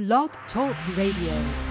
Blog 0.00 0.30
Talk 0.50 0.74
Radio. 0.96 1.69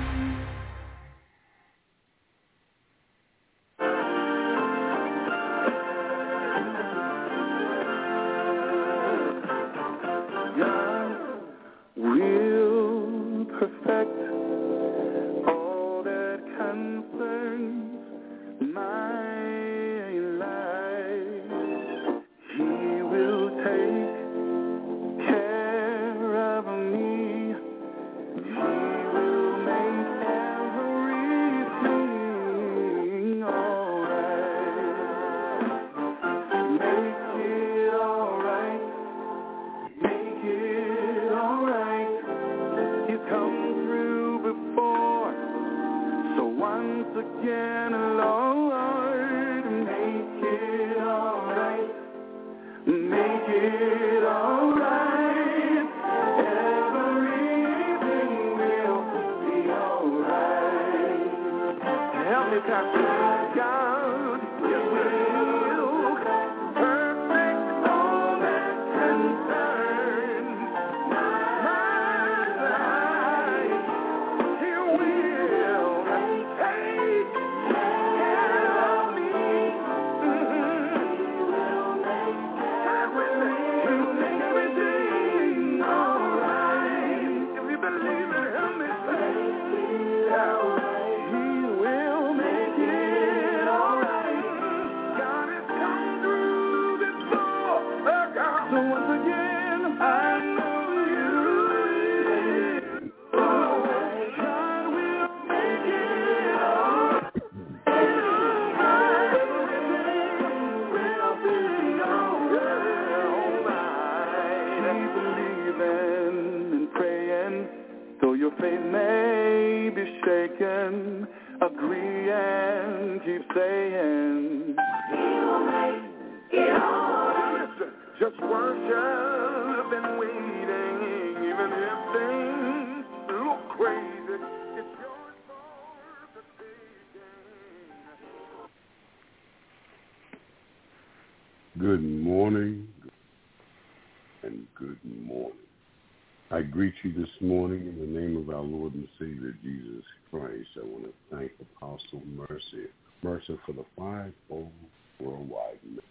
Greet 146.80 146.94
you 147.04 147.12
this 147.12 147.42
morning 147.42 147.82
in 147.88 148.00
the 148.00 148.22
name 148.22 148.38
of 148.38 148.48
our 148.56 148.62
Lord 148.62 148.94
and 148.94 149.06
Savior 149.20 149.54
Jesus 149.62 150.06
Christ. 150.32 150.70
I 150.78 150.86
want 150.86 151.04
to 151.04 151.14
thank 151.30 151.52
Apostle 151.60 152.22
Mercy, 152.26 152.88
Mercer 153.22 153.58
for 153.66 153.74
the 153.74 153.84
fivefold 153.98 154.72
worldwide 155.20 155.80
ministry. 155.84 156.04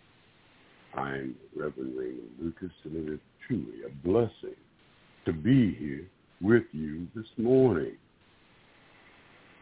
I'm 0.94 1.34
Reverend 1.56 1.96
Raymond 1.96 2.28
Lucas, 2.38 2.70
and 2.84 3.08
it 3.08 3.14
is 3.14 3.20
truly 3.46 3.82
a 3.86 4.06
blessing 4.06 4.58
to 5.24 5.32
be 5.32 5.74
here 5.74 6.06
with 6.42 6.64
you 6.72 7.06
this 7.14 7.24
morning. 7.38 7.96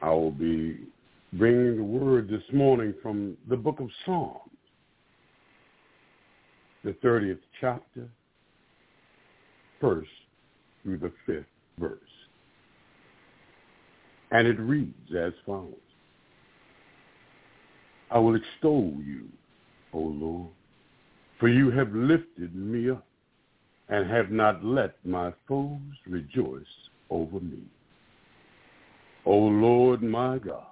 I 0.02 0.10
will 0.10 0.32
be 0.32 0.88
bringing 1.34 1.76
the 1.76 1.84
word 1.84 2.28
this 2.28 2.52
morning 2.52 2.92
from 3.00 3.36
the 3.48 3.56
book 3.56 3.78
of 3.78 3.90
Psalms, 4.04 4.50
the 6.82 6.94
30th 6.94 7.38
chapter, 7.60 8.08
first 9.80 10.10
through 10.86 10.98
the 10.98 11.12
fifth 11.26 11.46
verse. 11.80 11.98
And 14.30 14.46
it 14.46 14.58
reads 14.60 15.12
as 15.18 15.32
follows. 15.44 15.74
I 18.08 18.20
will 18.20 18.36
extol 18.36 18.94
you, 19.04 19.24
O 19.92 19.98
Lord, 19.98 20.50
for 21.40 21.48
you 21.48 21.72
have 21.72 21.92
lifted 21.92 22.54
me 22.54 22.90
up 22.90 23.04
and 23.88 24.08
have 24.08 24.30
not 24.30 24.64
let 24.64 24.94
my 25.04 25.32
foes 25.48 25.80
rejoice 26.06 26.62
over 27.10 27.40
me. 27.40 27.62
O 29.24 29.34
Lord 29.36 30.04
my 30.04 30.38
God, 30.38 30.66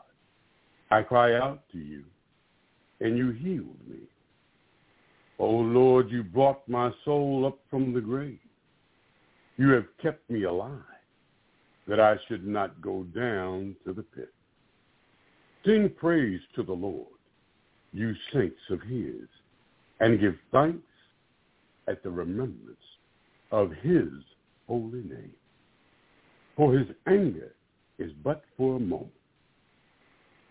I 0.93 1.03
cry 1.03 1.37
out 1.37 1.63
to 1.73 1.79
you, 1.79 2.05
and 3.01 3.19
you 3.19 3.33
healed 3.33 3.89
me. 3.89 3.99
O 5.41 5.49
Lord, 5.49 6.09
you 6.09 6.23
brought 6.23 6.69
my 6.69 6.93
soul 7.05 7.47
up 7.47 7.59
from 7.69 7.93
the 7.93 8.01
grave. 8.01 8.39
You 9.57 9.71
have 9.71 9.87
kept 10.03 10.29
me 10.29 10.45
alive, 10.45 10.81
that 11.87 12.01
I 12.01 12.17
should 12.29 12.47
not 12.47 12.81
go 12.81 13.05
down 13.15 13.77
to 13.87 13.93
the 13.93 14.03
pit. 14.03 14.33
Sing 15.65 15.91
praise 15.97 16.41
to 16.57 16.63
the 16.63 16.73
Lord, 16.73 17.07
you 17.93 18.15
saints 18.33 18.61
of 18.71 18.81
his, 18.83 19.29
and 20.01 20.21
give 20.21 20.35
thanks 20.53 20.83
at 21.87 22.03
the 22.03 22.11
remembrance 22.11 22.77
of 23.53 23.71
his 23.83 24.09
holy 24.67 25.03
name. 25.03 25.35
For 26.57 26.77
his 26.77 26.89
anger 27.07 27.55
is 27.99 28.13
but 28.23 28.45
for 28.57 28.77
a 28.77 28.81
moment. 28.81 29.11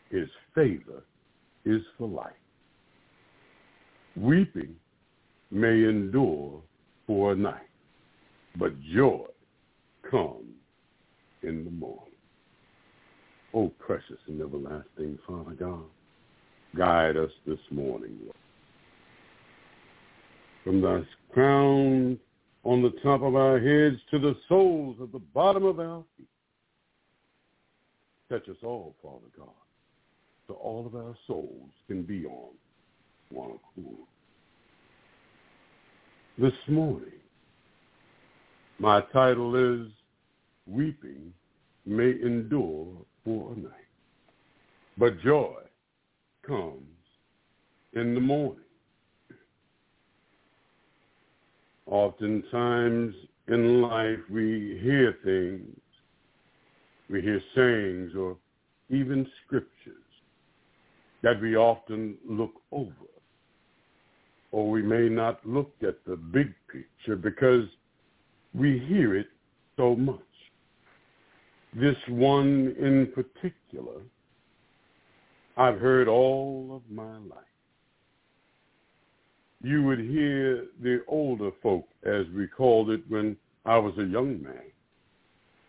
His 0.10 0.30
favor 0.56 1.04
is 1.66 1.82
for 1.98 2.08
life. 2.08 2.32
Weeping 4.16 4.76
may 5.52 5.84
endure 5.84 6.62
for 7.08 7.34
a 7.34 7.36
night, 7.36 7.70
but 8.58 8.80
joy 8.94 9.26
comes 10.10 10.54
in 11.42 11.66
the 11.66 11.72
morning. 11.72 12.00
Oh, 13.54 13.72
precious 13.80 14.18
and 14.28 14.42
everlasting 14.42 15.20
Father 15.28 15.52
God, 15.52 15.84
guide 16.76 17.18
us 17.18 17.32
this 17.46 17.60
morning, 17.70 18.18
Lord. 18.24 18.36
From 20.64 20.82
the 20.82 21.06
crown 21.32 22.18
on 22.64 22.82
the 22.82 22.92
top 23.04 23.22
of 23.22 23.36
our 23.36 23.60
heads 23.60 23.98
to 24.12 24.20
the 24.20 24.36
soles 24.48 24.98
at 25.02 25.12
the 25.12 25.20
bottom 25.20 25.66
of 25.66 25.80
our 25.80 26.04
feet. 26.18 26.28
Touch 28.30 28.48
us 28.50 28.58
all, 28.64 28.96
Father 29.04 29.28
God, 29.38 29.50
so 30.48 30.56
all 30.56 30.86
of 30.88 30.96
our 30.96 31.16
souls 31.28 31.70
can 31.88 32.04
be 32.04 32.26
on 32.26 32.50
one 33.30 33.52
accord. 33.52 34.08
This 36.40 36.54
morning, 36.68 37.12
my 38.80 39.02
title 39.14 39.56
is 39.56 39.92
Weeping 40.68 41.34
May 41.86 42.12
Endure 42.12 42.88
for 43.24 43.54
a 43.54 43.60
Night, 43.60 43.72
but 44.98 45.22
Joy 45.22 45.56
Comes 46.46 46.84
in 47.94 48.16
the 48.16 48.22
Morning. 48.22 48.58
Oftentimes 51.86 53.14
in 53.48 53.82
life 53.82 54.20
we 54.30 54.80
hear 54.82 55.18
things, 55.24 55.78
we 57.10 57.22
hear 57.22 57.42
sayings 57.56 58.16
or 58.16 58.38
even 58.90 59.28
scriptures 59.46 59.94
that 61.22 61.40
we 61.42 61.56
often 61.56 62.16
look 62.28 62.54
over. 62.72 62.92
Or 64.52 64.70
we 64.70 64.82
may 64.82 65.10
not 65.10 65.46
look 65.46 65.72
at 65.82 66.04
the 66.06 66.16
big 66.16 66.54
picture 66.72 67.16
because 67.16 67.66
we 68.54 68.80
hear 68.88 69.16
it 69.16 69.28
so 69.78 69.96
much. 69.96 70.20
this 71.76 71.98
one 72.08 72.76
in 72.80 73.12
particular, 73.16 74.02
I've 75.58 75.80
heard 75.80 76.08
all 76.08 76.76
of 76.76 76.96
my 76.96 77.18
life. 77.18 77.40
You 79.64 79.82
would 79.84 80.00
hear 80.00 80.66
the 80.84 81.02
older 81.08 81.50
folk, 81.64 81.88
as 82.04 82.26
we 82.36 82.48
called 82.48 82.92
it 82.92 83.02
when 83.08 83.36
I 83.66 83.78
was 83.78 83.94
a 83.98 84.04
young 84.04 84.44
man, 84.44 84.72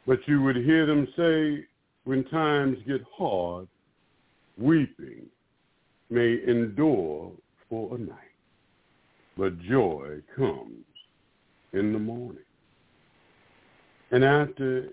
but 0.06 0.18
you 0.26 0.42
would 0.42 0.56
hear 0.56 0.84
them 0.84 1.08
say, 1.16 1.64
when 2.04 2.24
times 2.24 2.76
get 2.86 3.00
hard, 3.16 3.66
weeping 4.58 5.26
may 6.10 6.38
endure 6.46 7.32
for 7.68 7.94
a 7.94 7.98
night, 7.98 8.18
but 9.38 9.58
joy 9.60 10.18
comes 10.36 10.84
in 11.72 11.92
the 11.94 11.98
morning. 11.98 12.42
And 14.14 14.22
after 14.22 14.90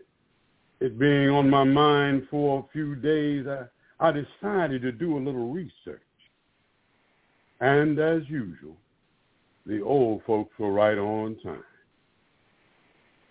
it 0.79 0.97
being 0.97 1.29
on 1.29 1.47
my 1.47 1.63
mind 1.63 2.27
for 2.31 2.57
a 2.57 2.73
few 2.73 2.95
days, 2.95 3.45
I, 3.45 3.65
I 4.00 4.12
decided 4.12 4.81
to 4.81 4.91
do 4.91 5.15
a 5.15 5.21
little 5.21 5.51
research. 5.51 6.01
And 7.59 8.00
as 8.00 8.23
usual, 8.27 8.75
the 9.68 9.79
old 9.79 10.23
folks 10.25 10.57
were 10.57 10.71
right 10.71 10.97
on 10.97 11.38
time. 11.44 11.63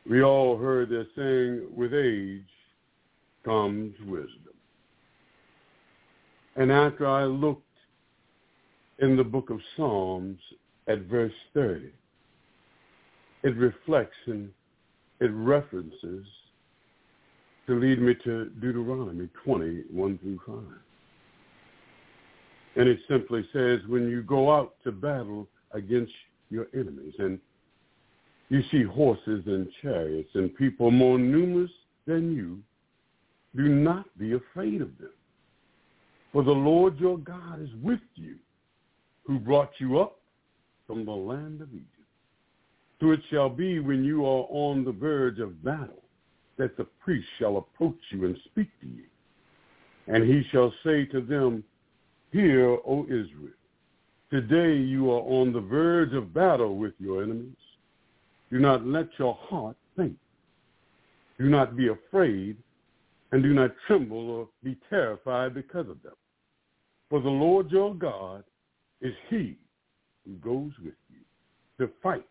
We 0.08 0.22
all 0.22 0.56
heard 0.56 0.90
their 0.90 1.06
saying, 1.16 1.66
with 1.74 1.92
age 1.92 2.46
comes 3.44 3.92
wisdom. 4.06 4.54
And 6.54 6.70
after 6.70 7.04
I 7.04 7.24
looked 7.24 7.66
in 9.00 9.16
the 9.16 9.24
book 9.24 9.50
of 9.50 9.58
Psalms 9.76 10.38
at 10.86 11.00
verse 11.00 11.32
30, 11.52 11.90
it 13.42 13.56
reflects 13.56 14.14
and 14.26 14.50
it 15.20 15.30
references 15.32 16.26
to 17.66 17.78
lead 17.78 18.00
me 18.00 18.14
to 18.24 18.46
Deuteronomy 18.60 19.28
20, 19.44 19.84
1 19.92 20.18
through 20.18 20.40
5. 20.46 20.56
And 22.76 22.88
it 22.88 22.98
simply 23.08 23.46
says, 23.52 23.80
when 23.86 24.08
you 24.08 24.22
go 24.22 24.54
out 24.54 24.74
to 24.84 24.92
battle 24.92 25.46
against 25.72 26.12
your 26.50 26.66
enemies 26.74 27.14
and 27.18 27.38
you 28.48 28.62
see 28.70 28.82
horses 28.82 29.42
and 29.46 29.68
chariots 29.82 30.30
and 30.34 30.54
people 30.56 30.90
more 30.90 31.18
numerous 31.18 31.70
than 32.06 32.34
you, 32.34 32.58
do 33.56 33.68
not 33.68 34.06
be 34.18 34.32
afraid 34.32 34.80
of 34.80 34.96
them. 34.98 35.10
For 36.32 36.42
the 36.42 36.50
Lord 36.50 36.98
your 36.98 37.18
God 37.18 37.60
is 37.60 37.70
with 37.82 38.00
you, 38.14 38.36
who 39.24 39.38
brought 39.38 39.70
you 39.78 40.00
up 40.00 40.18
from 40.86 41.04
the 41.04 41.12
land 41.12 41.60
of 41.60 41.68
Egypt. 41.72 41.99
So 43.00 43.12
it 43.12 43.20
shall 43.30 43.48
be 43.48 43.80
when 43.80 44.04
you 44.04 44.26
are 44.26 44.46
on 44.50 44.84
the 44.84 44.92
verge 44.92 45.38
of 45.38 45.64
battle 45.64 46.02
that 46.58 46.76
the 46.76 46.84
priest 46.84 47.26
shall 47.38 47.56
approach 47.56 47.98
you 48.10 48.26
and 48.26 48.36
speak 48.44 48.68
to 48.82 48.86
you. 48.86 49.04
And 50.06 50.24
he 50.24 50.42
shall 50.52 50.72
say 50.84 51.06
to 51.06 51.22
them, 51.22 51.64
Hear, 52.32 52.68
O 52.86 53.04
Israel, 53.04 53.54
today 54.30 54.76
you 54.76 55.10
are 55.10 55.22
on 55.22 55.52
the 55.52 55.60
verge 55.60 56.12
of 56.12 56.34
battle 56.34 56.76
with 56.76 56.92
your 56.98 57.22
enemies. 57.22 57.56
Do 58.50 58.58
not 58.58 58.86
let 58.86 59.08
your 59.18 59.38
heart 59.40 59.76
faint. 59.96 60.18
Do 61.38 61.48
not 61.48 61.76
be 61.76 61.88
afraid, 61.88 62.56
and 63.32 63.42
do 63.42 63.54
not 63.54 63.70
tremble 63.86 64.30
or 64.30 64.48
be 64.62 64.76
terrified 64.90 65.54
because 65.54 65.88
of 65.88 66.02
them. 66.02 66.12
For 67.08 67.20
the 67.20 67.30
Lord 67.30 67.70
your 67.70 67.94
God 67.94 68.44
is 69.00 69.14
he 69.30 69.56
who 70.26 70.34
goes 70.34 70.72
with 70.84 70.94
you 71.08 71.20
to 71.78 71.90
fight 72.02 72.24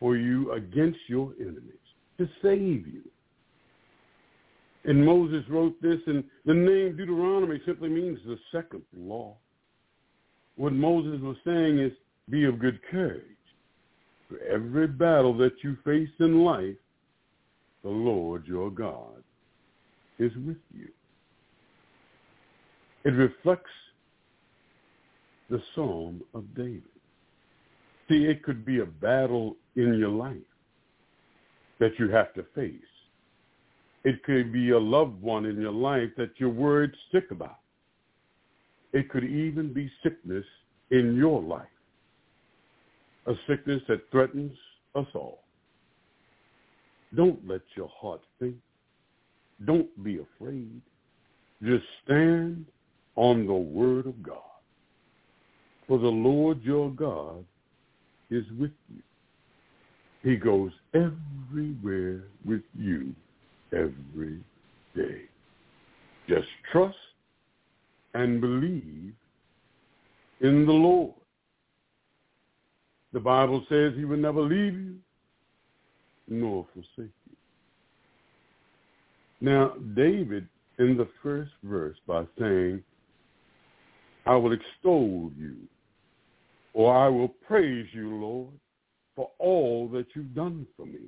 for 0.00 0.16
you 0.16 0.50
against 0.52 0.98
your 1.06 1.32
enemies, 1.38 1.74
to 2.18 2.26
save 2.42 2.86
you. 2.86 3.02
And 4.84 5.04
Moses 5.04 5.44
wrote 5.48 5.80
this, 5.82 6.00
and 6.06 6.24
the 6.46 6.54
name 6.54 6.96
Deuteronomy 6.96 7.60
simply 7.66 7.90
means 7.90 8.18
the 8.24 8.38
second 8.50 8.82
law. 8.96 9.36
What 10.56 10.72
Moses 10.72 11.20
was 11.20 11.36
saying 11.44 11.78
is, 11.78 11.92
be 12.30 12.44
of 12.44 12.58
good 12.58 12.80
courage. 12.90 13.22
For 14.28 14.38
every 14.50 14.86
battle 14.86 15.36
that 15.38 15.52
you 15.62 15.76
face 15.84 16.08
in 16.18 16.44
life, 16.44 16.76
the 17.82 17.90
Lord 17.90 18.46
your 18.46 18.70
God 18.70 19.22
is 20.18 20.32
with 20.46 20.58
you. 20.74 20.88
It 23.04 23.10
reflects 23.10 23.70
the 25.48 25.62
Psalm 25.74 26.22
of 26.34 26.54
David. 26.54 26.82
See, 28.10 28.24
it 28.24 28.42
could 28.42 28.64
be 28.64 28.80
a 28.80 28.86
battle 28.86 29.56
in 29.76 29.96
your 29.96 30.10
life 30.10 30.36
that 31.78 31.92
you 31.96 32.10
have 32.10 32.34
to 32.34 32.44
face. 32.56 32.74
It 34.02 34.24
could 34.24 34.52
be 34.52 34.70
a 34.70 34.78
loved 34.78 35.22
one 35.22 35.46
in 35.46 35.60
your 35.60 35.72
life 35.72 36.10
that 36.16 36.32
you're 36.38 36.48
worried 36.48 36.90
sick 37.12 37.30
about. 37.30 37.58
It 38.92 39.08
could 39.10 39.22
even 39.22 39.72
be 39.72 39.88
sickness 40.02 40.44
in 40.90 41.14
your 41.14 41.40
life, 41.40 41.62
a 43.26 43.34
sickness 43.46 43.80
that 43.86 44.10
threatens 44.10 44.56
us 44.96 45.06
all. 45.14 45.44
Don't 47.14 47.46
let 47.46 47.60
your 47.76 47.90
heart 47.94 48.22
faint. 48.40 48.56
Don't 49.64 50.02
be 50.02 50.18
afraid. 50.18 50.80
Just 51.62 51.84
stand 52.04 52.66
on 53.14 53.46
the 53.46 53.52
word 53.52 54.06
of 54.06 54.20
God. 54.20 54.38
For 55.86 55.98
the 55.98 56.08
Lord 56.08 56.60
your 56.64 56.90
God 56.90 57.44
is 58.30 58.44
with 58.58 58.72
you. 58.88 59.02
He 60.22 60.36
goes 60.36 60.70
everywhere 60.94 62.24
with 62.44 62.62
you 62.78 63.14
every 63.72 64.40
day. 64.94 65.22
Just 66.28 66.48
trust 66.70 66.96
and 68.14 68.40
believe 68.40 69.14
in 70.40 70.66
the 70.66 70.72
Lord. 70.72 71.14
The 73.12 73.20
Bible 73.20 73.64
says 73.68 73.92
he 73.96 74.04
will 74.04 74.16
never 74.16 74.40
leave 74.42 74.74
you 74.74 74.96
nor 76.28 76.66
forsake 76.72 77.12
you. 77.28 77.36
Now, 79.40 79.72
David 79.96 80.46
in 80.78 80.96
the 80.96 81.08
first 81.22 81.50
verse 81.62 81.96
by 82.06 82.24
saying, 82.38 82.82
I 84.26 84.36
will 84.36 84.52
extol 84.52 85.30
you, 85.36 85.56
or 86.72 86.96
I 86.96 87.08
will 87.08 87.28
praise 87.28 87.86
you, 87.92 88.14
Lord, 88.14 88.52
for 89.16 89.30
all 89.38 89.88
that 89.88 90.06
you've 90.14 90.34
done 90.34 90.66
for 90.76 90.86
me. 90.86 91.00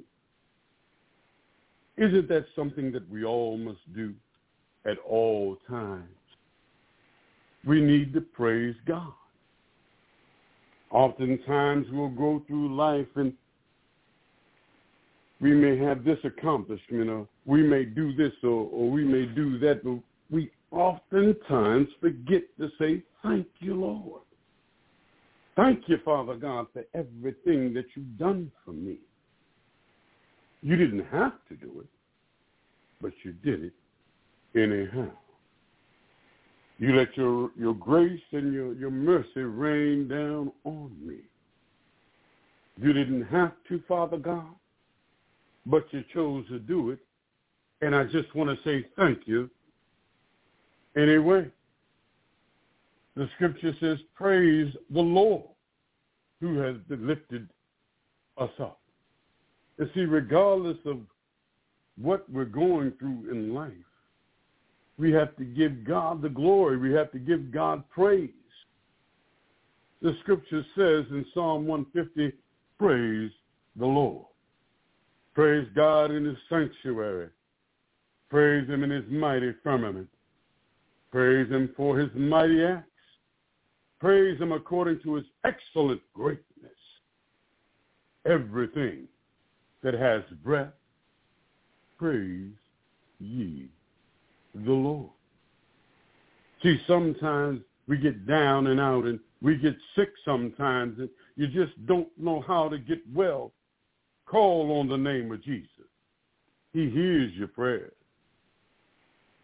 Isn't 1.97 2.29
that 2.29 2.47
something 2.57 2.91
that 2.93 3.09
we 3.11 3.25
all 3.25 3.57
must 3.57 3.81
do 3.95 4.15
at 4.85 4.99
all 5.09 5.57
times? 5.69 6.09
We 7.65 7.81
need 7.81 8.13
to 8.15 8.21
praise 8.21 8.75
God. 8.87 9.13
Oftentimes 10.91 11.87
we'll 11.91 12.09
go 12.09 12.43
through 12.47 12.75
life 12.75 13.07
and 13.15 13.33
we 15.41 15.55
may 15.55 15.77
have 15.79 16.05
this 16.05 16.19
accomplishment 16.25 17.09
or 17.09 17.27
we 17.47 17.63
may 17.63 17.85
do 17.85 18.15
this 18.15 18.33
or, 18.43 18.69
or 18.71 18.91
we 18.91 19.05
may 19.05 19.27
do 19.27 19.59
that, 19.59 19.83
but 19.85 19.99
we 20.31 20.51
oftentimes 20.71 21.89
forget 22.01 22.43
to 22.59 22.69
say, 22.79 23.03
thank 23.23 23.47
you, 23.61 23.75
Lord. 23.75 24.23
Thank 25.55 25.89
you, 25.89 25.99
Father 26.05 26.35
God, 26.35 26.67
for 26.73 26.85
everything 26.95 27.75
that 27.75 27.85
you've 27.95 28.19
done 28.19 28.51
for 28.65 28.73
me. 28.73 28.97
You 30.63 30.77
didn't 30.77 31.07
have 31.07 31.35
to 31.49 31.57
do 31.57 31.81
it, 31.81 31.89
but 33.01 33.13
you 33.23 33.33
did 33.33 33.65
it 33.65 33.73
anyhow. 34.55 35.11
You 36.79 36.97
let 36.97 37.17
your, 37.17 37.51
your 37.57 37.75
grace 37.75 38.21
and 38.33 38.53
your, 38.53 38.73
your 38.75 38.91
mercy 38.91 39.41
rain 39.41 40.09
down 40.09 40.53
on 40.65 40.91
me. 41.05 41.19
You 42.77 42.93
didn't 42.93 43.25
have 43.27 43.53
to, 43.69 43.83
Father 43.87 44.17
God, 44.17 44.55
but 45.67 45.85
you 45.91 46.03
chose 46.15 46.47
to 46.49 46.59
do 46.59 46.91
it. 46.91 46.99
And 47.83 47.95
I 47.95 48.05
just 48.05 48.35
want 48.35 48.51
to 48.51 48.57
say 48.65 48.87
thank 48.97 49.21
you 49.27 49.51
anyway. 50.97 51.51
The 53.17 53.29
scripture 53.35 53.75
says, 53.81 53.99
praise 54.15 54.73
the 54.91 55.01
Lord 55.01 55.45
who 56.41 56.59
has 56.59 56.77
lifted 56.89 57.49
us 58.39 58.51
up. 58.59 58.81
You 59.79 59.89
see, 59.95 60.05
regardless 60.05 60.79
of 60.87 60.99
what 62.01 62.29
we're 62.31 62.45
going 62.45 62.93
through 62.99 63.31
in 63.31 63.55
life, 63.55 63.73
we 64.99 65.13
have 65.13 65.37
to 65.37 65.45
give 65.45 65.85
God 65.85 66.23
the 66.23 66.29
glory. 66.29 66.77
We 66.79 66.93
have 66.95 67.11
to 67.13 67.19
give 67.19 67.53
God 67.53 67.83
praise. 67.91 68.31
The 70.01 70.17
scripture 70.21 70.65
says 70.75 71.05
in 71.11 71.25
Psalm 71.35 71.67
150, 71.67 72.37
praise 72.79 73.31
the 73.77 73.87
Lord. 73.87 74.27
Praise 75.35 75.67
God 75.75 76.11
in 76.11 76.25
his 76.25 76.37
sanctuary. 76.49 77.29
Praise 78.31 78.69
him 78.69 78.83
in 78.83 78.91
his 78.91 79.05
mighty 79.09 79.53
firmament. 79.63 80.09
Praise 81.11 81.49
him 81.51 81.71
for 81.77 81.99
his 81.99 82.11
mighty 82.15 82.63
acts. 82.65 82.89
Praise 84.03 84.41
him 84.41 84.51
according 84.51 84.99
to 85.05 85.15
his 85.15 85.25
excellent 85.45 86.01
greatness. 86.13 86.43
Everything 88.27 89.07
that 89.85 89.95
has 89.95 90.23
breath, 90.43 90.73
praise 91.97 92.51
ye 93.21 93.69
the 94.57 94.73
Lord. 94.73 95.11
See, 96.65 96.81
sometimes 96.85 97.61
we 97.87 97.97
get 97.97 98.27
down 98.27 98.67
and 98.67 98.81
out 98.81 99.05
and 99.05 99.21
we 99.41 99.57
get 99.57 99.77
sick 99.95 100.11
sometimes 100.25 100.99
and 100.99 101.09
you 101.37 101.47
just 101.47 101.87
don't 101.87 102.09
know 102.19 102.41
how 102.45 102.69
to 102.69 102.79
get 102.79 102.99
well. 103.15 103.53
Call 104.27 104.81
on 104.81 104.89
the 104.89 104.99
name 104.99 105.31
of 105.31 105.45
Jesus. 105.45 105.69
He 106.73 106.91
hears 106.91 107.33
your 107.35 107.49
prayers. 107.49 107.93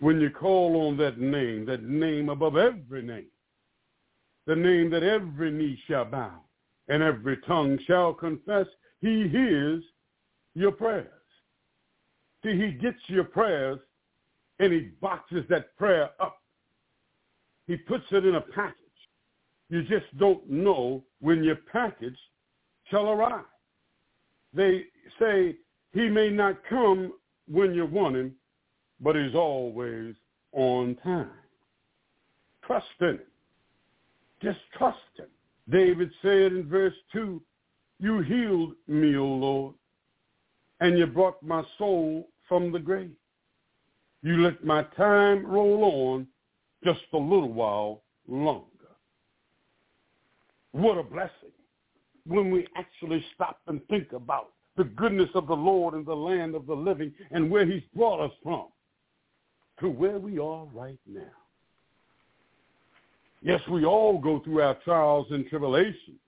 When 0.00 0.20
you 0.20 0.30
call 0.30 0.88
on 0.88 0.96
that 0.96 1.20
name, 1.20 1.64
that 1.66 1.84
name 1.84 2.28
above 2.28 2.56
every 2.56 3.02
name, 3.02 3.26
the 4.49 4.57
name 4.57 4.88
that 4.88 5.02
every 5.02 5.50
knee 5.50 5.78
shall 5.87 6.07
bow 6.07 6.40
and 6.88 7.02
every 7.02 7.37
tongue 7.47 7.78
shall 7.87 8.14
confess, 8.14 8.67
he 9.02 9.28
hears 9.28 9.85
your 10.55 10.73
prayers. 10.73 11.07
See, 12.43 12.59
he 12.59 12.71
gets 12.71 12.97
your 13.09 13.25
prayers 13.25 13.78
and 14.59 14.73
he 14.73 14.88
boxes 15.02 15.45
that 15.50 15.76
prayer 15.76 16.09
up. 16.19 16.38
He 17.67 17.76
puts 17.76 18.07
it 18.11 18.25
in 18.25 18.37
a 18.37 18.40
package. 18.40 18.75
You 19.69 19.83
just 19.83 20.07
don't 20.19 20.49
know 20.49 21.05
when 21.21 21.45
your 21.45 21.59
package 21.71 22.17
shall 22.90 23.11
arrive. 23.11 23.45
They 24.55 24.85
say 25.21 25.57
he 25.93 26.09
may 26.09 26.31
not 26.31 26.57
come 26.71 27.12
when 27.49 27.75
you 27.75 27.85
want 27.85 28.17
him, 28.17 28.35
but 28.99 29.14
he's 29.14 29.35
always 29.35 30.14
on 30.52 30.97
time. 31.05 31.28
Trust 32.64 32.87
in 33.00 33.09
him. 33.09 33.21
Just 34.42 34.59
trust 34.76 34.99
him. 35.16 35.26
David 35.68 36.11
said 36.23 36.52
in 36.52 36.68
verse 36.68 36.95
2, 37.12 37.42
you 38.00 38.21
healed 38.21 38.75
me, 38.87 39.16
O 39.16 39.25
Lord, 39.25 39.75
and 40.80 40.99
you 40.99 41.07
brought 41.07 41.42
my 41.42 41.62
soul 41.76 42.28
from 42.49 42.71
the 42.71 42.78
grave. 42.78 43.11
You 44.23 44.42
let 44.42 44.64
my 44.64 44.85
time 44.97 45.45
roll 45.45 45.85
on 45.85 46.26
just 46.85 47.00
a 47.12 47.18
little 47.18 47.52
while 47.52 48.02
longer. 48.28 48.66
What 50.73 50.99
a 50.99 51.02
blessing 51.02 51.52
when 52.25 52.50
we 52.50 52.66
actually 52.76 53.25
stop 53.35 53.61
and 53.66 53.80
think 53.88 54.12
about 54.12 54.52
the 54.76 54.85
goodness 54.85 55.30
of 55.35 55.49
the 55.49 55.57
Lord 55.57 55.95
in 55.95 56.04
the 56.04 56.14
land 56.14 56.54
of 56.54 56.66
the 56.66 56.75
living 56.75 57.12
and 57.33 57.50
where 57.50 57.66
he's 57.66 57.83
brought 57.97 58.25
us 58.25 58.33
from 58.42 58.66
to 59.80 59.88
where 59.88 60.18
we 60.18 60.38
are 60.38 60.66
right 60.66 60.99
now. 61.07 61.23
Yes, 63.42 63.61
we 63.71 63.85
all 63.85 64.18
go 64.18 64.40
through 64.40 64.62
our 64.62 64.75
trials 64.85 65.26
and 65.30 65.47
tribulations. 65.49 66.18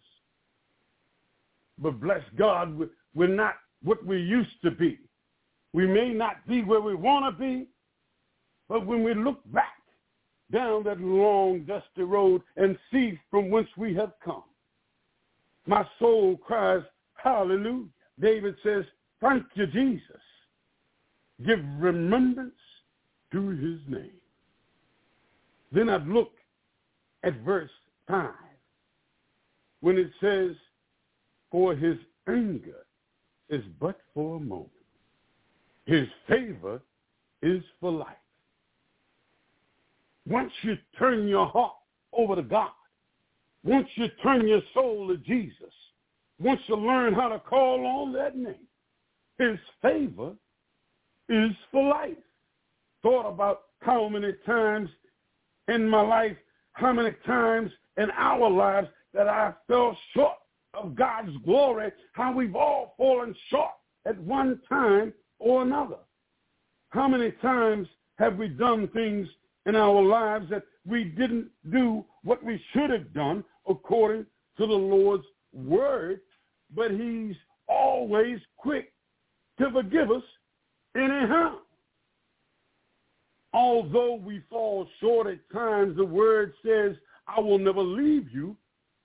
But 1.79 2.01
bless 2.01 2.23
God, 2.37 2.89
we're 3.15 3.29
not 3.29 3.55
what 3.83 4.05
we 4.05 4.21
used 4.21 4.63
to 4.63 4.71
be. 4.71 4.99
We 5.73 5.87
may 5.87 6.11
not 6.13 6.47
be 6.47 6.63
where 6.63 6.81
we 6.81 6.95
want 6.95 7.25
to 7.25 7.41
be, 7.41 7.67
but 8.69 8.87
when 8.87 9.03
we 9.03 9.15
look 9.15 9.41
back 9.53 9.77
down 10.53 10.85
that 10.85 11.01
long, 11.01 11.65
dusty 11.65 12.03
road 12.03 12.43
and 12.57 12.77
see 12.93 13.19
from 13.31 13.51
whence 13.51 13.69
we 13.77 13.95
have 13.95 14.13
come, 14.25 14.43
my 15.67 15.87
soul 15.99 16.37
cries, 16.37 16.83
hallelujah. 17.15 17.87
David 18.21 18.57
says, 18.63 18.85
thank 19.21 19.45
you, 19.55 19.67
Jesus. 19.67 20.21
Give 21.47 21.61
remembrance 21.79 22.53
to 23.33 23.49
his 23.49 23.81
name. 23.89 24.11
Then 25.73 25.89
I'd 25.89 26.07
look 26.07 26.33
at 27.23 27.35
verse 27.41 27.71
5 28.09 28.31
when 29.81 29.97
it 29.99 30.11
says, 30.21 30.57
for 31.51 31.75
his 31.75 31.97
anger 32.29 32.87
is 33.49 33.63
but 33.81 33.99
for 34.15 34.37
a 34.37 34.41
moment. 34.41 34.71
His 35.87 36.07
favor 36.29 36.81
is 37.43 37.63
for 37.81 37.91
life. 37.91 38.17
Once 40.29 40.53
you 40.63 40.77
turn 40.99 41.27
your 41.27 41.47
heart 41.47 41.75
over 42.13 42.37
to 42.37 42.43
God, 42.43 42.71
once 43.65 43.89
you 43.97 44.07
turn 44.23 44.47
your 44.47 44.61
soul 44.73 45.09
to 45.09 45.17
Jesus, 45.17 45.73
once 46.39 46.61
you 46.67 46.77
learn 46.77 47.13
how 47.15 47.29
to 47.29 47.39
call 47.39 47.85
on 47.85 48.13
that 48.13 48.37
name, 48.37 48.55
his 49.39 49.59
favor 49.83 50.33
is 51.29 51.51
for 51.73 51.89
life. 51.89 52.17
Thought 53.03 53.29
about 53.29 53.63
how 53.81 54.09
many 54.09 54.33
times 54.47 54.91
in 55.69 55.89
my 55.89 56.03
life, 56.03 56.37
how 56.73 56.93
many 56.93 57.13
times 57.27 57.71
in 57.97 58.11
our 58.13 58.49
lives 58.49 58.89
that 59.13 59.29
I 59.29 59.53
fell 59.67 59.97
short 60.15 60.37
of 60.75 60.95
God's 60.95 61.37
glory, 61.45 61.91
how 62.13 62.33
we've 62.33 62.55
all 62.55 62.95
fallen 62.97 63.35
short 63.49 63.73
at 64.07 64.19
one 64.21 64.61
time 64.69 65.13
or 65.39 65.63
another. 65.63 65.97
How 66.91 67.09
many 67.09 67.33
times 67.43 67.89
have 68.19 68.37
we 68.37 68.49
done 68.49 68.89
things 68.89 69.29
in 69.67 69.77
our 69.77 70.03
lives 70.03 70.49
that 70.51 70.65
we 70.87 71.05
didn't 71.05 71.49
do 71.71 72.05
what 72.23 72.43
we 72.45 72.61
should 72.73 72.91
have 72.91 73.13
done 73.13 73.45
according 73.69 74.27
to 74.59 74.67
the 74.67 74.73
Lord's 74.73 75.25
word, 75.53 76.21
but 76.75 76.91
he's 76.91 77.37
always 77.69 78.39
quick 78.57 78.93
to 79.59 79.71
forgive 79.71 80.11
us 80.11 80.23
anyhow. 80.97 81.59
Although 83.53 84.15
we 84.15 84.43
fall 84.49 84.87
short 85.01 85.27
at 85.27 85.39
times, 85.53 85.97
the 85.97 86.05
word 86.05 86.53
says, 86.65 86.97
I 87.27 87.41
will 87.41 87.59
never 87.59 87.83
leave 87.83 88.31
you 88.33 88.57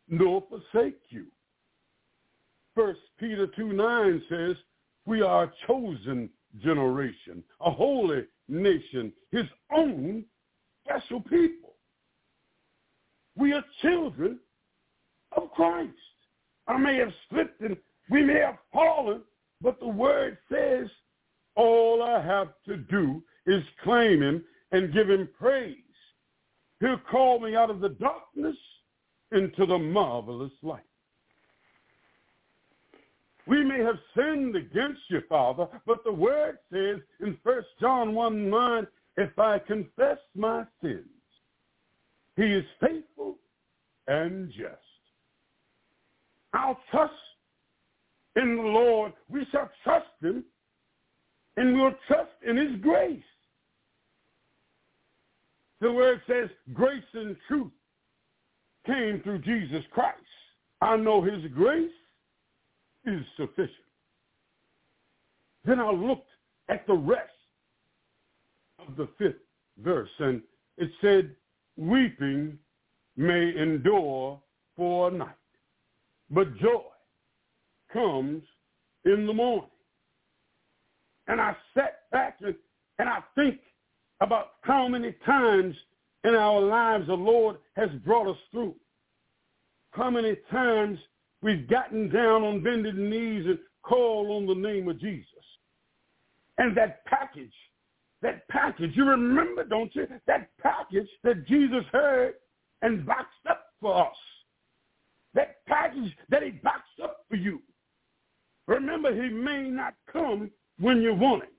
nor 0.07 0.43
forsake 0.49 0.99
you. 1.09 1.25
First 2.75 2.99
Peter 3.19 3.47
2 3.47 3.73
9 3.73 4.21
says, 4.29 4.55
we 5.05 5.21
are 5.21 5.45
a 5.45 5.53
chosen 5.67 6.29
generation, 6.61 7.43
a 7.61 7.71
holy 7.71 8.25
nation, 8.47 9.11
his 9.31 9.45
own 9.73 10.25
special 10.83 11.21
people. 11.21 11.73
We 13.37 13.53
are 13.53 13.63
children 13.81 14.39
of 15.35 15.51
Christ. 15.51 15.91
I 16.67 16.77
may 16.77 16.97
have 16.97 17.13
slipped 17.29 17.61
and 17.61 17.77
we 18.09 18.23
may 18.23 18.39
have 18.39 18.57
fallen, 18.71 19.21
but 19.61 19.79
the 19.79 19.87
word 19.87 20.37
says 20.51 20.87
all 21.55 22.03
I 22.03 22.21
have 22.21 22.49
to 22.67 22.77
do 22.77 23.21
is 23.45 23.63
claim 23.83 24.21
him 24.21 24.43
and 24.71 24.93
him 24.93 25.29
praise. 25.37 25.75
He'll 26.79 26.99
call 27.09 27.39
me 27.39 27.55
out 27.55 27.69
of 27.69 27.79
the 27.79 27.89
darkness 27.89 28.57
into 29.31 29.65
the 29.65 29.77
marvelous 29.77 30.51
light. 30.61 30.83
We 33.47 33.63
may 33.63 33.79
have 33.79 33.99
sinned 34.15 34.55
against 34.55 35.01
you, 35.09 35.21
Father, 35.29 35.67
but 35.85 36.03
the 36.03 36.11
word 36.11 36.57
says 36.71 36.97
in 37.21 37.37
1 37.43 37.63
John 37.79 38.15
1, 38.15 38.49
9, 38.49 38.87
if 39.17 39.37
I 39.37 39.59
confess 39.59 40.17
my 40.35 40.65
sins, 40.81 41.05
he 42.35 42.43
is 42.43 42.65
faithful 42.81 43.37
and 44.07 44.49
just. 44.49 44.81
I'll 46.53 46.79
trust 46.89 47.13
in 48.35 48.57
the 48.57 48.63
Lord. 48.63 49.13
We 49.29 49.45
shall 49.51 49.69
trust 49.83 50.07
him 50.21 50.43
and 51.57 51.75
we'll 51.75 51.95
trust 52.07 52.31
in 52.45 52.57
his 52.57 52.81
grace. 52.81 53.23
The 55.81 55.91
word 55.91 56.21
says 56.27 56.49
grace 56.73 57.03
and 57.13 57.35
truth 57.47 57.71
came 58.85 59.21
through 59.23 59.39
Jesus 59.39 59.83
Christ. 59.91 60.19
I 60.81 60.95
know 60.95 61.21
his 61.21 61.45
grace 61.53 61.91
is 63.05 63.21
sufficient. 63.37 63.71
Then 65.65 65.79
I 65.79 65.91
looked 65.91 66.29
at 66.69 66.85
the 66.87 66.93
rest 66.93 67.29
of 68.79 68.95
the 68.95 69.07
fifth 69.17 69.41
verse, 69.83 70.09
and 70.19 70.41
it 70.77 70.89
said, 71.01 71.35
weeping 71.77 72.57
may 73.17 73.55
endure 73.57 74.39
for 74.75 75.07
a 75.09 75.11
night, 75.11 75.29
but 76.29 76.55
joy 76.57 76.83
comes 77.91 78.43
in 79.05 79.25
the 79.25 79.33
morning. 79.33 79.69
And 81.27 81.41
I 81.41 81.55
sat 81.73 82.09
back 82.11 82.37
and, 82.41 82.55
and 82.99 83.09
I 83.09 83.19
think 83.33 83.59
about 84.21 84.53
how 84.61 84.87
many 84.87 85.13
times 85.25 85.75
in 86.23 86.35
our 86.35 86.61
lives 86.61 87.07
the 87.07 87.13
Lord 87.13 87.57
has 87.75 87.89
brought 88.03 88.29
us 88.29 88.37
through. 88.51 88.75
How 89.91 90.09
many 90.09 90.35
times 90.51 90.99
we've 91.41 91.67
gotten 91.69 92.09
down 92.09 92.43
on 92.43 92.63
bended 92.63 92.97
knees 92.97 93.45
and 93.45 93.59
called 93.85 94.29
on 94.29 94.47
the 94.47 94.67
name 94.67 94.87
of 94.89 94.99
Jesus. 94.99 95.29
And 96.57 96.75
that 96.77 97.05
package, 97.05 97.53
that 98.21 98.47
package, 98.47 98.91
you 98.95 99.05
remember, 99.05 99.63
don't 99.63 99.93
you? 99.95 100.07
That 100.27 100.49
package 100.61 101.07
that 101.23 101.45
Jesus 101.47 101.83
heard 101.91 102.33
and 102.81 103.05
boxed 103.05 103.45
up 103.49 103.65
for 103.79 104.07
us. 104.07 104.15
That 105.33 105.57
package 105.67 106.15
that 106.29 106.43
he 106.43 106.51
boxed 106.51 106.99
up 107.03 107.25
for 107.29 107.35
you. 107.35 107.61
Remember, 108.67 109.13
he 109.13 109.29
may 109.29 109.69
not 109.69 109.93
come 110.11 110.49
when 110.79 111.01
you 111.01 111.13
want 111.13 111.43
him, 111.43 111.49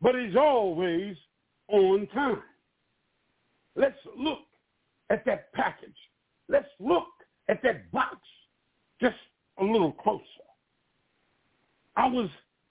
but 0.00 0.14
he's 0.14 0.36
always 0.36 1.16
on 1.68 2.06
time. 2.08 2.42
Let's 3.74 3.98
look 4.16 4.40
at 5.10 5.24
that 5.26 5.52
package. 5.52 5.96
Let's 6.48 6.68
look 6.80 7.06
at 7.48 7.62
that 7.62 7.90
box 7.92 8.16
just 9.00 9.16
a 9.58 9.64
little 9.64 9.92
closer. 9.92 10.22
I 11.96 12.06
was 12.06 12.28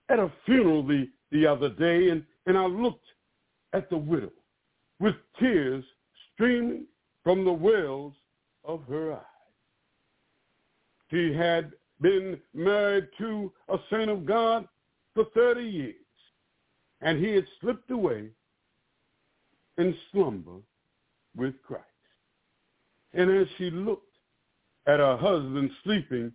at 0.10 0.20
a 0.20 0.32
funeral 0.46 0.86
the, 0.86 1.10
the 1.32 1.46
other 1.46 1.70
day 1.70 2.10
and, 2.10 2.24
and 2.46 2.58
I 2.58 2.66
looked 2.66 3.06
at 3.74 3.90
the 3.90 3.98
widow 3.98 4.32
with 5.00 5.16
tears 5.40 5.84
streaming 6.34 6.86
from 7.24 7.44
the 7.44 7.52
wells 7.52 8.14
of 8.64 8.84
her 8.88 9.14
eyes. 9.14 9.22
She 11.12 11.34
had 11.34 11.72
been 12.02 12.40
married 12.54 13.08
to 13.18 13.52
a 13.70 13.78
saint 13.90 14.10
of 14.10 14.26
God 14.26 14.68
for 15.14 15.26
30 15.34 15.62
years, 15.62 15.96
and 17.02 17.24
he 17.24 17.34
had 17.34 17.46
slipped 17.62 17.90
away 17.92 18.30
in 19.78 19.96
slumber 20.12 20.60
with 21.36 21.54
Christ. 21.64 21.84
And 23.14 23.30
as 23.32 23.48
she 23.58 23.70
looked 23.70 24.18
at 24.88 25.00
her 25.00 25.18
husband 25.18 25.72
sleeping 25.84 26.32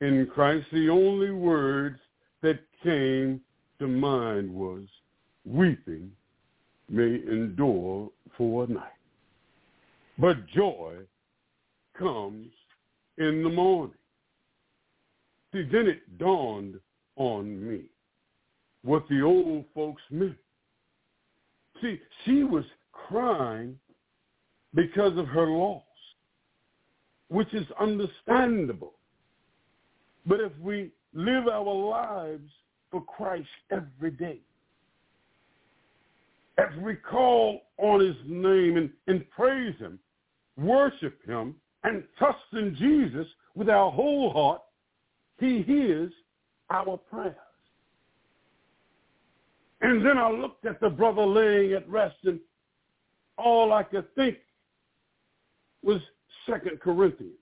in 0.00 0.26
Christ, 0.32 0.66
the 0.72 0.88
only 0.88 1.30
words 1.30 1.98
that 2.42 2.60
came 2.82 3.40
to 3.78 3.86
mind 3.88 4.52
was, 4.52 4.84
weeping 5.44 6.10
may 6.88 7.14
endure 7.28 8.10
for 8.36 8.64
a 8.64 8.66
night, 8.66 8.88
but 10.18 10.46
joy 10.48 10.94
comes 11.98 12.48
in 13.18 13.42
the 13.42 13.48
morning. 13.48 13.94
See, 15.52 15.62
then 15.70 15.86
it 15.86 16.18
dawned 16.18 16.80
on 17.16 17.68
me 17.68 17.84
what 18.82 19.08
the 19.08 19.22
old 19.22 19.64
folks 19.74 20.02
meant. 20.10 20.36
See, 21.84 22.00
she 22.24 22.44
was 22.44 22.64
crying 22.92 23.78
because 24.74 25.18
of 25.18 25.26
her 25.26 25.46
loss, 25.46 25.82
which 27.28 27.52
is 27.52 27.66
understandable. 27.78 28.94
But 30.24 30.40
if 30.40 30.52
we 30.62 30.92
live 31.12 31.46
our 31.46 31.74
lives 31.74 32.50
for 32.90 33.02
Christ 33.02 33.46
every 33.70 34.12
day, 34.12 34.38
as 36.56 36.74
we 36.80 36.94
call 36.94 37.60
on 37.76 38.00
his 38.00 38.16
name 38.26 38.78
and, 38.78 38.90
and 39.06 39.28
praise 39.30 39.76
him, 39.78 39.98
worship 40.56 41.22
him, 41.26 41.54
and 41.82 42.02
trust 42.16 42.38
in 42.54 42.74
Jesus 42.78 43.26
with 43.54 43.68
our 43.68 43.90
whole 43.90 44.32
heart, 44.32 44.62
he 45.38 45.60
hears 45.62 46.12
our 46.70 46.96
prayers. 46.96 47.34
And 49.84 50.04
then 50.04 50.16
I 50.16 50.30
looked 50.30 50.64
at 50.64 50.80
the 50.80 50.88
brother 50.88 51.26
laying 51.26 51.74
at 51.74 51.86
rest, 51.86 52.16
and 52.24 52.40
all 53.36 53.74
I 53.74 53.82
could 53.82 54.06
think 54.14 54.38
was 55.82 56.00
Second 56.48 56.80
Corinthians 56.80 57.34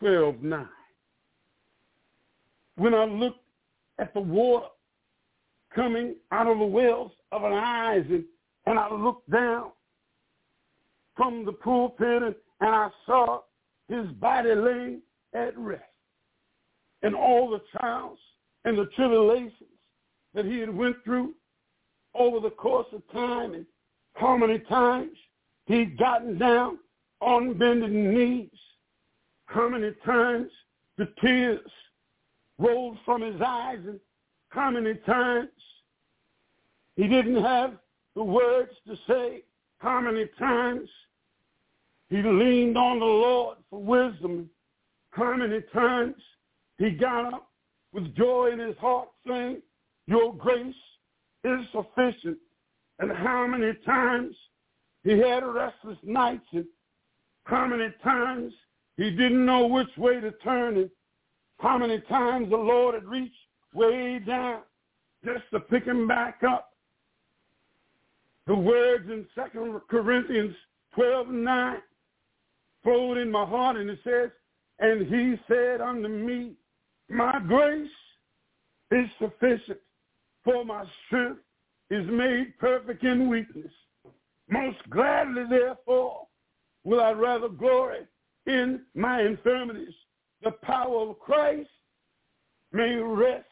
12, 0.00 0.42
9. 0.42 0.68
When 2.74 2.92
I 2.92 3.04
looked 3.04 3.38
at 4.00 4.12
the 4.14 4.20
water 4.20 4.66
coming 5.72 6.16
out 6.32 6.48
of 6.48 6.58
the 6.58 6.64
wells 6.64 7.12
of 7.30 7.44
an 7.44 7.52
eyes, 7.52 8.04
and, 8.10 8.24
and 8.66 8.76
I 8.76 8.92
looked 8.92 9.30
down 9.30 9.70
from 11.16 11.44
the 11.44 11.52
pulpit, 11.52 12.24
and, 12.24 12.34
and 12.60 12.74
I 12.74 12.88
saw 13.06 13.42
his 13.88 14.08
body 14.14 14.56
laying 14.56 15.02
at 15.34 15.56
rest. 15.56 15.84
And 17.02 17.14
all 17.14 17.48
the 17.48 17.62
trials 17.78 18.18
and 18.64 18.76
the 18.76 18.86
tribulations 18.96 19.77
that 20.38 20.46
he 20.46 20.60
had 20.60 20.72
went 20.72 20.94
through 21.04 21.34
over 22.14 22.38
the 22.38 22.50
course 22.50 22.86
of 22.92 23.02
time 23.10 23.54
and 23.54 23.66
how 24.14 24.36
many 24.36 24.60
times 24.60 25.10
he'd 25.66 25.98
gotten 25.98 26.38
down 26.38 26.78
on 27.20 27.58
bended 27.58 27.90
knees, 27.90 28.48
how 29.46 29.68
many 29.68 29.90
times 30.06 30.48
the 30.96 31.08
tears 31.20 31.68
rolled 32.56 32.98
from 33.04 33.20
his 33.20 33.40
eyes 33.44 33.80
and 33.84 33.98
how 34.50 34.70
many 34.70 34.94
times 34.94 35.48
he 36.94 37.08
didn't 37.08 37.42
have 37.42 37.72
the 38.14 38.22
words 38.22 38.70
to 38.86 38.96
say, 39.08 39.42
how 39.78 40.00
many 40.00 40.26
times 40.38 40.88
he 42.10 42.22
leaned 42.22 42.78
on 42.78 43.00
the 43.00 43.04
Lord 43.04 43.58
for 43.70 43.82
wisdom, 43.82 44.48
how 45.10 45.34
many 45.34 45.62
times 45.72 46.14
he 46.78 46.90
got 46.90 47.34
up 47.34 47.50
with 47.92 48.14
joy 48.14 48.52
in 48.52 48.60
his 48.60 48.76
heart 48.76 49.08
saying, 49.26 49.62
your 50.08 50.34
grace 50.34 50.74
is 51.44 51.60
sufficient. 51.70 52.38
And 52.98 53.12
how 53.12 53.46
many 53.46 53.74
times 53.84 54.34
he 55.04 55.18
had 55.18 55.44
restless 55.44 55.98
nights 56.02 56.46
and 56.52 56.64
how 57.44 57.66
many 57.66 57.88
times 58.02 58.52
he 58.96 59.10
didn't 59.10 59.44
know 59.44 59.66
which 59.66 59.96
way 59.96 60.18
to 60.20 60.32
turn 60.42 60.78
and 60.78 60.90
how 61.58 61.78
many 61.78 62.00
times 62.08 62.50
the 62.50 62.56
Lord 62.56 62.94
had 62.94 63.04
reached 63.04 63.34
way 63.74 64.18
down 64.18 64.62
just 65.24 65.44
to 65.52 65.60
pick 65.60 65.84
him 65.84 66.08
back 66.08 66.42
up. 66.42 66.70
The 68.46 68.54
words 68.54 69.08
in 69.10 69.26
Second 69.34 69.78
Corinthians 69.88 70.54
12, 70.94 71.28
9 71.28 71.76
flowed 72.82 73.18
in 73.18 73.30
my 73.30 73.44
heart 73.44 73.76
and 73.76 73.90
it 73.90 73.98
says, 74.02 74.30
and 74.80 75.06
he 75.06 75.36
said 75.46 75.80
unto 75.80 76.08
me, 76.08 76.54
my 77.10 77.38
grace 77.46 77.90
is 78.90 79.06
sufficient 79.20 79.78
for 80.44 80.64
my 80.64 80.84
strength 81.06 81.40
is 81.90 82.06
made 82.10 82.58
perfect 82.58 83.02
in 83.04 83.28
weakness. 83.28 83.72
Most 84.48 84.78
gladly, 84.90 85.44
therefore, 85.48 86.26
will 86.84 87.00
I 87.00 87.12
rather 87.12 87.48
glory 87.48 88.06
in 88.46 88.82
my 88.94 89.22
infirmities. 89.22 89.94
The 90.42 90.52
power 90.62 91.10
of 91.10 91.18
Christ 91.18 91.68
may 92.72 92.94
rest 92.94 93.46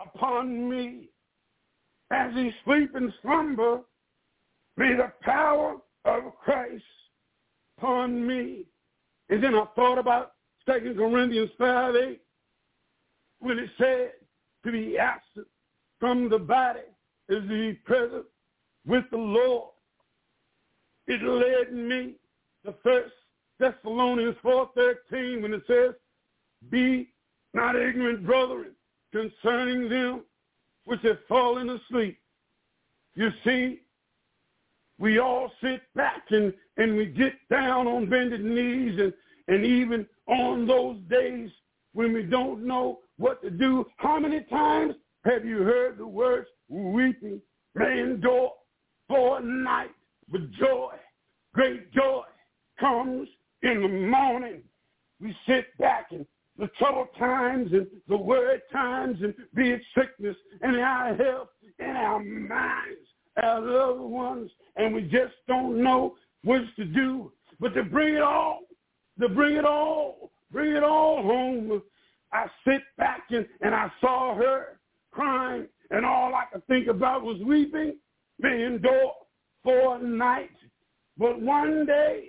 upon 0.00 0.68
me. 0.68 1.08
As 2.10 2.32
he 2.34 2.52
sleep 2.64 2.94
and 2.94 3.12
slumber, 3.22 3.80
may 4.76 4.94
the 4.94 5.12
power 5.22 5.76
of 6.04 6.36
Christ 6.42 6.84
upon 7.78 8.26
me. 8.26 8.64
And 9.28 9.42
then 9.42 9.54
I 9.54 9.64
thought 9.74 9.98
about 9.98 10.32
2 10.66 10.94
Corinthians 10.96 11.50
5, 11.58 11.94
8, 11.94 12.20
when 13.40 13.58
it 13.58 13.70
said 13.76 14.12
to 14.64 14.72
be 14.72 14.98
absent 14.98 15.46
from 15.98 16.28
the 16.28 16.38
body 16.38 16.80
is 17.28 17.42
he 17.48 17.72
present 17.84 18.24
with 18.86 19.04
the 19.10 19.16
Lord. 19.16 19.70
It 21.06 21.22
led 21.22 21.72
me 21.72 22.14
to 22.64 22.74
First 22.82 23.12
Thessalonians 23.58 24.36
4.13 24.44 25.42
when 25.42 25.54
it 25.54 25.62
says, 25.66 25.94
Be 26.70 27.08
not 27.54 27.76
ignorant, 27.76 28.26
brethren, 28.26 28.72
concerning 29.12 29.88
them 29.88 30.22
which 30.84 31.00
have 31.02 31.18
fallen 31.28 31.70
asleep. 31.70 32.18
You 33.14 33.30
see, 33.44 33.80
we 34.98 35.18
all 35.18 35.50
sit 35.62 35.82
back 35.94 36.24
and, 36.30 36.52
and 36.76 36.96
we 36.96 37.06
get 37.06 37.34
down 37.50 37.86
on 37.86 38.08
bended 38.08 38.44
knees 38.44 38.98
and, 38.98 39.12
and 39.48 39.64
even 39.64 40.06
on 40.26 40.66
those 40.66 40.98
days 41.08 41.50
when 41.92 42.12
we 42.12 42.22
don't 42.22 42.64
know 42.64 43.00
what 43.16 43.42
to 43.42 43.50
do. 43.50 43.86
How 43.96 44.18
many 44.18 44.40
times 44.42 44.94
have 45.26 45.44
you 45.44 45.58
heard 45.58 45.98
the 45.98 46.06
words, 46.06 46.48
weeping 46.68 47.40
may 47.74 48.00
endure 48.00 48.52
for 49.08 49.40
night, 49.40 49.90
but 50.30 50.50
joy, 50.52 50.94
great 51.52 51.92
joy, 51.92 52.22
comes 52.78 53.28
in 53.62 53.82
the 53.82 53.88
morning. 53.88 54.62
We 55.20 55.36
sit 55.46 55.66
back 55.78 56.08
and 56.10 56.26
the 56.58 56.68
troubled 56.78 57.08
times 57.18 57.72
and 57.72 57.86
the 58.08 58.16
worried 58.16 58.62
times 58.72 59.18
and 59.22 59.34
be 59.54 59.70
it 59.70 59.82
sickness 59.96 60.36
and 60.62 60.76
our 60.76 61.14
health 61.14 61.48
and 61.78 61.96
our 61.96 62.22
minds, 62.22 63.08
our 63.42 63.60
loved 63.60 64.00
ones, 64.00 64.50
and 64.76 64.94
we 64.94 65.02
just 65.02 65.34
don't 65.48 65.82
know 65.82 66.14
what 66.44 66.62
to 66.76 66.84
do. 66.84 67.32
But 67.60 67.74
to 67.74 67.82
bring 67.82 68.14
it 68.14 68.22
all, 68.22 68.60
to 69.20 69.28
bring 69.28 69.56
it 69.56 69.64
all, 69.64 70.30
bring 70.50 70.72
it 70.72 70.82
all 70.82 71.22
home, 71.22 71.82
I 72.32 72.46
sit 72.66 72.82
back 72.96 73.24
and, 73.30 73.46
and 73.60 73.74
I 73.74 73.90
saw 74.00 74.34
her 74.34 74.78
crying, 75.16 75.66
and 75.90 76.04
all 76.04 76.34
I 76.34 76.44
could 76.52 76.66
think 76.66 76.88
about 76.88 77.22
was 77.22 77.40
weeping 77.42 77.96
may 78.38 78.64
endure 78.64 79.12
for 79.64 79.96
a 79.96 80.02
night. 80.02 80.50
But 81.18 81.40
one 81.40 81.86
day, 81.86 82.28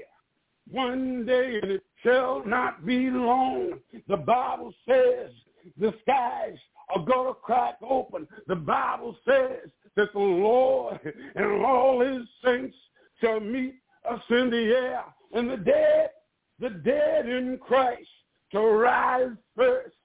one 0.71 1.25
day, 1.25 1.59
and 1.61 1.71
it 1.71 1.83
shall 2.01 2.43
not 2.45 2.85
be 2.85 3.09
long, 3.09 3.73
the 4.07 4.17
Bible 4.17 4.73
says 4.87 5.31
the 5.77 5.93
skies 6.01 6.57
are 6.95 7.03
going 7.03 7.27
to 7.27 7.33
crack 7.33 7.75
open. 7.87 8.25
The 8.47 8.55
Bible 8.55 9.17
says 9.27 9.69
that 9.97 10.13
the 10.13 10.19
Lord 10.19 10.99
and 11.35 11.65
all 11.65 11.99
his 11.99 12.25
saints 12.43 12.77
shall 13.19 13.41
meet 13.41 13.75
us 14.09 14.21
in 14.29 14.49
the 14.49 14.73
air. 14.73 15.03
And 15.33 15.49
the 15.49 15.57
dead, 15.57 16.09
the 16.59 16.69
dead 16.69 17.27
in 17.27 17.59
Christ 17.61 18.07
shall 18.51 18.67
rise 18.67 19.31
first, 19.55 19.95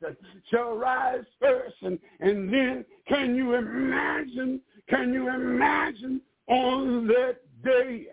shall 0.51 0.77
rise 0.77 1.25
first. 1.41 1.77
And, 1.83 1.99
and 2.21 2.53
then 2.53 2.85
can 3.09 3.35
you 3.35 3.55
imagine, 3.55 4.61
can 4.89 5.13
you 5.13 5.29
imagine 5.29 6.21
on 6.49 7.07
that 7.09 7.37
day 7.65 8.07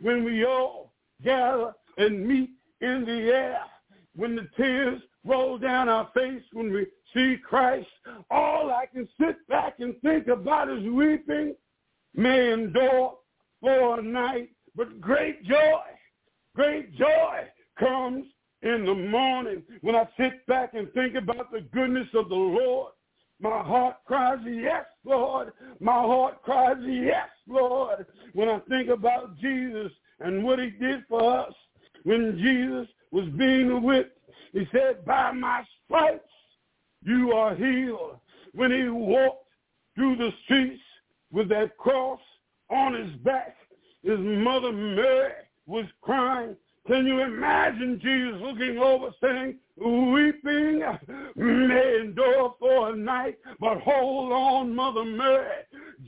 when 0.00 0.24
we 0.24 0.44
all 0.44 0.92
gather 1.22 1.72
and 1.98 2.26
meet 2.26 2.50
in 2.80 3.04
the 3.06 3.32
air, 3.32 3.60
when 4.16 4.36
the 4.36 4.48
tears 4.56 5.00
roll 5.24 5.58
down 5.58 5.88
our 5.88 6.08
face, 6.14 6.42
when 6.52 6.72
we 6.72 6.86
see 7.12 7.36
Christ, 7.42 7.86
all 8.30 8.70
I 8.70 8.86
can 8.86 9.08
sit 9.20 9.46
back 9.48 9.76
and 9.78 9.94
think 10.02 10.28
about 10.28 10.68
is 10.70 10.84
weeping 10.84 11.54
may 12.14 12.52
endure 12.52 13.14
for 13.60 13.98
a 13.98 14.02
night, 14.02 14.50
but 14.76 15.00
great 15.00 15.44
joy, 15.44 15.80
great 16.54 16.94
joy 16.96 17.48
comes 17.78 18.26
in 18.64 18.86
the 18.86 18.94
morning 18.94 19.62
when 19.82 19.94
I 19.94 20.08
sit 20.18 20.44
back 20.46 20.72
and 20.74 20.90
think 20.92 21.14
about 21.14 21.52
the 21.52 21.60
goodness 21.60 22.08
of 22.14 22.30
the 22.30 22.34
Lord. 22.34 22.92
My 23.40 23.62
heart 23.62 23.96
cries, 24.06 24.38
yes, 24.46 24.86
Lord. 25.04 25.52
My 25.80 25.92
heart 25.92 26.42
cries, 26.42 26.78
yes, 26.86 27.28
Lord. 27.46 28.06
When 28.32 28.48
I 28.48 28.58
think 28.68 28.88
about 28.88 29.38
Jesus 29.38 29.92
and 30.20 30.42
what 30.42 30.58
he 30.58 30.70
did 30.70 31.04
for 31.08 31.40
us 31.40 31.52
when 32.04 32.38
Jesus 32.38 32.88
was 33.10 33.26
being 33.36 33.82
whipped, 33.82 34.18
he 34.52 34.66
said, 34.72 35.04
by 35.04 35.32
my 35.32 35.62
stripes 35.84 36.24
you 37.02 37.32
are 37.32 37.54
healed. 37.54 38.18
When 38.54 38.70
he 38.70 38.88
walked 38.88 39.46
through 39.94 40.16
the 40.16 40.30
streets 40.44 40.80
with 41.30 41.48
that 41.50 41.76
cross 41.76 42.20
on 42.70 42.94
his 42.94 43.14
back, 43.16 43.56
his 44.02 44.18
mother 44.18 44.72
Mary 44.72 45.32
was 45.66 45.86
crying. 46.00 46.56
Can 46.86 47.06
you 47.06 47.20
imagine 47.20 47.98
Jesus 48.02 48.40
looking 48.42 48.78
over 48.78 49.10
saying, 49.22 49.58
weeping 49.76 50.82
may 51.34 51.98
endure 52.00 52.54
for 52.58 52.90
a 52.90 52.96
night, 52.96 53.38
but 53.58 53.80
hold 53.80 54.32
on, 54.32 54.74
Mother 54.74 55.04
Mary. 55.04 55.48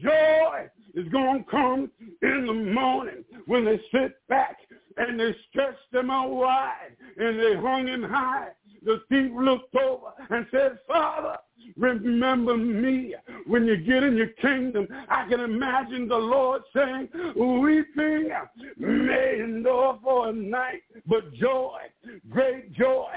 Joy 0.02 0.68
is 0.94 1.08
going 1.08 1.44
to 1.44 1.50
come 1.50 1.90
in 2.22 2.46
the 2.46 2.52
morning 2.52 3.24
when 3.46 3.64
they 3.64 3.80
sit 3.90 4.16
back 4.28 4.58
and 4.98 5.18
they 5.18 5.34
stretched 5.48 5.90
them 5.92 6.10
out 6.10 6.30
wide 6.30 6.96
and 7.16 7.40
they 7.40 7.56
hung 7.56 7.86
him 7.86 8.02
high. 8.02 8.48
The 8.86 9.02
thief 9.08 9.32
looked 9.34 9.74
over 9.74 10.12
and 10.30 10.46
said, 10.52 10.78
Father, 10.86 11.36
remember 11.76 12.56
me 12.56 13.16
when 13.48 13.66
you 13.66 13.76
get 13.78 14.04
in 14.04 14.16
your 14.16 14.28
kingdom. 14.40 14.86
I 15.08 15.28
can 15.28 15.40
imagine 15.40 16.06
the 16.06 16.16
Lord 16.16 16.62
saying, 16.72 17.08
weeping 17.34 18.30
may 18.78 19.40
endure 19.40 19.98
for 20.04 20.28
a 20.28 20.32
night, 20.32 20.82
but 21.04 21.34
joy, 21.34 21.80
great 22.30 22.72
joy 22.74 23.08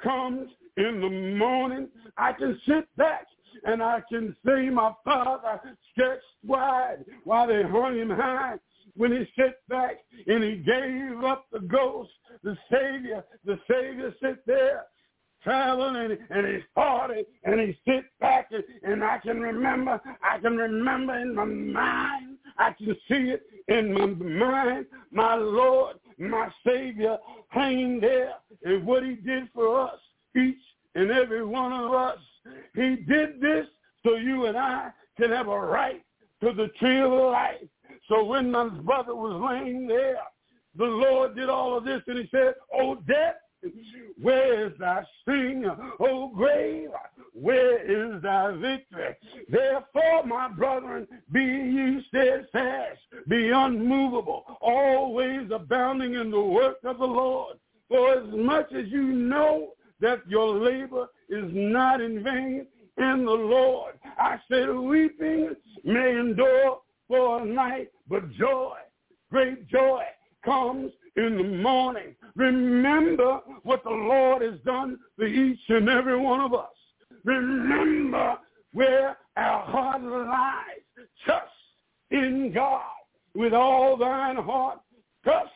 comes 0.00 0.48
in 0.76 1.00
the 1.00 1.36
morning. 1.36 1.88
I 2.16 2.32
can 2.32 2.60
sit 2.64 2.86
back 2.96 3.26
and 3.64 3.82
I 3.82 4.02
can 4.08 4.36
see 4.46 4.70
my 4.70 4.92
father 5.04 5.60
stretched 5.90 6.22
wide 6.44 7.04
while 7.24 7.48
they 7.48 7.64
hung 7.64 7.96
him 7.98 8.10
high 8.10 8.58
when 8.94 9.10
he 9.10 9.26
sat 9.36 9.56
back 9.68 9.96
and 10.28 10.44
he 10.44 10.56
gave 10.58 11.24
up 11.24 11.46
the 11.50 11.58
ghost, 11.58 12.12
the 12.44 12.56
Savior, 12.70 13.24
the 13.44 13.58
Savior 13.68 14.14
sit 14.22 14.46
there 14.46 14.84
traveling 15.46 15.96
and, 15.96 16.18
and 16.30 16.54
he's 16.54 16.64
party 16.74 17.24
and 17.44 17.60
he 17.60 17.78
sit 17.86 18.04
back 18.20 18.48
and, 18.50 18.64
and 18.82 19.04
I 19.04 19.18
can 19.18 19.40
remember, 19.40 20.00
I 20.22 20.38
can 20.38 20.56
remember 20.56 21.16
in 21.16 21.34
my 21.36 21.44
mind, 21.44 22.38
I 22.58 22.72
can 22.72 22.96
see 23.08 23.30
it 23.30 23.42
in 23.68 23.92
my 23.94 24.06
mind, 24.06 24.86
my 25.12 25.36
Lord, 25.36 25.96
my 26.18 26.48
Savior 26.66 27.16
hanging 27.48 28.00
there 28.00 28.32
and 28.64 28.84
what 28.84 29.04
he 29.04 29.14
did 29.14 29.48
for 29.54 29.82
us, 29.82 30.00
each 30.36 30.56
and 30.96 31.12
every 31.12 31.44
one 31.44 31.72
of 31.72 31.92
us. 31.92 32.18
He 32.74 32.96
did 32.96 33.40
this 33.40 33.66
so 34.04 34.16
you 34.16 34.46
and 34.46 34.58
I 34.58 34.90
can 35.16 35.30
have 35.30 35.46
a 35.46 35.60
right 35.60 36.02
to 36.42 36.52
the 36.52 36.68
tree 36.78 37.00
of 37.00 37.12
life. 37.12 37.62
So 38.08 38.24
when 38.24 38.50
my 38.50 38.68
brother 38.68 39.14
was 39.14 39.40
laying 39.48 39.86
there, 39.86 40.18
the 40.76 40.84
Lord 40.84 41.36
did 41.36 41.48
all 41.48 41.76
of 41.76 41.84
this 41.84 42.02
and 42.08 42.18
he 42.18 42.28
said, 42.32 42.54
Oh, 42.74 42.96
death, 43.06 43.36
where 44.20 44.66
is 44.66 44.72
thy 44.78 45.04
sting? 45.22 45.64
O 46.00 46.28
grave, 46.34 46.90
where 47.32 47.78
is 47.82 48.22
thy 48.22 48.52
victory? 48.52 49.14
Therefore, 49.48 50.24
my 50.24 50.48
brethren, 50.48 51.06
be 51.32 51.42
ye 51.42 52.04
steadfast, 52.08 53.00
be 53.28 53.50
unmovable, 53.50 54.44
always 54.60 55.50
abounding 55.50 56.14
in 56.14 56.30
the 56.30 56.40
work 56.40 56.78
of 56.84 56.98
the 56.98 57.06
Lord. 57.06 57.56
For 57.88 58.14
as 58.14 58.26
much 58.34 58.72
as 58.72 58.86
you 58.88 59.02
know 59.02 59.72
that 60.00 60.20
your 60.28 60.56
labor 60.56 61.08
is 61.28 61.50
not 61.52 62.00
in 62.00 62.22
vain 62.22 62.66
in 62.98 63.24
the 63.24 63.30
Lord, 63.30 63.94
I 64.18 64.38
said, 64.50 64.70
weeping 64.74 65.54
may 65.84 66.18
endure 66.18 66.80
for 67.08 67.42
a 67.42 67.44
night, 67.44 67.90
but 68.08 68.30
joy, 68.32 68.76
great 69.30 69.68
joy, 69.68 70.02
comes 70.44 70.92
in 71.16 71.36
the 71.36 71.62
morning. 71.62 72.14
Remember 72.34 73.40
what 73.62 73.82
the 73.84 73.90
Lord 73.90 74.42
has 74.42 74.60
done 74.64 74.98
for 75.16 75.26
each 75.26 75.58
and 75.68 75.88
every 75.88 76.18
one 76.18 76.40
of 76.40 76.54
us. 76.54 76.68
Remember 77.24 78.36
where 78.72 79.16
our 79.36 79.64
heart 79.64 80.02
lies. 80.02 81.06
Trust 81.24 81.50
in 82.10 82.52
God 82.54 82.82
with 83.34 83.52
all 83.52 83.96
thine 83.96 84.36
heart. 84.36 84.80
Trust 85.24 85.50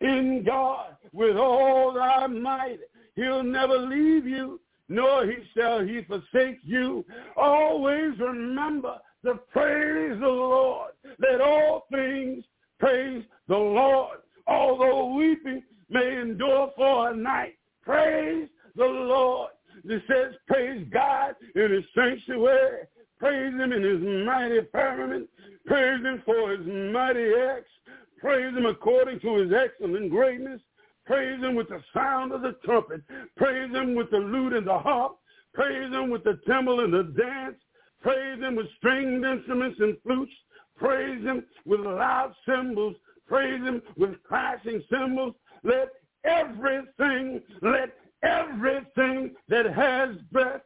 in 0.00 0.44
God 0.46 0.96
with 1.12 1.36
all 1.36 1.92
thy 1.92 2.26
might. 2.26 2.78
He'll 3.16 3.42
never 3.42 3.76
leave 3.76 4.26
you, 4.26 4.60
nor 4.88 5.26
he 5.26 5.36
shall 5.54 5.80
he 5.80 6.02
forsake 6.02 6.58
you. 6.62 7.04
Always 7.36 8.18
remember 8.18 8.98
to 9.24 9.34
praise 9.52 10.18
the 10.18 10.26
Lord. 10.26 10.92
Let 11.18 11.40
all 11.40 11.86
things 11.92 12.44
praise 12.78 13.24
the 13.48 13.56
Lord. 13.56 14.19
Although 14.46 15.14
weeping 15.14 15.62
may 15.88 16.20
endure 16.20 16.70
for 16.76 17.10
a 17.10 17.16
night, 17.16 17.56
praise 17.82 18.48
the 18.76 18.84
Lord. 18.84 19.50
It 19.84 20.02
says, 20.08 20.34
praise 20.46 20.86
God 20.92 21.34
in 21.54 21.72
his 21.72 21.84
sanctuary. 21.94 22.86
Praise 23.18 23.52
him 23.52 23.72
in 23.72 23.82
his 23.82 24.26
mighty 24.26 24.60
firmament. 24.72 25.28
Praise 25.66 26.02
him 26.02 26.22
for 26.24 26.50
his 26.50 26.66
mighty 26.66 27.32
acts. 27.34 27.70
Praise 28.18 28.54
him 28.54 28.66
according 28.66 29.20
to 29.20 29.36
his 29.36 29.52
excellent 29.52 30.10
greatness. 30.10 30.60
Praise 31.06 31.40
him 31.40 31.54
with 31.54 31.68
the 31.68 31.82
sound 31.94 32.32
of 32.32 32.42
the 32.42 32.52
trumpet. 32.64 33.02
Praise 33.36 33.70
him 33.70 33.94
with 33.94 34.10
the 34.10 34.18
lute 34.18 34.52
and 34.52 34.66
the 34.66 34.78
harp. 34.78 35.18
Praise 35.52 35.90
him 35.92 36.10
with 36.10 36.24
the 36.24 36.38
timbrel 36.46 36.80
and 36.80 36.92
the 36.92 37.02
dance. 37.20 37.56
Praise 38.00 38.38
him 38.38 38.56
with 38.56 38.66
stringed 38.78 39.24
instruments 39.24 39.78
and 39.80 39.96
flutes. 40.02 40.32
Praise 40.76 41.22
him 41.22 41.44
with 41.66 41.80
loud 41.80 42.32
cymbals. 42.46 42.96
Praise 43.30 43.62
him 43.62 43.80
with 43.96 44.20
clashing 44.28 44.82
cymbals. 44.90 45.36
Let 45.62 45.90
everything, 46.24 47.40
let 47.62 47.90
everything 48.24 49.36
that 49.48 49.66
has 49.66 50.16
breath 50.32 50.62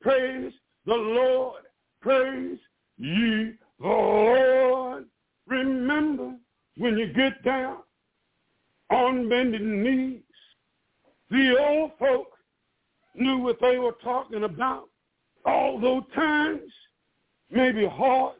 praise 0.00 0.52
the 0.84 0.94
Lord. 0.94 1.62
Praise 2.02 2.58
ye 2.96 3.52
the 3.78 3.86
Lord. 3.86 5.04
Remember 5.46 6.34
when 6.76 6.98
you 6.98 7.12
get 7.12 7.40
down 7.44 7.78
on 8.90 9.28
bended 9.28 9.62
knees, 9.62 10.22
the 11.30 11.56
old 11.56 11.92
folk 12.00 12.32
knew 13.14 13.38
what 13.38 13.60
they 13.60 13.78
were 13.78 13.96
talking 14.02 14.42
about. 14.42 14.88
Although 15.44 16.04
times 16.16 16.72
may 17.48 17.70
be 17.70 17.86
hard 17.86 18.34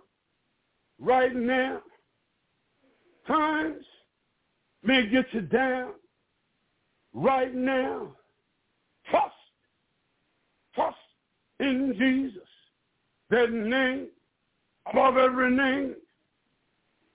right 0.98 1.34
now, 1.34 1.80
times 3.28 3.84
may 4.82 5.06
get 5.06 5.26
you 5.32 5.42
down 5.42 5.92
right 7.12 7.54
now. 7.54 8.08
Trust, 9.10 9.34
trust 10.74 10.96
in 11.60 11.94
Jesus, 11.98 12.48
that 13.30 13.52
name 13.52 14.08
above 14.90 15.16
every 15.16 15.50
name, 15.50 15.94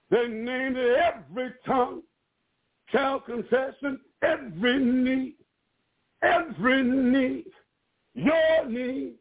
that 0.09 0.29
name 0.29 0.73
that 0.73 1.15
every 1.15 1.51
tongue 1.65 2.01
shall 2.91 3.19
confess 3.19 3.73
and 3.81 3.99
every 4.21 4.79
knee, 4.79 5.33
every 6.21 6.83
knee, 6.83 7.43
your 8.13 8.69
knee, 8.69 9.13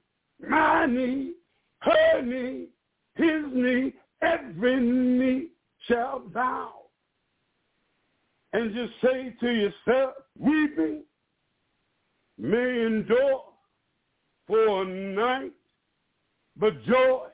my 0.46 0.87
knee, 0.87 1.33
her 1.81 2.22
knee, 2.22 2.66
his 3.14 3.44
knee, 3.52 3.92
every 4.20 4.81
knee 4.81 5.48
shall 5.88 6.20
bow. 6.20 6.82
And 8.53 8.75
just 8.75 8.93
say 9.03 9.35
to 9.41 9.51
yourself, 9.51 10.15
weeping 10.38 11.05
may 12.38 12.87
endure 12.87 13.45
for 14.47 14.83
a 14.83 14.85
night, 14.85 15.53
but 16.57 16.85
joy, 16.85 17.29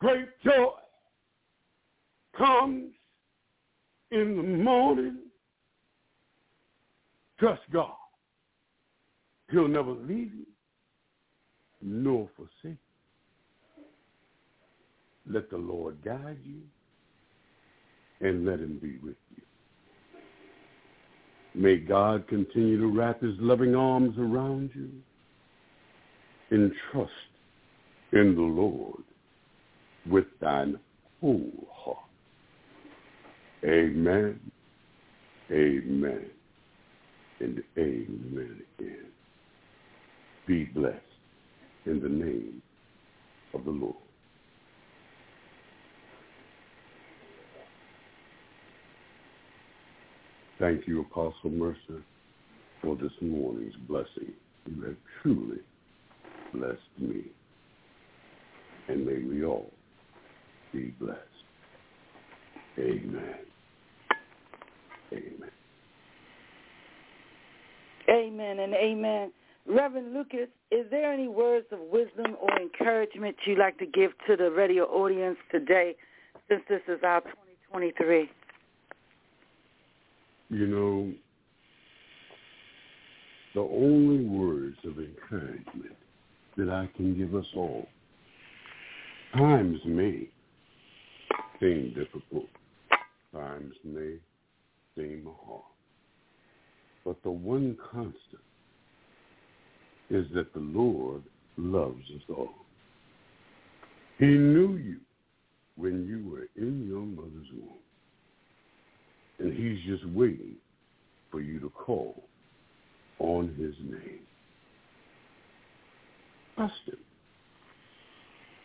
great 0.00 0.28
joy, 0.44 0.72
comes 2.36 2.92
in 4.10 4.36
the 4.36 4.42
morning. 4.42 5.18
Trust 7.38 7.62
God. 7.72 7.94
He'll 9.50 9.68
never 9.68 9.92
leave 9.92 10.32
you 10.34 10.46
nor 11.82 12.28
forsake. 12.36 12.78
You. 13.76 13.84
Let 15.26 15.50
the 15.50 15.58
Lord 15.58 15.98
guide 16.04 16.38
you 16.44 16.62
and 18.20 18.46
let 18.46 18.60
him 18.60 18.78
be 18.80 18.98
with 18.98 19.16
you. 19.36 19.42
May 21.54 21.76
God 21.76 22.26
continue 22.28 22.78
to 22.78 22.86
wrap 22.86 23.20
his 23.20 23.34
loving 23.38 23.74
arms 23.74 24.16
around 24.18 24.70
you 24.74 24.90
and 26.50 26.72
trust 26.90 27.10
in 28.12 28.34
the 28.34 28.40
Lord 28.40 29.02
with 30.08 30.24
thine 30.40 30.78
whole 31.20 31.68
heart. 31.70 31.98
Amen, 33.64 34.40
amen, 35.50 36.30
and 37.40 37.62
amen 37.78 38.62
again. 38.78 39.06
Be 40.46 40.64
blessed 40.64 40.96
in 41.86 42.00
the 42.00 42.08
name 42.08 42.62
of 43.54 43.64
the 43.64 43.70
Lord. 43.70 43.94
Thank 50.62 50.86
you, 50.86 51.00
Apostle 51.00 51.50
Mercer, 51.50 52.04
for 52.80 52.94
this 52.94 53.10
morning's 53.20 53.74
blessing. 53.88 54.32
You 54.64 54.82
have 54.84 54.96
truly 55.20 55.58
blessed 56.54 56.78
me. 57.00 57.24
And 58.86 59.04
may 59.04 59.18
we 59.24 59.44
all 59.44 59.72
be 60.72 60.94
blessed. 61.00 61.18
Amen. 62.78 63.34
Amen. 65.12 65.50
Amen 68.08 68.60
and 68.60 68.72
amen. 68.72 69.32
Reverend 69.66 70.14
Lucas, 70.14 70.46
is 70.70 70.86
there 70.92 71.12
any 71.12 71.26
words 71.26 71.66
of 71.72 71.80
wisdom 71.90 72.36
or 72.40 72.56
encouragement 72.60 73.34
you'd 73.46 73.58
like 73.58 73.78
to 73.78 73.86
give 73.86 74.12
to 74.28 74.36
the 74.36 74.52
radio 74.52 74.84
audience 74.84 75.38
today 75.50 75.96
since 76.48 76.62
this 76.68 76.82
is 76.86 77.00
our 77.02 77.20
2023? 77.20 78.30
You 80.52 80.66
know, 80.66 81.10
the 83.54 83.60
only 83.60 84.22
words 84.26 84.76
of 84.84 84.98
encouragement 84.98 85.96
that 86.58 86.68
I 86.68 86.90
can 86.94 87.16
give 87.16 87.34
us 87.34 87.46
all, 87.56 87.86
times 89.34 89.78
may 89.86 90.28
seem 91.58 91.94
difficult, 91.94 92.50
times 93.34 93.72
may 93.82 94.16
seem 94.94 95.26
hard, 95.46 95.62
but 97.06 97.22
the 97.22 97.30
one 97.30 97.74
constant 97.90 98.12
is 100.10 100.26
that 100.34 100.52
the 100.52 100.60
Lord 100.60 101.22
loves 101.56 102.04
us 102.14 102.22
all. 102.28 102.52
He 104.18 104.26
knew 104.26 104.76
you 104.76 104.98
when 105.76 106.06
you 106.06 106.30
were 106.30 106.46
in 106.62 106.86
your 106.86 107.06
mother's 107.06 107.48
womb. 107.54 107.78
And 109.42 109.52
he's 109.52 109.84
just 109.84 110.06
waiting 110.14 110.54
for 111.32 111.40
you 111.40 111.58
to 111.58 111.68
call 111.70 112.22
on 113.18 113.48
his 113.58 113.74
name. 113.84 114.20
Trust 116.54 116.74
him. 116.86 116.98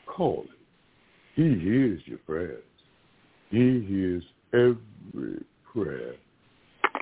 Call 0.06 0.44
him. 0.44 0.50
He 1.36 1.60
hears 1.64 2.00
your 2.06 2.20
prayers. 2.20 2.64
He 3.50 3.86
hears 3.88 4.24
every 4.54 5.44
prayer 5.74 6.14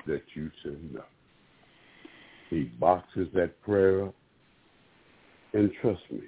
that 0.06 0.22
you 0.34 0.50
send 0.62 0.96
up. 0.96 1.10
He 2.48 2.64
boxes 2.80 3.28
that 3.34 3.60
prayer 3.60 4.06
up. 4.06 4.14
And 5.52 5.70
trust 5.82 6.00
me, 6.10 6.22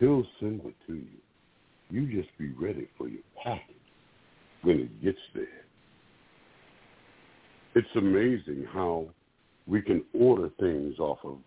he'll 0.00 0.26
send 0.40 0.62
it 0.64 0.74
to 0.88 0.94
you. 0.94 1.06
You 1.90 2.22
just 2.22 2.36
be 2.38 2.50
ready 2.50 2.88
for 2.98 3.08
your 3.08 3.22
package 3.42 3.76
when 4.62 4.80
it 4.80 5.02
gets 5.02 5.18
there. 5.32 5.64
It's 7.74 7.88
amazing 7.96 8.66
how 8.72 9.06
we 9.66 9.80
can 9.80 10.04
order 10.12 10.50
things 10.60 10.98
off 10.98 11.18
of, 11.24 11.38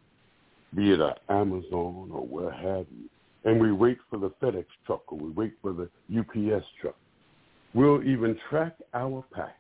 be 0.76 0.92
it 0.92 1.00
a 1.00 1.16
Amazon 1.30 2.10
or 2.12 2.26
where 2.26 2.52
have 2.52 2.88
you, 2.98 3.10
and 3.44 3.62
we 3.62 3.72
wait 3.72 4.00
for 4.10 4.18
the 4.18 4.32
FedEx 4.42 4.66
truck 4.86 5.04
or 5.12 5.18
we 5.20 5.30
wait 5.30 5.54
for 5.62 5.74
the 5.74 5.90
UPS 6.18 6.66
truck. 6.82 6.96
We'll 7.74 8.04
even 8.04 8.38
track 8.50 8.76
our 8.94 9.24
package 9.34 9.54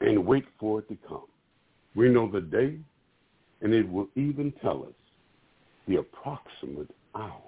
and 0.00 0.24
wait 0.24 0.44
for 0.60 0.80
it 0.80 0.88
to 0.88 0.96
come. 1.08 1.26
We 1.96 2.08
know 2.08 2.30
the 2.30 2.40
day, 2.40 2.78
and 3.60 3.74
it 3.74 3.90
will 3.90 4.08
even 4.14 4.52
tell 4.62 4.84
us 4.84 4.94
the 5.88 5.96
approximate 5.96 6.90
hour. 7.14 7.42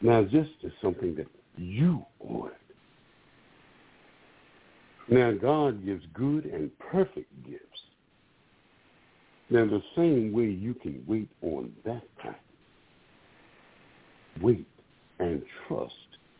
Now, 0.00 0.22
this 0.22 0.48
is 0.64 0.72
something 0.82 1.14
that 1.14 1.28
you 1.56 2.04
ordered. 2.18 2.56
Now, 5.08 5.32
God 5.32 5.84
gives 5.84 6.04
good 6.14 6.46
and 6.46 6.70
perfect 6.78 7.30
gifts. 7.44 7.62
Now, 9.50 9.66
the 9.66 9.82
same 9.96 10.32
way 10.32 10.46
you 10.46 10.74
can 10.74 11.04
wait 11.06 11.28
on 11.42 11.72
that 11.84 12.02
package, 12.18 12.40
wait 14.40 14.66
and 15.18 15.42
trust 15.66 15.92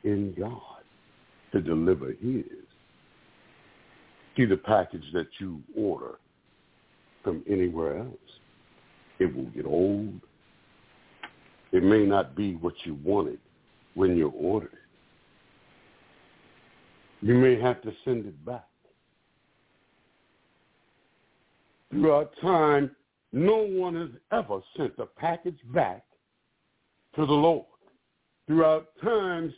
in 0.04 0.34
God 0.38 0.82
to 1.52 1.60
deliver 1.60 2.12
his. 2.12 2.44
See 4.36 4.46
the 4.46 4.56
package 4.56 5.04
that 5.12 5.28
you 5.38 5.60
order 5.76 6.18
from 7.22 7.42
anywhere 7.48 7.98
else. 7.98 8.16
It 9.18 9.34
will 9.36 9.50
get 9.50 9.66
old. 9.66 10.20
It 11.72 11.82
may 11.82 12.04
not 12.04 12.34
be 12.34 12.54
what 12.56 12.74
you 12.84 12.98
wanted 13.04 13.38
when 13.94 14.16
you 14.16 14.28
ordered 14.30 14.72
it. 14.72 14.78
You 17.22 17.34
may 17.34 17.58
have 17.60 17.80
to 17.82 17.92
send 18.04 18.26
it 18.26 18.44
back. 18.44 18.66
Throughout 21.90 22.32
time, 22.40 22.90
no 23.32 23.58
one 23.58 23.94
has 23.94 24.10
ever 24.32 24.60
sent 24.76 24.94
a 24.98 25.06
package 25.06 25.58
back 25.72 26.04
to 27.14 27.24
the 27.24 27.32
Lord. 27.32 27.66
Throughout 28.48 28.88
times, 29.02 29.52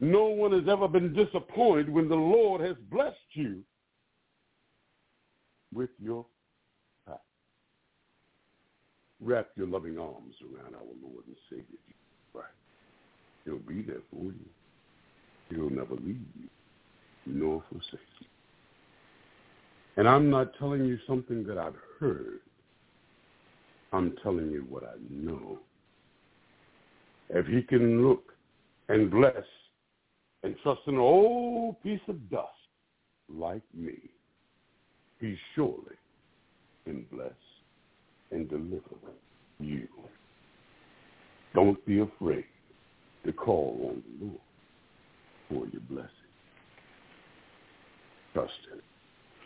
no 0.00 0.24
one 0.24 0.52
has 0.52 0.68
ever 0.68 0.88
been 0.88 1.12
disappointed 1.12 1.90
when 1.90 2.08
the 2.08 2.14
Lord 2.14 2.62
has 2.62 2.76
blessed 2.90 3.16
you 3.32 3.62
with 5.74 5.90
your 6.02 6.24
package. 7.06 7.20
Wrap 9.20 9.48
your 9.54 9.66
loving 9.66 9.98
arms 9.98 10.34
around 10.42 10.74
our 10.74 10.80
Lord 11.02 11.26
and 11.26 11.36
Savior 11.50 11.78
Jesus 11.86 12.32
Christ. 12.32 12.48
He'll 13.44 13.58
be 13.58 13.82
there 13.82 14.02
for 14.10 14.24
you. 14.24 14.46
He'll 15.50 15.70
never 15.70 15.94
leave 15.94 16.24
you 16.40 16.48
nor 17.26 17.62
forsake 17.70 18.00
you. 18.20 18.26
And 19.96 20.08
I'm 20.08 20.30
not 20.30 20.52
telling 20.58 20.84
you 20.84 20.98
something 21.06 21.44
that 21.46 21.58
I've 21.58 21.76
heard. 22.00 22.40
I'm 23.92 24.14
telling 24.22 24.50
you 24.50 24.64
what 24.68 24.84
I 24.84 24.94
know. 25.10 25.58
If 27.28 27.46
he 27.46 27.62
can 27.62 28.06
look 28.06 28.32
and 28.88 29.10
bless 29.10 29.44
and 30.42 30.56
trust 30.62 30.80
an 30.86 30.98
old 30.98 31.82
piece 31.82 32.00
of 32.08 32.30
dust 32.30 32.48
like 33.28 33.62
me, 33.74 33.98
he 35.20 35.36
surely 35.54 35.96
can 36.84 37.06
bless 37.12 37.30
and 38.30 38.48
deliver 38.48 38.96
you. 39.60 39.86
Don't 41.54 41.84
be 41.86 42.00
afraid 42.00 42.46
to 43.24 43.32
call 43.32 43.78
on 43.90 44.02
the 44.18 44.24
Lord 44.24 44.40
for 45.48 45.66
your 45.72 45.82
blessing. 45.88 46.21
Trust 48.32 48.52
him. 48.70 48.80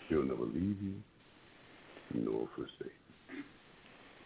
He'll 0.09 0.23
never 0.23 0.45
leave 0.45 0.81
you 0.81 0.95
nor 2.15 2.49
forsake 2.55 2.93
you. 3.31 3.43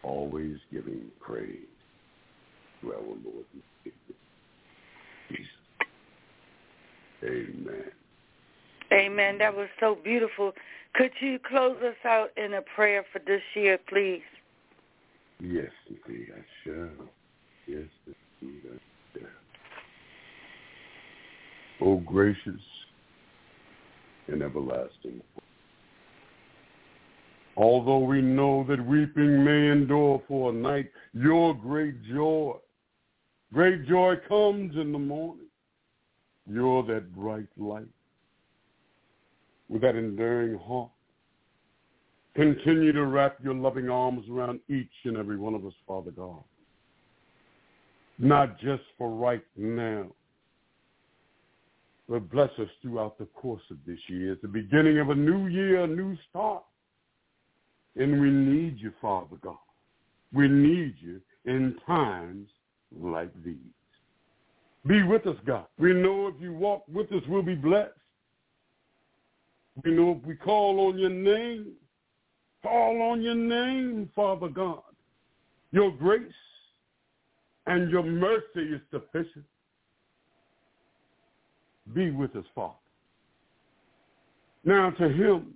Always 0.02 0.56
giving 0.72 1.10
praise 1.20 1.56
to 2.80 2.92
our 2.92 3.00
Lord 3.00 3.46
and 3.52 3.62
Savior, 3.84 4.16
Jesus. 5.30 5.46
Amen. 7.22 7.92
Amen. 8.92 9.38
That 9.38 9.54
was 9.54 9.68
so 9.78 9.96
beautiful. 10.02 10.52
Could 10.94 11.12
you 11.20 11.38
close 11.38 11.76
us 11.82 11.96
out 12.04 12.30
in 12.36 12.54
a 12.54 12.62
prayer 12.62 13.04
for 13.12 13.20
this 13.20 13.42
year, 13.54 13.78
please? 13.88 14.22
Yes, 15.38 15.70
indeed, 15.88 16.28
I 16.34 16.42
shall. 16.64 17.06
Yes, 17.66 17.88
indeed, 18.42 18.62
I 18.66 19.18
shall. 19.18 19.28
Oh, 21.82 21.96
gracious 21.98 22.60
and 24.30 24.42
everlasting. 24.42 25.20
Although 27.56 27.98
we 27.98 28.22
know 28.22 28.64
that 28.68 28.84
weeping 28.84 29.44
may 29.44 29.70
endure 29.70 30.22
for 30.26 30.50
a 30.50 30.52
night, 30.52 30.90
your 31.12 31.54
great 31.54 32.02
joy, 32.04 32.54
great 33.52 33.86
joy 33.86 34.14
comes 34.28 34.76
in 34.76 34.92
the 34.92 34.98
morning. 34.98 35.46
You're 36.50 36.82
that 36.84 37.14
bright 37.14 37.48
light 37.58 37.88
with 39.68 39.82
that 39.82 39.94
enduring 39.94 40.58
heart. 40.58 40.90
Continue 42.34 42.92
to 42.92 43.06
wrap 43.06 43.38
your 43.42 43.54
loving 43.54 43.90
arms 43.90 44.24
around 44.30 44.60
each 44.68 44.88
and 45.04 45.16
every 45.16 45.36
one 45.36 45.54
of 45.54 45.66
us, 45.66 45.74
Father 45.86 46.12
God. 46.12 46.42
Not 48.18 48.58
just 48.58 48.82
for 48.96 49.10
right 49.10 49.44
now, 49.56 50.06
but 52.10 52.28
bless 52.28 52.50
us 52.58 52.68
throughout 52.82 53.16
the 53.18 53.26
course 53.26 53.62
of 53.70 53.76
this 53.86 54.00
year. 54.08 54.32
It's 54.32 54.42
the 54.42 54.48
beginning 54.48 54.98
of 54.98 55.10
a 55.10 55.14
new 55.14 55.46
year, 55.46 55.84
a 55.84 55.86
new 55.86 56.16
start. 56.28 56.64
And 57.94 58.20
we 58.20 58.30
need 58.30 58.78
you, 58.80 58.92
Father 59.00 59.36
God. 59.40 59.56
We 60.32 60.48
need 60.48 60.96
you 61.00 61.20
in 61.44 61.76
times 61.86 62.48
like 62.92 63.30
these. 63.44 63.54
Be 64.86 65.04
with 65.04 65.24
us, 65.28 65.36
God. 65.46 65.66
We 65.78 65.92
know 65.92 66.26
if 66.26 66.34
you 66.40 66.52
walk 66.52 66.82
with 66.92 67.12
us, 67.12 67.22
we'll 67.28 67.42
be 67.42 67.54
blessed. 67.54 67.92
We 69.84 69.92
know 69.92 70.18
if 70.20 70.26
we 70.26 70.34
call 70.34 70.88
on 70.88 70.98
your 70.98 71.10
name, 71.10 71.74
call 72.62 73.02
on 73.02 73.22
your 73.22 73.36
name, 73.36 74.10
Father 74.16 74.48
God. 74.48 74.82
Your 75.70 75.92
grace 75.92 76.32
and 77.66 77.88
your 77.88 78.02
mercy 78.02 78.74
is 78.74 78.80
sufficient. 78.90 79.44
Be 81.94 82.10
with 82.10 82.36
us, 82.36 82.44
Father. 82.54 82.74
Now 84.64 84.90
to 84.90 85.08
him 85.08 85.54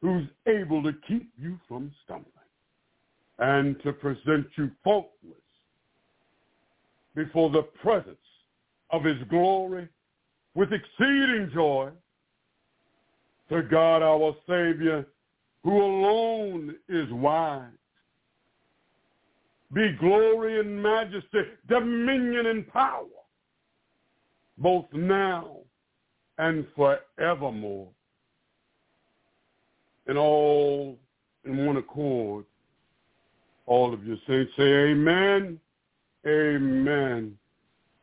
who's 0.00 0.26
able 0.46 0.82
to 0.82 0.92
keep 1.08 1.30
you 1.40 1.58
from 1.66 1.90
stumbling 2.04 2.30
and 3.38 3.82
to 3.82 3.92
present 3.92 4.46
you 4.56 4.70
faultless 4.82 5.10
before 7.14 7.50
the 7.50 7.62
presence 7.62 8.16
of 8.90 9.02
his 9.02 9.16
glory 9.30 9.88
with 10.54 10.72
exceeding 10.72 11.50
joy 11.52 11.90
to 13.48 13.62
God 13.62 14.02
our 14.02 14.34
Savior, 14.46 15.06
who 15.62 15.82
alone 15.82 16.76
is 16.88 17.10
wise. 17.10 17.62
Be 19.72 19.92
glory 19.98 20.60
and 20.60 20.82
majesty, 20.82 21.40
dominion 21.68 22.46
and 22.46 22.68
power, 22.72 23.06
both 24.58 24.86
now 24.92 25.58
and 26.38 26.66
forevermore. 26.76 27.88
And 30.06 30.18
all 30.18 30.98
in 31.44 31.66
one 31.66 31.76
accord, 31.76 32.44
all 33.66 33.94
of 33.94 34.04
you 34.06 34.16
saints 34.26 34.52
say 34.56 34.90
amen, 34.90 35.58
amen, 36.26 37.38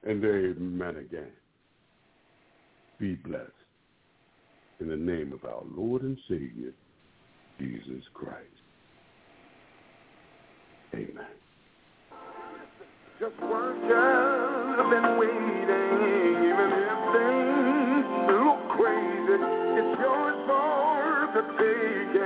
and 0.03 0.25
amen 0.25 0.95
again. 0.97 1.31
Be 2.99 3.15
blessed. 3.15 3.51
In 4.79 4.87
the 4.89 4.95
name 4.95 5.31
of 5.31 5.45
our 5.45 5.61
Lord 5.75 6.01
and 6.01 6.17
Savior, 6.27 6.73
Jesus 7.59 8.03
Christ. 8.15 8.47
Amen. 10.95 11.27
Just 13.19 13.39
worship 13.39 13.91
and 13.91 15.19
waiting, 15.19 15.50
for 21.47 22.20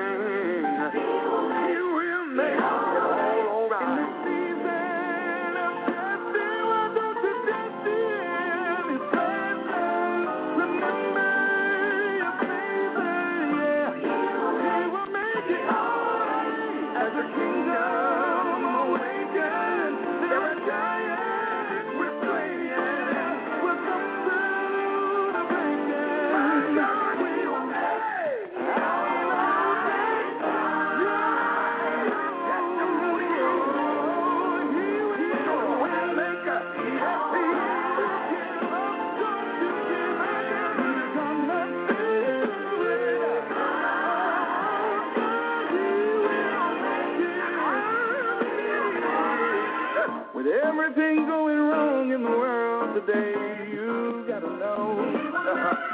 With 50.45 50.53
everything 50.63 51.25
going 51.25 51.57
wrong 51.57 52.11
in 52.11 52.21
the 52.21 52.29
world 52.29 52.93
today, 52.93 53.33
you 53.73 54.25
gotta 54.27 54.47
know. 54.47 55.21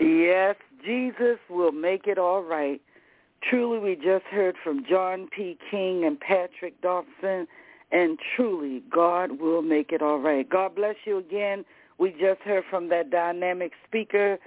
Yes, 0.00 0.56
Jesus 0.84 1.38
will 1.48 1.72
make 1.72 2.06
it 2.06 2.18
all 2.18 2.42
right. 2.42 2.80
Truly, 3.48 3.78
we 3.78 3.94
just 3.94 4.24
heard 4.26 4.56
from 4.62 4.84
John 4.88 5.28
P. 5.34 5.56
Kee 5.70 6.02
and 6.04 6.18
Patrick 6.18 6.80
Dobson, 6.80 7.46
and 7.90 8.18
truly, 8.36 8.82
God 8.92 9.40
will 9.40 9.62
make 9.62 9.90
it 9.90 10.02
all 10.02 10.18
right. 10.18 10.48
God 10.48 10.74
bless 10.74 10.96
you 11.04 11.18
again. 11.18 11.64
We 11.98 12.10
just 12.10 12.40
heard 12.44 12.64
from 12.68 12.88
that 12.90 13.10
dynamic 13.10 13.72
speaker, 13.86 14.38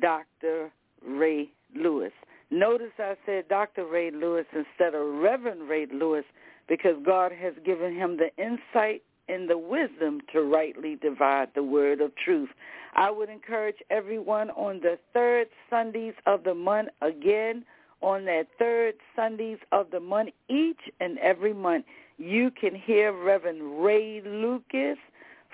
Dr. 0.00 0.70
Ray 1.06 1.50
Lewis. 1.74 2.12
Notice 2.50 2.92
I 2.98 3.16
said 3.24 3.48
Dr. 3.48 3.86
Ray 3.86 4.10
Lewis 4.10 4.46
instead 4.52 4.94
of 4.94 5.06
Reverend 5.06 5.68
Ray 5.68 5.86
Lewis 5.92 6.24
because 6.68 6.96
God 7.04 7.32
has 7.32 7.54
given 7.64 7.94
him 7.94 8.16
the 8.16 8.30
insight 8.42 9.02
and 9.28 9.48
the 9.48 9.58
wisdom 9.58 10.20
to 10.32 10.42
rightly 10.42 10.96
divide 10.96 11.48
the 11.54 11.62
word 11.62 12.00
of 12.00 12.10
truth. 12.16 12.50
I 12.94 13.10
would 13.10 13.28
encourage 13.28 13.76
everyone 13.90 14.50
on 14.50 14.80
the 14.80 14.98
third 15.14 15.46
Sundays 15.68 16.14
of 16.26 16.42
the 16.42 16.54
month 16.54 16.88
again, 17.02 17.64
on 18.02 18.24
that 18.24 18.48
third 18.58 18.94
Sundays 19.14 19.58
of 19.70 19.90
the 19.92 20.00
month, 20.00 20.30
each 20.48 20.80
and 21.00 21.18
every 21.18 21.52
month, 21.52 21.84
you 22.18 22.50
can 22.50 22.74
hear 22.74 23.12
Reverend 23.12 23.84
Ray 23.84 24.22
Lucas 24.24 24.98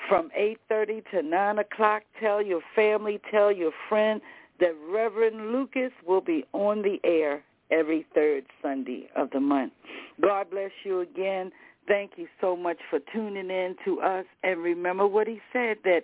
from 0.09 0.31
8.30 0.39 1.11
to 1.11 1.23
9 1.23 1.59
o'clock. 1.59 2.03
Tell 2.21 2.41
your 2.41 2.61
family, 2.75 3.21
tell 3.31 3.53
your 3.53 3.73
friend 3.89 4.21
that 4.61 4.75
Reverend 4.91 5.53
Lucas 5.53 5.93
will 6.07 6.21
be 6.21 6.45
on 6.53 6.83
the 6.83 6.99
air 7.05 7.43
every 7.71 8.07
third 8.15 8.45
Sunday 8.63 9.09
of 9.17 9.31
the 9.31 9.41
month. 9.41 9.73
God 10.21 10.51
bless 10.51 10.71
you 10.85 11.01
again. 11.01 11.51
Thank 11.89 12.13
you 12.17 12.27
so 12.41 12.57
much 12.57 12.79
for 12.91 12.99
tuning 13.13 13.51
in 13.51 13.77
to 13.85 14.01
us. 14.01 14.25
And 14.43 14.61
remember 14.61 15.07
what 15.07 15.27
he 15.27 15.41
said, 15.53 15.79
that 15.85 16.03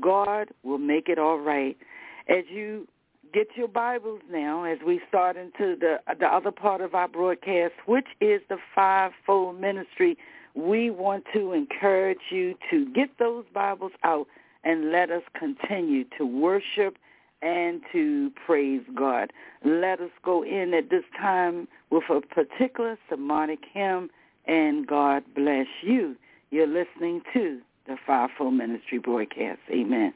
God 0.00 0.48
will 0.62 0.78
make 0.78 1.08
it 1.08 1.18
all 1.18 1.38
right. 1.38 1.76
As 2.28 2.44
you 2.50 2.86
get 3.32 3.48
your 3.56 3.68
Bibles 3.68 4.20
now, 4.30 4.64
as 4.64 4.78
we 4.86 5.00
start 5.08 5.36
into 5.36 5.76
the, 5.78 5.96
the 6.18 6.26
other 6.26 6.50
part 6.50 6.80
of 6.80 6.94
our 6.94 7.08
broadcast, 7.08 7.74
which 7.86 8.06
is 8.20 8.40
the 8.48 8.58
fivefold 8.74 9.60
ministry, 9.60 10.16
we 10.54 10.90
want 10.90 11.24
to 11.32 11.52
encourage 11.52 12.18
you 12.30 12.54
to 12.70 12.90
get 12.92 13.18
those 13.18 13.44
Bibles 13.54 13.92
out 14.04 14.26
and 14.64 14.92
let 14.92 15.10
us 15.10 15.22
continue 15.38 16.04
to 16.18 16.26
worship 16.26 16.98
and 17.42 17.82
to 17.92 18.30
praise 18.46 18.82
God. 18.94 19.32
Let 19.64 20.00
us 20.00 20.10
go 20.24 20.42
in 20.44 20.72
at 20.74 20.90
this 20.90 21.04
time 21.20 21.68
with 21.90 22.04
a 22.08 22.20
particular 22.20 22.98
sermonic 23.08 23.60
hymn, 23.72 24.10
and 24.46 24.86
God 24.86 25.24
bless 25.34 25.66
you. 25.82 26.16
You're 26.50 26.66
listening 26.66 27.22
to 27.32 27.60
the 27.86 27.96
Fivefold 28.06 28.54
Ministry 28.54 28.98
broadcast. 28.98 29.60
Amen. 29.70 30.14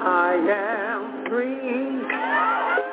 I 0.00 0.34
am 0.34 1.28
free. 1.28 2.87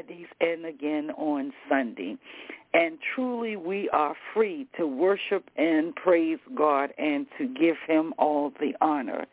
Fridays 0.00 0.26
and 0.40 0.64
again 0.66 1.10
on 1.16 1.52
Sunday. 1.68 2.16
And 2.72 2.98
truly 3.14 3.56
we 3.56 3.88
are 3.90 4.14
free 4.32 4.66
to 4.78 4.86
worship 4.86 5.50
and 5.56 5.92
praise 5.94 6.38
God 6.54 6.94
and 6.98 7.26
to 7.38 7.48
give 7.48 7.76
him 7.86 8.14
all 8.18 8.52
the 8.60 8.72
honor. 8.80 9.26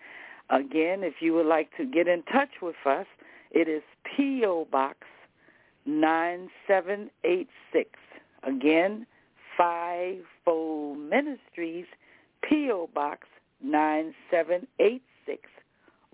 Again, 0.49 1.03
if 1.03 1.15
you 1.19 1.33
would 1.33 1.45
like 1.45 1.69
to 1.77 1.85
get 1.85 2.07
in 2.07 2.23
touch 2.23 2.49
with 2.61 2.75
us, 2.85 3.05
it 3.51 3.67
is 3.67 3.83
P.O. 4.15 4.67
Box 4.71 4.99
9786. 5.85 7.89
Again, 8.43 9.05
Fivefold 9.57 10.23
oh 10.47 10.95
Ministries, 10.95 11.85
P.O. 12.47 12.89
Box 12.93 13.27
9786, 13.63 15.49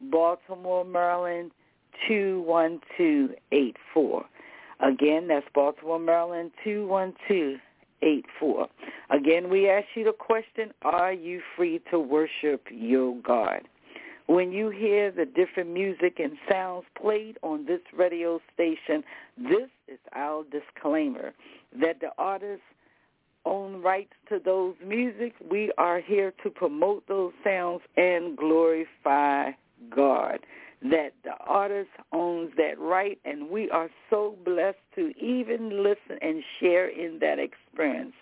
Baltimore, 0.10 0.86
Maryland 0.86 1.51
21284. 2.08 4.26
Again, 4.84 5.27
that's 5.27 5.45
Baltimore, 5.53 5.99
Maryland 5.99 6.51
21284. 6.63 8.67
Again, 9.11 9.49
we 9.49 9.69
ask 9.69 9.86
you 9.95 10.03
the 10.03 10.11
question, 10.11 10.73
are 10.81 11.13
you 11.13 11.41
free 11.55 11.79
to 11.89 11.99
worship 11.99 12.67
your 12.69 13.15
God? 13.21 13.61
When 14.27 14.51
you 14.51 14.69
hear 14.69 15.11
the 15.11 15.25
different 15.25 15.69
music 15.69 16.19
and 16.19 16.34
sounds 16.49 16.86
played 16.99 17.38
on 17.43 17.65
this 17.65 17.81
radio 17.95 18.41
station, 18.53 19.03
this 19.38 19.69
is 19.88 19.99
our 20.13 20.43
disclaimer 20.45 21.34
that 21.79 22.01
the 22.01 22.09
artists 22.17 22.65
own 23.45 23.81
rights 23.81 24.13
to 24.29 24.39
those 24.43 24.75
music. 24.86 25.34
We 25.49 25.71
are 25.77 25.99
here 25.99 26.34
to 26.43 26.49
promote 26.49 27.07
those 27.07 27.34
sounds 27.43 27.81
and 27.97 28.38
glorify 28.38 29.51
God. 29.93 30.39
That 30.84 31.13
the 31.23 31.36
artist 31.39 31.89
owns 32.11 32.51
that 32.57 32.77
right, 32.77 33.17
and 33.23 33.49
we 33.49 33.69
are 33.69 33.89
so 34.09 34.36
blessed 34.43 34.77
to 34.95 35.13
even 35.17 35.81
listen 35.81 36.17
and 36.21 36.43
share 36.59 36.89
in 36.89 37.19
that 37.19 37.39
experience. 37.39 38.13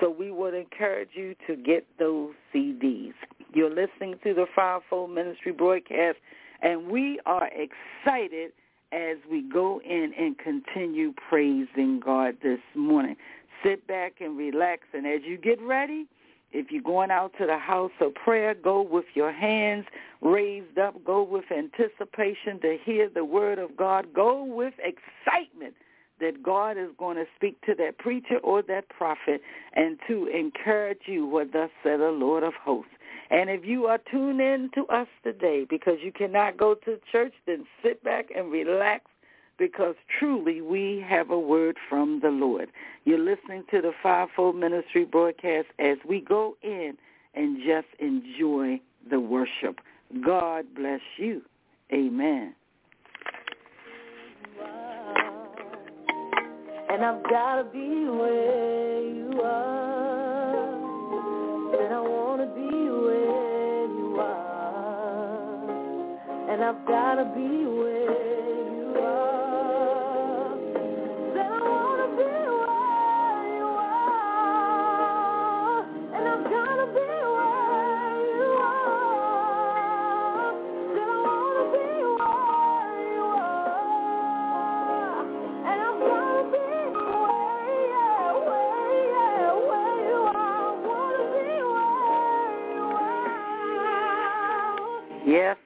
So 0.00 0.10
we 0.10 0.30
would 0.30 0.54
encourage 0.54 1.10
you 1.14 1.34
to 1.46 1.56
get 1.56 1.86
those 1.98 2.32
CDs. 2.54 3.14
You're 3.54 3.70
listening 3.70 4.16
to 4.24 4.34
the 4.34 4.46
Fivefold 4.54 5.12
Ministry 5.12 5.52
broadcast, 5.52 6.18
and 6.60 6.88
we 6.88 7.20
are 7.24 7.48
excited 7.48 8.52
as 8.92 9.16
we 9.30 9.42
go 9.42 9.80
in 9.84 10.12
and 10.18 10.36
continue 10.38 11.14
praising 11.28 12.00
God 12.04 12.36
this 12.42 12.60
morning. 12.74 13.16
Sit 13.64 13.86
back 13.86 14.14
and 14.20 14.36
relax, 14.36 14.82
and 14.92 15.06
as 15.06 15.20
you 15.24 15.38
get 15.38 15.60
ready, 15.62 16.06
if 16.54 16.70
you're 16.70 16.82
going 16.82 17.10
out 17.10 17.32
to 17.38 17.46
the 17.46 17.58
house 17.58 17.90
of 18.00 18.14
prayer, 18.14 18.54
go 18.54 18.80
with 18.80 19.06
your 19.14 19.32
hands 19.32 19.86
raised 20.22 20.78
up. 20.78 21.04
Go 21.04 21.22
with 21.22 21.44
anticipation 21.50 22.60
to 22.62 22.78
hear 22.82 23.10
the 23.12 23.24
word 23.24 23.58
of 23.58 23.76
God. 23.76 24.14
Go 24.14 24.44
with 24.44 24.72
excitement 24.78 25.74
that 26.20 26.42
God 26.42 26.78
is 26.78 26.90
going 26.96 27.16
to 27.16 27.24
speak 27.34 27.60
to 27.62 27.74
that 27.74 27.98
preacher 27.98 28.38
or 28.38 28.62
that 28.62 28.88
prophet 28.88 29.42
and 29.74 29.98
to 30.08 30.26
encourage 30.26 31.02
you 31.06 31.26
what 31.26 31.52
thus 31.52 31.70
said 31.82 31.98
the 31.98 32.10
Lord 32.10 32.44
of 32.44 32.54
hosts. 32.54 32.92
And 33.30 33.50
if 33.50 33.64
you 33.64 33.86
are 33.86 33.98
tuned 34.10 34.40
in 34.40 34.70
to 34.76 34.86
us 34.86 35.08
today 35.24 35.66
because 35.68 35.94
you 36.02 36.12
cannot 36.12 36.56
go 36.56 36.74
to 36.84 37.00
church, 37.10 37.34
then 37.46 37.66
sit 37.82 38.02
back 38.04 38.26
and 38.34 38.52
relax 38.52 39.06
because 39.58 39.94
truly 40.18 40.60
we 40.60 41.04
have 41.06 41.30
a 41.30 41.38
word 41.38 41.76
from 41.88 42.20
the 42.20 42.30
Lord. 42.30 42.70
You're 43.04 43.18
listening 43.18 43.64
to 43.70 43.80
the 43.80 43.92
Fivefold 44.02 44.56
Ministry 44.56 45.04
broadcast 45.04 45.68
as 45.78 45.98
we 46.06 46.20
go 46.20 46.56
in 46.62 46.96
and 47.34 47.58
just 47.58 47.88
enjoy 47.98 48.80
the 49.08 49.20
worship. 49.20 49.80
God 50.24 50.66
bless 50.74 51.00
you. 51.16 51.42
Amen. 51.92 52.54
And 56.90 57.04
I've 57.04 57.22
got 57.24 57.56
to 57.56 57.64
be 57.64 57.78
where 57.78 59.02
you 59.02 59.40
are. 59.42 60.74
And 61.74 61.92
I 61.92 62.00
want 62.00 62.40
to 62.40 62.46
be 62.54 62.70
where 62.70 63.86
you 63.86 64.16
are. 64.20 64.44
And 66.52 66.62
I've 66.62 66.86
got 66.86 67.16
to 67.16 67.24
be 67.34 67.73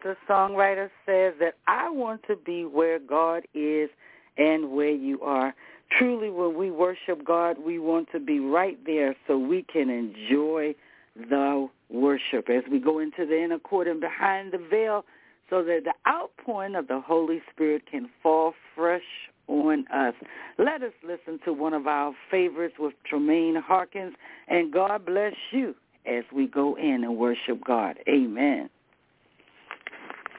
the 0.02 0.16
songwriter 0.28 0.90
says 1.06 1.34
that 1.40 1.54
I 1.66 1.90
want 1.90 2.22
to 2.28 2.36
be 2.36 2.64
where 2.64 2.98
God 2.98 3.44
is 3.54 3.90
and 4.36 4.70
where 4.70 4.90
you 4.90 5.20
are. 5.22 5.54
Truly, 5.98 6.30
when 6.30 6.56
we 6.56 6.70
worship 6.70 7.24
God, 7.24 7.56
we 7.58 7.78
want 7.78 8.08
to 8.12 8.20
be 8.20 8.40
right 8.40 8.78
there 8.84 9.16
so 9.26 9.38
we 9.38 9.62
can 9.62 9.88
enjoy 9.88 10.74
the 11.16 11.68
worship 11.88 12.48
as 12.50 12.62
we 12.70 12.78
go 12.78 12.98
into 12.98 13.26
the 13.26 13.42
inner 13.42 13.58
court 13.58 13.88
and 13.88 14.00
behind 14.00 14.52
the 14.52 14.58
veil 14.58 15.04
so 15.50 15.62
that 15.64 15.84
the 15.84 15.94
outpouring 16.10 16.74
of 16.74 16.88
the 16.88 17.00
Holy 17.00 17.40
Spirit 17.50 17.82
can 17.90 18.08
fall 18.22 18.52
fresh 18.74 19.02
on 19.46 19.86
us. 19.88 20.14
Let 20.58 20.82
us 20.82 20.92
listen 21.02 21.40
to 21.46 21.52
one 21.52 21.72
of 21.72 21.86
our 21.86 22.12
favorites 22.30 22.74
with 22.78 22.92
Tramaine 23.10 23.60
Hawkins, 23.60 24.14
and 24.46 24.72
God 24.72 25.06
bless 25.06 25.32
you 25.50 25.74
as 26.06 26.24
we 26.32 26.46
go 26.46 26.76
in 26.76 27.02
and 27.04 27.16
worship 27.16 27.64
God. 27.64 27.98
Amen. 28.08 28.68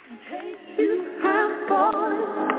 You 0.10 1.05
have 1.24 1.70
fallen 1.70 2.59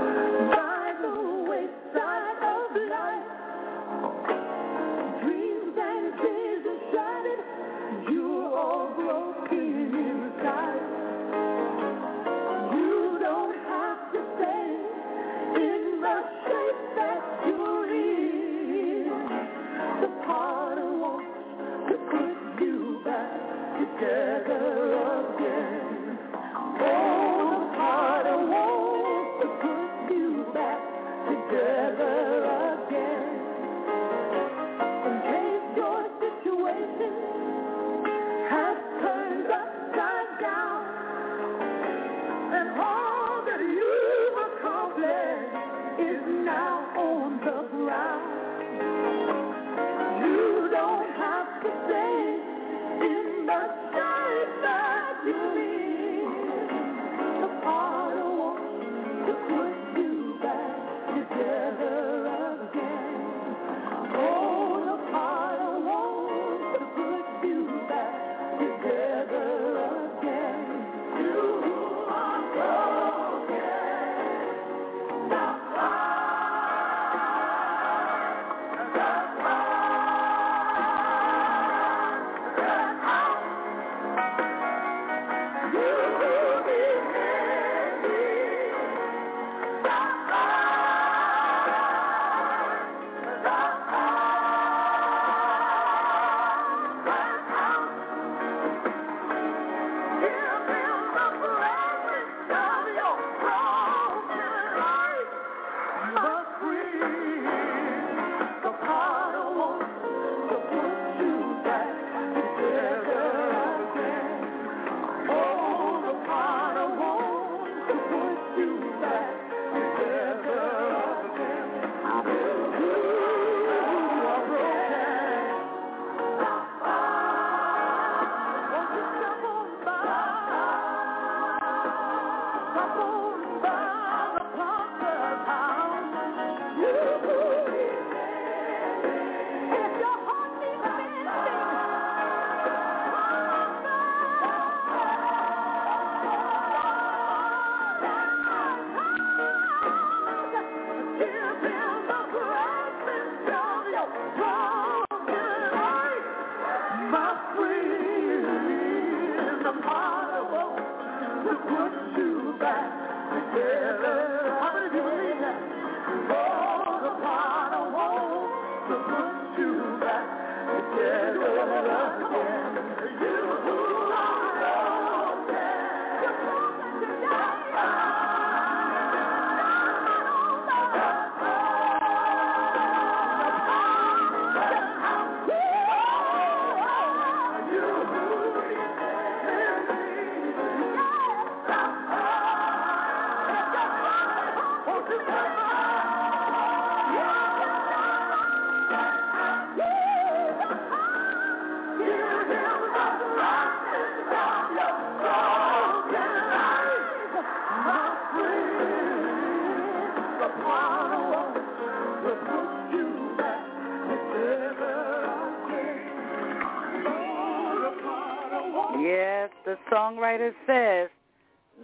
songwriter 219.91 220.53
says, 220.67 221.11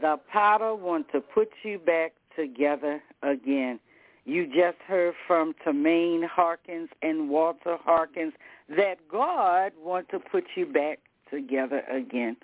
the 0.00 0.18
potter 0.32 0.74
want 0.74 1.10
to 1.12 1.20
put 1.20 1.48
you 1.62 1.78
back 1.78 2.12
together 2.36 3.02
again. 3.22 3.80
You 4.24 4.46
just 4.46 4.78
heard 4.86 5.14
from 5.26 5.54
Tramaine 5.64 6.26
Hawkins 6.28 6.88
and 7.02 7.30
Walter 7.30 7.76
Hawkins 7.80 8.32
that 8.68 8.96
God 9.10 9.72
wants 9.82 10.10
to 10.10 10.18
put 10.18 10.44
you 10.56 10.66
back 10.66 10.98
together 11.30 11.82
again. 11.90 12.36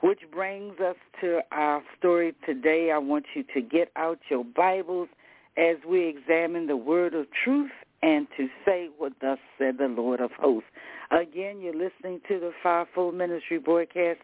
Which 0.00 0.20
brings 0.32 0.78
us 0.80 0.96
to 1.20 1.40
our 1.50 1.82
story 1.98 2.34
today. 2.46 2.90
I 2.90 2.98
want 2.98 3.26
you 3.34 3.44
to 3.54 3.60
get 3.60 3.90
out 3.96 4.18
your 4.28 4.44
Bibles 4.44 5.08
as 5.56 5.76
we 5.88 6.06
examine 6.06 6.66
the 6.66 6.76
word 6.76 7.14
of 7.14 7.26
truth 7.44 7.70
and 8.02 8.26
to 8.36 8.48
say 8.64 8.88
what 8.98 9.12
thus 9.20 9.38
said 9.58 9.78
the 9.78 9.88
Lord 9.88 10.20
of 10.20 10.30
hosts. 10.32 10.68
Again, 11.10 11.60
you're 11.60 11.74
listening 11.74 12.20
to 12.28 12.38
the 12.38 12.52
Fivefold 12.62 13.14
Ministry 13.14 13.58
broadcast. 13.58 14.20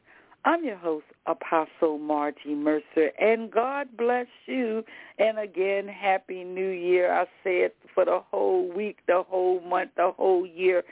I'm 0.46 0.64
your 0.64 0.76
host, 0.76 1.06
Apostle 1.26 1.98
Margie 1.98 2.54
Mercer, 2.54 3.10
and 3.18 3.50
God 3.50 3.88
bless 3.98 4.28
you. 4.46 4.84
And 5.18 5.40
again, 5.40 5.88
Happy 5.88 6.44
New 6.44 6.68
Year. 6.68 7.12
I 7.12 7.24
said 7.42 7.72
for 7.92 8.04
the 8.04 8.20
whole 8.30 8.72
week, 8.72 8.98
the 9.08 9.24
whole 9.28 9.60
month, 9.60 9.90
the 9.96 10.12
whole 10.16 10.46
year, 10.46 10.84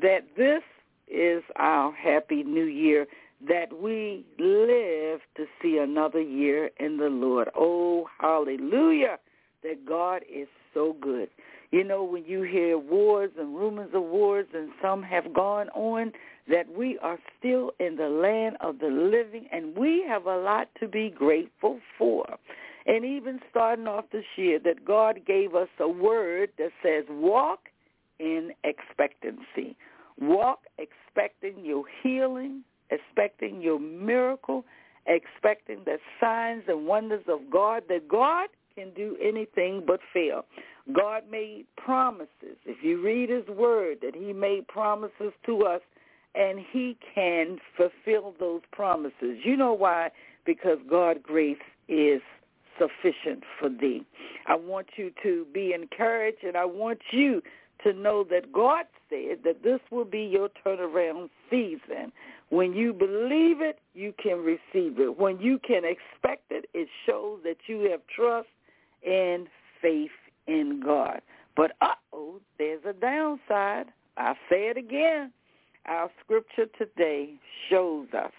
that 0.00 0.20
this 0.34 0.62
is 1.08 1.42
our 1.56 1.92
Happy 1.92 2.42
New 2.42 2.64
Year, 2.64 3.06
that 3.46 3.82
we 3.82 4.24
live 4.38 5.20
to 5.36 5.44
see 5.60 5.76
another 5.76 6.22
year 6.22 6.70
in 6.80 6.96
the 6.96 7.10
Lord. 7.10 7.50
Oh, 7.54 8.08
hallelujah, 8.18 9.18
that 9.62 9.84
God 9.84 10.22
is 10.34 10.48
so 10.72 10.96
good. 10.98 11.28
You 11.70 11.84
know, 11.84 12.02
when 12.02 12.24
you 12.24 12.42
hear 12.42 12.78
wars 12.78 13.30
and 13.38 13.56
rumors 13.56 13.90
of 13.94 14.04
wars, 14.04 14.46
and 14.54 14.70
some 14.80 15.02
have 15.02 15.34
gone 15.34 15.68
on, 15.70 16.12
that 16.48 16.66
we 16.76 16.98
are 16.98 17.18
still 17.38 17.72
in 17.78 17.96
the 17.96 18.08
land 18.08 18.56
of 18.60 18.78
the 18.78 18.88
living, 18.88 19.46
and 19.52 19.76
we 19.76 20.04
have 20.06 20.26
a 20.26 20.36
lot 20.36 20.68
to 20.80 20.88
be 20.88 21.10
grateful 21.10 21.78
for. 21.96 22.26
And 22.86 23.04
even 23.04 23.38
starting 23.50 23.86
off 23.86 24.06
this 24.12 24.24
year, 24.36 24.58
that 24.64 24.84
God 24.84 25.20
gave 25.24 25.54
us 25.54 25.68
a 25.78 25.88
word 25.88 26.50
that 26.58 26.72
says, 26.82 27.04
walk 27.08 27.68
in 28.18 28.52
expectancy. 28.64 29.76
Walk 30.20 30.60
expecting 30.78 31.64
your 31.64 31.84
healing, 32.02 32.64
expecting 32.90 33.62
your 33.62 33.78
miracle, 33.78 34.64
expecting 35.06 35.82
the 35.84 35.98
signs 36.20 36.64
and 36.68 36.86
wonders 36.86 37.24
of 37.28 37.38
God, 37.50 37.84
that 37.88 38.08
God 38.08 38.48
can 38.74 38.90
do 38.94 39.16
anything 39.22 39.84
but 39.86 40.00
fail. 40.12 40.44
God 40.92 41.22
made 41.30 41.66
promises. 41.76 42.56
If 42.66 42.82
you 42.82 43.00
read 43.00 43.30
his 43.30 43.46
word, 43.46 43.98
that 44.02 44.16
he 44.16 44.32
made 44.32 44.66
promises 44.66 45.32
to 45.46 45.62
us, 45.64 45.80
and 46.34 46.60
he 46.70 46.96
can 47.14 47.58
fulfill 47.76 48.34
those 48.38 48.62
promises. 48.72 49.38
You 49.44 49.56
know 49.56 49.72
why? 49.72 50.10
Because 50.46 50.78
God's 50.88 51.20
grace 51.22 51.56
is 51.88 52.20
sufficient 52.78 53.44
for 53.58 53.68
thee. 53.68 54.04
I 54.46 54.54
want 54.56 54.88
you 54.96 55.12
to 55.22 55.46
be 55.52 55.72
encouraged, 55.74 56.42
and 56.42 56.56
I 56.56 56.64
want 56.64 57.00
you 57.10 57.42
to 57.84 57.92
know 57.92 58.24
that 58.30 58.52
God 58.52 58.86
said 59.10 59.38
that 59.44 59.62
this 59.62 59.80
will 59.90 60.04
be 60.04 60.22
your 60.22 60.48
turnaround 60.64 61.28
season. 61.50 62.12
When 62.48 62.72
you 62.72 62.92
believe 62.92 63.60
it, 63.60 63.78
you 63.94 64.14
can 64.22 64.38
receive 64.38 64.98
it. 64.98 65.18
When 65.18 65.38
you 65.40 65.58
can 65.58 65.82
expect 65.84 66.50
it, 66.50 66.66
it 66.74 66.88
shows 67.06 67.40
that 67.44 67.56
you 67.66 67.90
have 67.90 68.00
trust 68.14 68.48
and 69.06 69.48
faith 69.80 70.10
in 70.46 70.80
God. 70.84 71.20
But 71.56 71.72
uh-oh, 71.80 72.40
there's 72.58 72.82
a 72.88 72.92
downside. 72.92 73.86
I'll 74.16 74.36
say 74.48 74.68
it 74.68 74.76
again. 74.76 75.32
Our 75.86 76.10
scripture 76.24 76.66
today 76.78 77.34
shows 77.68 78.08
us 78.16 78.32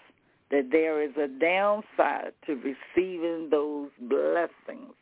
that 0.50 0.70
there 0.70 1.02
is 1.02 1.12
a 1.16 1.28
downside 1.28 2.32
to 2.46 2.54
receiving 2.54 3.48
those 3.50 3.90
blessings. 4.00 4.94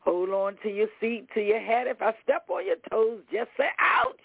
Hold 0.00 0.30
on 0.30 0.56
to 0.62 0.68
your 0.68 0.88
seat, 1.00 1.28
to 1.34 1.40
your 1.40 1.60
hat. 1.60 1.86
If 1.86 2.00
I 2.00 2.12
step 2.22 2.46
on 2.48 2.66
your 2.66 2.76
toes, 2.90 3.20
just 3.32 3.50
say, 3.56 3.68
ouch, 3.78 4.20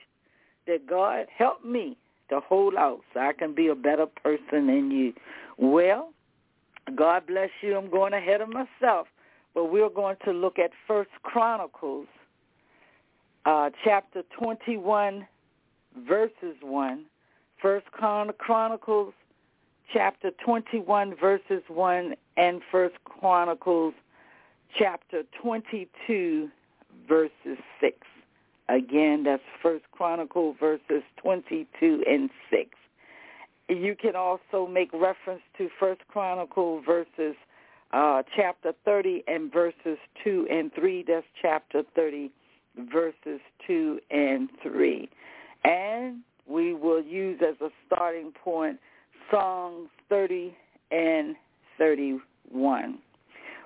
that 0.67 0.87
God 0.87 1.27
help 1.35 1.65
me 1.65 1.97
to 2.29 2.39
hold 2.39 2.75
out 2.75 3.01
so 3.13 3.19
I 3.19 3.33
can 3.33 3.53
be 3.53 3.67
a 3.67 3.75
better 3.75 4.05
person 4.05 4.67
than 4.67 4.91
you. 4.91 5.13
Well, 5.57 6.13
God 6.95 7.27
bless 7.27 7.49
you. 7.61 7.77
I'm 7.77 7.89
going 7.89 8.13
ahead 8.13 8.41
of 8.41 8.49
myself. 8.49 9.07
But 9.53 9.71
we're 9.71 9.89
going 9.89 10.17
to 10.25 10.31
look 10.31 10.57
at 10.57 10.71
First 10.87 11.11
Chronicles 11.21 12.07
uh, 13.45 13.69
chapter 13.83 14.23
21, 14.39 15.27
verses 16.07 16.55
1. 16.61 17.05
First 17.63 17.85
Chronicles 17.93 19.13
chapter 19.93 20.31
21, 20.43 21.15
verses 21.15 21.63
1, 21.69 22.13
and 22.35 22.61
First 22.69 22.95
Chronicles 23.05 23.93
chapter 24.77 25.23
22, 25.41 26.49
verses 27.07 27.57
6. 27.79 27.95
Again, 28.67 29.23
that's 29.23 29.41
First 29.61 29.85
Chronicle 29.93 30.57
verses 30.59 31.03
22 31.21 32.03
and 32.05 32.29
6. 32.49 32.69
You 33.69 33.95
can 33.95 34.17
also 34.17 34.67
make 34.67 34.91
reference 34.91 35.41
to 35.57 35.69
First 35.79 36.01
Chronicle 36.09 36.81
verses 36.81 37.35
uh, 37.93 38.23
chapter 38.35 38.73
30 38.83 39.23
and 39.29 39.49
verses 39.49 39.97
2 40.21 40.47
and 40.51 40.69
3. 40.73 41.05
That's 41.07 41.25
chapter 41.41 41.83
30 41.95 42.29
verses 42.91 43.39
2 43.65 44.01
and 44.11 44.49
3. 44.61 45.09
And 45.63 46.23
we 46.47 46.73
will 46.73 47.01
use 47.01 47.39
as 47.41 47.55
a 47.61 47.69
starting 47.85 48.31
point 48.31 48.79
Songs 49.31 49.89
30 50.09 50.55
and 50.91 51.35
31. 51.77 52.99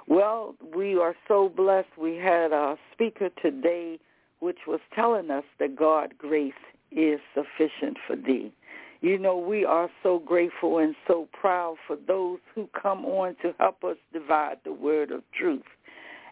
Well, 0.08 0.56
we 0.76 0.98
are 0.98 1.16
so 1.28 1.50
blessed. 1.50 1.90
We 1.98 2.16
had 2.16 2.52
a 2.54 2.78
speaker 2.94 3.30
today 3.42 4.00
which 4.40 4.60
was 4.68 4.80
telling 4.94 5.32
us 5.32 5.44
that 5.60 5.76
God 5.76 6.14
grace 6.18 6.54
is 6.92 7.20
sufficient 7.34 7.98
for 8.06 8.16
thee. 8.16 8.54
You 9.02 9.18
know, 9.20 9.38
we 9.38 9.66
are 9.66 9.90
so 10.02 10.20
grateful 10.20 10.80
and 10.80 10.96
so 11.08 11.28
proud 11.32 11.76
for 11.86 11.98
those 12.08 12.40
who 12.56 12.68
come 12.80 13.06
on 13.06 13.36
to 13.42 13.54
help 13.60 13.84
us 13.84 13.98
divide 14.14 14.58
the 14.64 14.74
word 14.74 15.12
of 15.12 15.22
truth. 15.38 15.64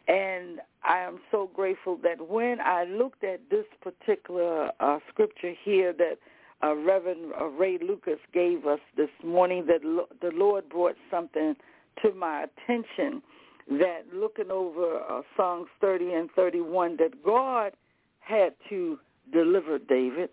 And 0.07 0.61
I 0.83 0.99
am 0.99 1.19
so 1.31 1.49
grateful 1.53 1.97
that 2.03 2.29
when 2.29 2.59
I 2.61 2.85
looked 2.85 3.23
at 3.23 3.41
this 3.49 3.65
particular 3.81 4.71
uh, 4.79 4.99
scripture 5.09 5.53
here 5.63 5.93
that 5.93 6.17
uh, 6.65 6.75
Reverend 6.75 7.31
uh, 7.39 7.45
Ray 7.45 7.77
Lucas 7.77 8.19
gave 8.33 8.65
us 8.65 8.79
this 8.97 9.09
morning, 9.23 9.65
that 9.67 9.83
lo- 9.83 10.07
the 10.21 10.31
Lord 10.33 10.67
brought 10.69 10.95
something 11.11 11.55
to 12.01 12.13
my 12.13 12.45
attention 12.45 13.21
that 13.69 14.01
looking 14.13 14.51
over 14.51 14.99
uh, 15.09 15.21
Songs 15.35 15.67
30 15.81 16.13
and 16.13 16.29
31, 16.35 16.97
that 16.97 17.23
God 17.23 17.73
had 18.19 18.53
to 18.69 18.99
deliver 19.33 19.79
David. 19.79 20.29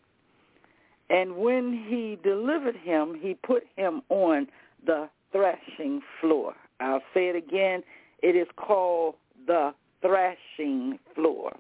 And 1.10 1.36
when 1.36 1.84
he 1.88 2.18
delivered 2.22 2.76
him, 2.76 3.16
he 3.20 3.34
put 3.34 3.64
him 3.76 4.02
on 4.08 4.48
the 4.84 5.08
threshing 5.30 6.00
floor. 6.20 6.54
I'll 6.80 7.02
say 7.14 7.28
it 7.28 7.36
again. 7.36 7.82
It 8.22 8.36
is 8.36 8.48
called 8.56 9.14
the 9.46 9.72
threshing 10.00 10.98
floor. 11.14 11.52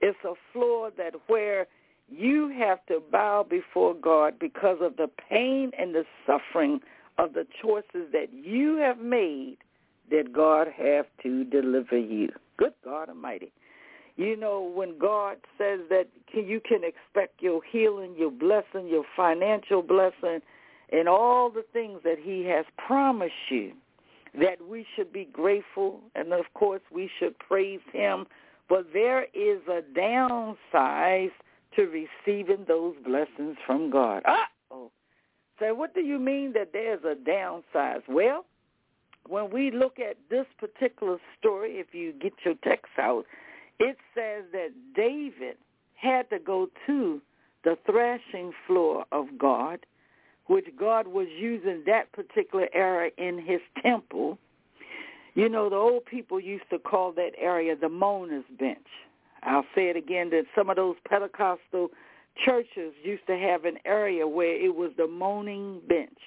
It's 0.00 0.18
a 0.24 0.34
floor 0.52 0.90
that 0.96 1.14
where 1.26 1.66
you 2.10 2.48
have 2.58 2.84
to 2.86 3.02
bow 3.10 3.46
before 3.48 3.94
God 3.94 4.38
because 4.38 4.78
of 4.80 4.96
the 4.96 5.08
pain 5.28 5.70
and 5.78 5.94
the 5.94 6.04
suffering 6.26 6.80
of 7.18 7.34
the 7.34 7.46
choices 7.62 8.10
that 8.12 8.28
you 8.32 8.76
have 8.76 8.98
made 8.98 9.58
that 10.10 10.32
God 10.32 10.66
have 10.76 11.06
to 11.22 11.44
deliver 11.44 11.98
you. 11.98 12.30
Good 12.56 12.74
God 12.84 13.08
Almighty. 13.08 13.52
You 14.16 14.36
know, 14.36 14.60
when 14.74 14.98
God 14.98 15.36
says 15.56 15.80
that 15.88 16.08
you 16.34 16.60
can 16.60 16.82
expect 16.84 17.40
your 17.40 17.62
healing, 17.70 18.14
your 18.18 18.30
blessing, 18.30 18.88
your 18.88 19.04
financial 19.16 19.82
blessing, 19.82 20.40
and 20.92 21.08
all 21.08 21.50
the 21.50 21.64
things 21.72 22.00
that 22.04 22.18
he 22.20 22.44
has 22.46 22.64
promised 22.76 23.32
you, 23.50 23.72
that 24.34 24.56
we 24.68 24.84
should 24.94 25.12
be 25.12 25.28
grateful, 25.32 26.00
and 26.14 26.32
of 26.32 26.44
course 26.54 26.82
we 26.92 27.08
should 27.18 27.38
praise 27.38 27.80
him. 27.92 28.26
But 28.68 28.86
there 28.92 29.24
is 29.34 29.60
a 29.68 29.82
downside 29.94 31.30
to 31.76 31.82
receiving 31.82 32.64
those 32.66 32.94
blessings 33.04 33.56
from 33.66 33.90
God. 33.90 34.22
Uh-oh. 34.26 34.90
So 35.58 35.74
what 35.74 35.94
do 35.94 36.00
you 36.00 36.18
mean 36.18 36.52
that 36.54 36.70
there's 36.72 37.04
a 37.04 37.14
downside? 37.14 38.02
Well, 38.08 38.46
when 39.28 39.50
we 39.50 39.70
look 39.70 39.98
at 39.98 40.16
this 40.30 40.46
particular 40.58 41.18
story, 41.38 41.72
if 41.74 41.94
you 41.94 42.12
get 42.12 42.32
your 42.44 42.54
text 42.64 42.92
out, 42.98 43.24
it 43.78 43.96
says 44.14 44.44
that 44.52 44.70
David 44.94 45.56
had 45.94 46.28
to 46.30 46.38
go 46.38 46.68
to 46.86 47.20
the 47.62 47.76
threshing 47.86 48.52
floor 48.66 49.04
of 49.12 49.26
God, 49.38 49.80
which 50.46 50.66
God 50.78 51.06
was 51.06 51.28
using 51.38 51.82
that 51.86 52.10
particular 52.12 52.68
area 52.72 53.10
in 53.18 53.38
his 53.38 53.60
temple. 53.82 54.38
You 55.34 55.48
know, 55.48 55.68
the 55.68 55.76
old 55.76 56.06
people 56.06 56.40
used 56.40 56.68
to 56.70 56.78
call 56.78 57.12
that 57.12 57.32
area 57.38 57.76
the 57.76 57.88
mourner's 57.88 58.44
bench. 58.58 58.78
I'll 59.42 59.66
say 59.74 59.88
it 59.88 59.96
again 59.96 60.30
that 60.30 60.44
some 60.54 60.70
of 60.70 60.76
those 60.76 60.96
Pentecostal 61.08 61.88
churches 62.44 62.92
used 63.02 63.26
to 63.26 63.36
have 63.36 63.64
an 63.64 63.78
area 63.84 64.26
where 64.26 64.54
it 64.54 64.74
was 64.74 64.92
the 64.96 65.06
moaning 65.06 65.80
bench. 65.88 66.18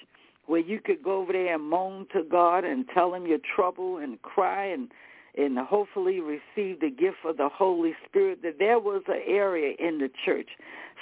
where 0.46 0.60
you 0.60 0.78
could 0.78 1.02
go 1.02 1.22
over 1.22 1.32
there 1.32 1.54
and 1.54 1.64
moan 1.64 2.06
to 2.12 2.22
God 2.22 2.64
and 2.64 2.86
tell 2.92 3.14
him 3.14 3.26
your 3.26 3.38
trouble 3.56 3.96
and 3.96 4.20
cry 4.22 4.66
and 4.66 4.90
and 5.36 5.58
hopefully 5.58 6.20
receive 6.20 6.78
the 6.80 6.90
gift 6.90 7.16
of 7.24 7.36
the 7.38 7.48
Holy 7.48 7.92
Spirit, 8.08 8.40
that 8.42 8.58
there 8.60 8.78
was 8.78 9.02
an 9.08 9.20
area 9.26 9.74
in 9.80 9.98
the 9.98 10.08
church. 10.24 10.50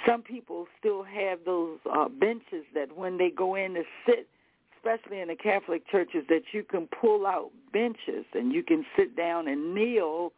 Some 0.07 0.23
people 0.23 0.65
still 0.79 1.03
have 1.03 1.39
those 1.45 1.77
uh, 1.91 2.09
benches 2.09 2.65
that 2.73 2.97
when 2.97 3.19
they 3.19 3.29
go 3.29 3.53
in 3.53 3.75
to 3.75 3.83
sit, 4.07 4.27
especially 4.75 5.19
in 5.21 5.27
the 5.27 5.35
Catholic 5.35 5.87
churches, 5.87 6.23
that 6.29 6.45
you 6.51 6.63
can 6.63 6.87
pull 6.87 7.27
out 7.27 7.51
benches 7.71 8.25
and 8.33 8.51
you 8.51 8.63
can 8.63 8.83
sit 8.97 9.15
down 9.15 9.47
and 9.47 9.75
kneel 9.75 10.33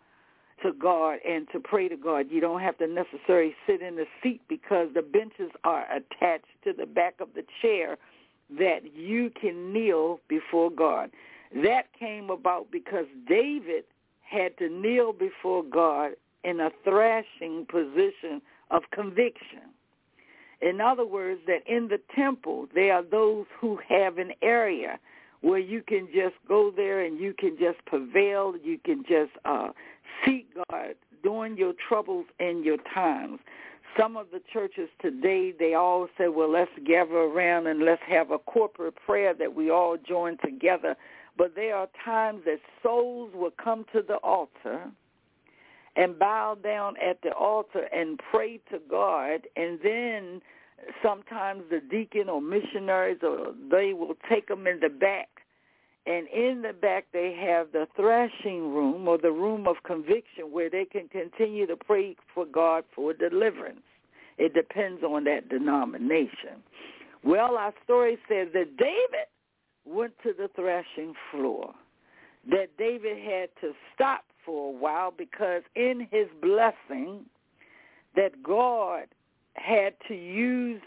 to 0.63 0.71
God 0.73 1.19
and 1.27 1.47
to 1.51 1.59
pray 1.59 1.87
to 1.87 1.97
God. 1.97 2.27
You 2.29 2.41
don't 2.41 2.61
have 2.61 2.77
to 2.77 2.87
necessarily 2.87 3.55
sit 3.67 3.81
in 3.81 3.95
the 3.95 4.05
seat 4.23 4.41
because 4.47 4.89
the 4.93 5.01
benches 5.01 5.51
are 5.63 5.85
attached 5.91 6.45
to 6.63 6.73
the 6.73 6.85
back 6.85 7.15
of 7.19 7.29
the 7.35 7.43
chair 7.61 7.97
that 8.57 8.95
you 8.95 9.31
can 9.39 9.73
kneel 9.73 10.19
before 10.27 10.69
God. 10.69 11.11
That 11.63 11.87
came 11.97 12.29
about 12.29 12.71
because 12.71 13.05
David 13.27 13.83
had 14.21 14.57
to 14.57 14.69
kneel 14.69 15.13
before 15.13 15.63
God 15.63 16.11
in 16.43 16.59
a 16.59 16.69
thrashing 16.83 17.65
position 17.69 18.41
of 18.71 18.83
conviction. 18.91 19.71
In 20.61 20.79
other 20.79 21.05
words, 21.05 21.41
that 21.47 21.67
in 21.67 21.87
the 21.87 21.99
temple, 22.15 22.67
there 22.73 22.93
are 22.93 23.03
those 23.03 23.45
who 23.59 23.79
have 23.87 24.17
an 24.17 24.31
area 24.41 24.99
where 25.41 25.59
you 25.59 25.83
can 25.87 26.07
just 26.07 26.35
go 26.47 26.71
there 26.75 27.01
and 27.01 27.19
you 27.19 27.33
can 27.37 27.57
just 27.59 27.83
prevail, 27.85 28.55
you 28.63 28.79
can 28.83 29.03
just 29.07 29.31
uh, 29.45 29.69
seek 30.23 30.47
God 30.69 30.95
during 31.23 31.57
your 31.57 31.73
troubles 31.87 32.25
and 32.39 32.63
your 32.63 32.77
times. 32.93 33.39
Some 33.97 34.17
of 34.17 34.27
the 34.31 34.41
churches 34.51 34.89
today, 35.01 35.53
they 35.57 35.73
all 35.73 36.07
say, 36.17 36.27
well, 36.27 36.51
let's 36.51 36.71
gather 36.85 37.15
around 37.15 37.67
and 37.67 37.83
let's 37.83 38.01
have 38.07 38.31
a 38.31 38.37
corporate 38.37 38.95
prayer 39.05 39.33
that 39.33 39.55
we 39.55 39.69
all 39.69 39.97
join 39.97 40.37
together. 40.43 40.95
But 41.37 41.55
there 41.55 41.75
are 41.75 41.87
times 42.03 42.41
that 42.45 42.59
souls 42.83 43.31
will 43.33 43.51
come 43.51 43.85
to 43.93 44.01
the 44.01 44.15
altar 44.17 44.91
and 45.95 46.19
bow 46.19 46.57
down 46.61 46.95
at 46.97 47.21
the 47.21 47.31
altar 47.31 47.87
and 47.93 48.19
pray 48.31 48.59
to 48.69 48.79
God, 48.89 49.41
and 49.55 49.79
then 49.81 50.41
sometimes 51.01 51.63
the 51.69 51.79
deacon 51.79 52.29
or 52.29 52.41
missionaries 52.41 53.19
or 53.23 53.53
they 53.71 53.93
will 53.93 54.15
take 54.29 54.47
them 54.47 54.67
in 54.67 54.79
the 54.81 54.89
back 54.89 55.29
and 56.05 56.27
in 56.27 56.61
the 56.61 56.73
back 56.73 57.05
they 57.13 57.33
have 57.33 57.71
the 57.71 57.87
thrashing 57.95 58.73
room 58.73 59.07
or 59.07 59.17
the 59.17 59.31
room 59.31 59.67
of 59.67 59.77
conviction 59.85 60.51
where 60.51 60.69
they 60.69 60.85
can 60.85 61.07
continue 61.07 61.65
to 61.67 61.75
pray 61.75 62.15
for 62.33 62.45
God 62.45 62.83
for 62.95 63.13
deliverance. 63.13 63.81
It 64.37 64.53
depends 64.53 65.03
on 65.03 65.23
that 65.23 65.49
denomination. 65.49 66.61
Well, 67.23 67.57
our 67.57 67.73
story 67.83 68.17
says 68.29 68.49
that 68.53 68.77
David 68.77 69.27
went 69.85 70.13
to 70.23 70.33
the 70.37 70.49
thrashing 70.55 71.13
floor, 71.31 71.73
that 72.49 72.77
David 72.77 73.17
had 73.17 73.49
to 73.61 73.73
stop 73.93 74.25
for 74.45 74.69
a 74.69 74.77
while 74.77 75.11
because 75.11 75.63
in 75.75 76.07
his 76.11 76.27
blessing 76.41 77.25
that 78.15 78.43
God 78.43 79.05
had 79.53 79.93
to 80.07 80.13
use 80.13 80.81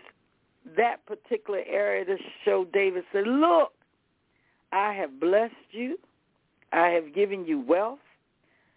that 0.76 1.04
particular 1.06 1.62
area 1.68 2.04
to 2.04 2.16
show 2.44 2.66
David 2.72 3.04
said, 3.12 3.26
look, 3.26 3.72
I 4.72 4.92
have 4.94 5.18
blessed 5.20 5.54
you. 5.70 5.98
I 6.72 6.88
have 6.88 7.14
given 7.14 7.46
you 7.46 7.60
wealth. 7.60 7.98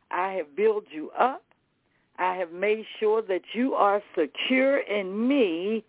I 0.10 0.34
have 0.34 0.56
built 0.56 0.86
you 0.92 1.12
up. 1.12 1.44
I 2.18 2.36
have 2.36 2.52
made 2.52 2.86
sure 3.00 3.22
that 3.24 3.42
you 3.54 3.74
are 3.74 4.02
secure 4.16 4.78
in 4.80 5.28
me, 5.28 5.84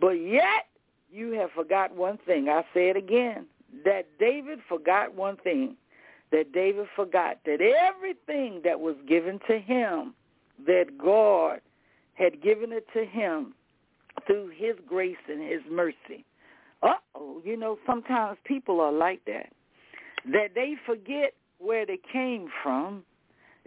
but 0.00 0.12
yet 0.12 0.66
you 1.12 1.32
have 1.32 1.50
forgot 1.50 1.94
one 1.94 2.18
thing. 2.24 2.48
I 2.48 2.62
say 2.72 2.88
it 2.88 2.96
again, 2.96 3.46
that 3.84 4.06
David 4.18 4.60
forgot 4.68 5.14
one 5.14 5.36
thing, 5.36 5.76
that 6.32 6.52
David 6.52 6.86
forgot 6.96 7.38
that 7.44 7.60
everything 7.60 8.62
that 8.64 8.80
was 8.80 8.96
given 9.06 9.38
to 9.48 9.58
him, 9.58 10.14
that 10.66 10.96
God 10.96 11.60
had 12.14 12.42
given 12.42 12.72
it 12.72 12.86
to 12.94 13.04
him 13.04 13.54
through 14.26 14.48
his 14.48 14.76
grace 14.88 15.16
and 15.28 15.42
his 15.42 15.60
mercy 15.70 16.24
uh-oh, 16.86 17.42
you 17.44 17.56
know, 17.56 17.78
sometimes 17.86 18.38
people 18.44 18.80
are 18.80 18.92
like 18.92 19.24
that. 19.26 19.52
That 20.32 20.54
they 20.54 20.74
forget 20.84 21.34
where 21.58 21.86
they 21.86 21.98
came 22.12 22.48
from. 22.62 23.04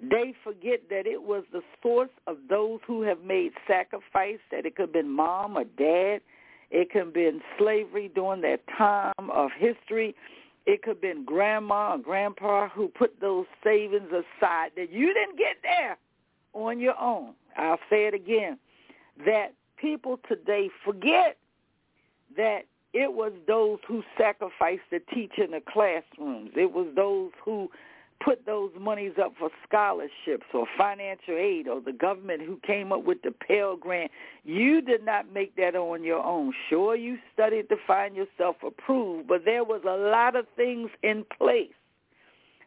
They 0.01 0.33
forget 0.43 0.81
that 0.89 1.05
it 1.05 1.23
was 1.23 1.43
the 1.51 1.61
source 1.81 2.09
of 2.27 2.37
those 2.49 2.79
who 2.87 3.01
have 3.01 3.21
made 3.21 3.51
sacrifice, 3.67 4.39
that 4.51 4.65
it 4.65 4.75
could 4.75 4.83
have 4.83 4.93
been 4.93 5.09
mom 5.09 5.57
or 5.57 5.65
dad. 5.65 6.21
It 6.71 6.91
could 6.91 7.05
have 7.05 7.13
been 7.13 7.41
slavery 7.57 8.09
during 8.13 8.41
that 8.41 8.61
time 8.77 9.29
of 9.29 9.49
history. 9.57 10.15
It 10.65 10.83
could 10.83 10.91
have 10.91 11.01
been 11.01 11.25
grandma 11.25 11.95
or 11.95 11.97
grandpa 11.97 12.69
who 12.69 12.87
put 12.87 13.19
those 13.19 13.45
savings 13.63 14.09
aside 14.11 14.71
that 14.75 14.91
you 14.91 15.13
didn't 15.13 15.37
get 15.37 15.57
there 15.63 15.97
on 16.53 16.79
your 16.79 16.99
own. 16.99 17.33
I'll 17.57 17.79
say 17.89 18.05
it 18.05 18.13
again. 18.13 18.57
That 19.25 19.53
people 19.77 20.19
today 20.27 20.69
forget 20.85 21.37
that 22.37 22.65
it 22.93 23.13
was 23.13 23.31
those 23.47 23.79
who 23.87 24.03
sacrificed 24.17 24.89
to 24.89 24.99
teach 25.13 25.33
in 25.37 25.51
the 25.51 25.61
classrooms. 25.61 26.51
It 26.55 26.71
was 26.71 26.87
those 26.95 27.31
who 27.43 27.69
put 28.23 28.45
those 28.45 28.71
monies 28.77 29.13
up 29.21 29.33
for 29.39 29.49
scholarships 29.67 30.45
or 30.53 30.65
financial 30.77 31.35
aid 31.37 31.67
or 31.67 31.79
the 31.79 31.93
government 31.93 32.41
who 32.41 32.59
came 32.65 32.91
up 32.91 33.03
with 33.03 33.21
the 33.21 33.31
Pell 33.31 33.77
Grant. 33.77 34.11
You 34.43 34.81
did 34.81 35.05
not 35.05 35.31
make 35.33 35.55
that 35.55 35.75
on 35.75 36.03
your 36.03 36.23
own. 36.23 36.53
Sure, 36.69 36.95
you 36.95 37.17
studied 37.33 37.69
to 37.69 37.77
find 37.87 38.15
yourself 38.15 38.57
approved, 38.65 39.27
but 39.27 39.45
there 39.45 39.63
was 39.63 39.81
a 39.87 39.95
lot 39.95 40.35
of 40.35 40.45
things 40.55 40.89
in 41.01 41.25
place 41.37 41.71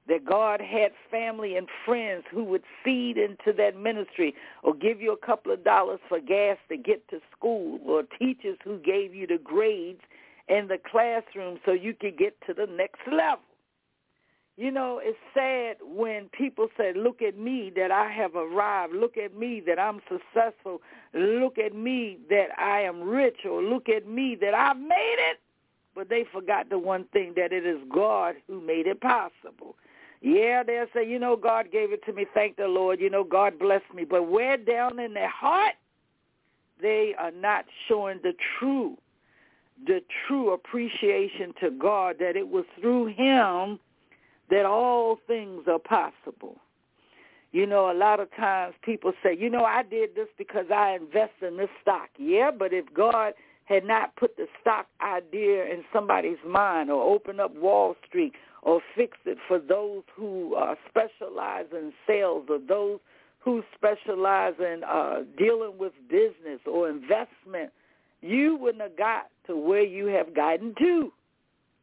that 0.08 0.24
God 0.24 0.60
had 0.60 0.92
family 1.10 1.56
and 1.56 1.68
friends 1.84 2.24
who 2.30 2.42
would 2.44 2.64
seed 2.84 3.16
into 3.16 3.52
that 3.56 3.76
ministry 3.76 4.34
or 4.62 4.74
give 4.74 5.00
you 5.00 5.12
a 5.12 5.26
couple 5.26 5.52
of 5.52 5.62
dollars 5.62 6.00
for 6.08 6.18
gas 6.18 6.56
to 6.68 6.76
get 6.76 7.06
to 7.08 7.20
school 7.36 7.78
or 7.86 8.02
teachers 8.18 8.58
who 8.64 8.78
gave 8.78 9.14
you 9.14 9.26
the 9.26 9.38
grades 9.38 10.00
in 10.52 10.68
the 10.68 10.78
classroom 10.78 11.58
so 11.64 11.72
you 11.72 11.94
could 11.94 12.18
get 12.18 12.36
to 12.46 12.52
the 12.52 12.66
next 12.66 13.00
level. 13.10 13.44
You 14.58 14.70
know, 14.70 15.00
it's 15.02 15.18
sad 15.32 15.76
when 15.82 16.28
people 16.28 16.68
say, 16.76 16.92
look 16.94 17.22
at 17.22 17.38
me 17.38 17.72
that 17.74 17.90
I 17.90 18.10
have 18.12 18.36
arrived. 18.36 18.92
Look 18.92 19.16
at 19.16 19.34
me 19.34 19.62
that 19.66 19.78
I'm 19.78 20.00
successful. 20.10 20.82
Look 21.14 21.56
at 21.56 21.74
me 21.74 22.18
that 22.28 22.48
I 22.58 22.82
am 22.82 23.00
rich 23.00 23.46
or 23.48 23.62
look 23.62 23.88
at 23.88 24.06
me 24.06 24.36
that 24.42 24.52
I've 24.52 24.76
made 24.76 25.16
it. 25.30 25.40
But 25.94 26.10
they 26.10 26.24
forgot 26.30 26.68
the 26.68 26.78
one 26.78 27.04
thing, 27.12 27.32
that 27.36 27.52
it 27.52 27.66
is 27.66 27.78
God 27.92 28.34
who 28.46 28.60
made 28.60 28.86
it 28.86 29.00
possible. 29.00 29.76
Yeah, 30.20 30.62
they'll 30.62 30.86
say, 30.94 31.08
you 31.08 31.18
know, 31.18 31.34
God 31.34 31.72
gave 31.72 31.92
it 31.92 32.04
to 32.04 32.12
me. 32.12 32.26
Thank 32.32 32.56
the 32.56 32.68
Lord. 32.68 33.00
You 33.00 33.10
know, 33.10 33.24
God 33.24 33.58
blessed 33.58 33.92
me. 33.94 34.04
But 34.04 34.28
where 34.30 34.56
down 34.56 34.98
in 34.98 35.14
their 35.14 35.30
heart, 35.30 35.74
they 36.80 37.14
are 37.18 37.30
not 37.30 37.64
showing 37.88 38.20
the 38.22 38.34
true 38.58 38.98
the 39.86 40.00
true 40.26 40.52
appreciation 40.52 41.54
to 41.60 41.70
God 41.70 42.16
that 42.20 42.36
it 42.36 42.48
was 42.48 42.64
through 42.80 43.06
him 43.06 43.78
that 44.50 44.66
all 44.66 45.18
things 45.26 45.62
are 45.66 45.78
possible. 45.78 46.56
You 47.52 47.66
know, 47.66 47.90
a 47.90 47.96
lot 47.96 48.18
of 48.18 48.34
times 48.34 48.74
people 48.82 49.12
say, 49.22 49.36
you 49.38 49.50
know, 49.50 49.64
I 49.64 49.82
did 49.82 50.14
this 50.14 50.28
because 50.38 50.66
I 50.74 50.96
invest 51.00 51.32
in 51.46 51.58
this 51.58 51.68
stock. 51.82 52.08
Yeah, 52.18 52.50
but 52.56 52.72
if 52.72 52.86
God 52.94 53.34
had 53.64 53.84
not 53.84 54.16
put 54.16 54.36
the 54.36 54.46
stock 54.60 54.86
idea 55.00 55.64
in 55.64 55.84
somebody's 55.92 56.38
mind 56.46 56.90
or 56.90 57.02
opened 57.02 57.40
up 57.40 57.54
Wall 57.54 57.94
Street 58.06 58.32
or 58.62 58.80
fixed 58.96 59.20
it 59.26 59.38
for 59.46 59.58
those 59.58 60.02
who 60.14 60.54
uh, 60.54 60.74
specialize 60.88 61.66
in 61.72 61.92
sales 62.06 62.46
or 62.48 62.58
those 62.58 63.00
who 63.38 63.62
specialize 63.74 64.54
in 64.58 64.82
uh, 64.88 65.20
dealing 65.36 65.76
with 65.78 65.92
business 66.08 66.60
or 66.66 66.88
investment, 66.88 67.72
you 68.22 68.56
wouldn't 68.56 68.82
have 68.82 68.96
got 68.96 69.28
to 69.46 69.56
where 69.56 69.82
you 69.82 70.06
have 70.06 70.34
gotten 70.34 70.74
to. 70.78 71.12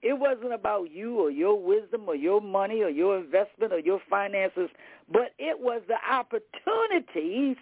It 0.01 0.17
wasn't 0.17 0.53
about 0.53 0.91
you 0.91 1.19
or 1.19 1.29
your 1.29 1.61
wisdom 1.61 2.03
or 2.07 2.15
your 2.15 2.39
money 2.39 2.81
or 2.81 2.89
your 2.89 3.17
investment 3.19 3.73
or 3.73 3.79
your 3.79 3.99
finances, 4.09 4.69
but 5.11 5.33
it 5.37 5.59
was 5.59 5.81
the 5.87 5.97
opportunities 6.09 7.57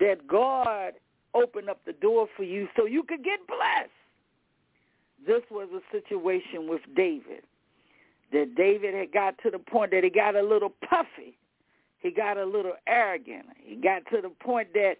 that 0.00 0.26
God 0.26 0.94
opened 1.34 1.68
up 1.68 1.84
the 1.84 1.92
door 1.92 2.28
for 2.34 2.44
you 2.44 2.66
so 2.76 2.86
you 2.86 3.02
could 3.02 3.22
get 3.22 3.46
blessed. 3.46 3.90
This 5.26 5.42
was 5.50 5.68
a 5.74 5.80
situation 5.92 6.68
with 6.68 6.80
David. 6.94 7.42
That 8.32 8.54
David 8.56 8.94
had 8.94 9.12
got 9.12 9.36
to 9.42 9.50
the 9.50 9.58
point 9.58 9.90
that 9.90 10.02
he 10.02 10.10
got 10.10 10.34
a 10.34 10.42
little 10.42 10.72
puffy. 10.88 11.36
He 11.98 12.10
got 12.10 12.38
a 12.38 12.44
little 12.44 12.74
arrogant. 12.86 13.46
He 13.58 13.76
got 13.76 14.02
to 14.12 14.20
the 14.22 14.30
point 14.30 14.72
that 14.74 14.96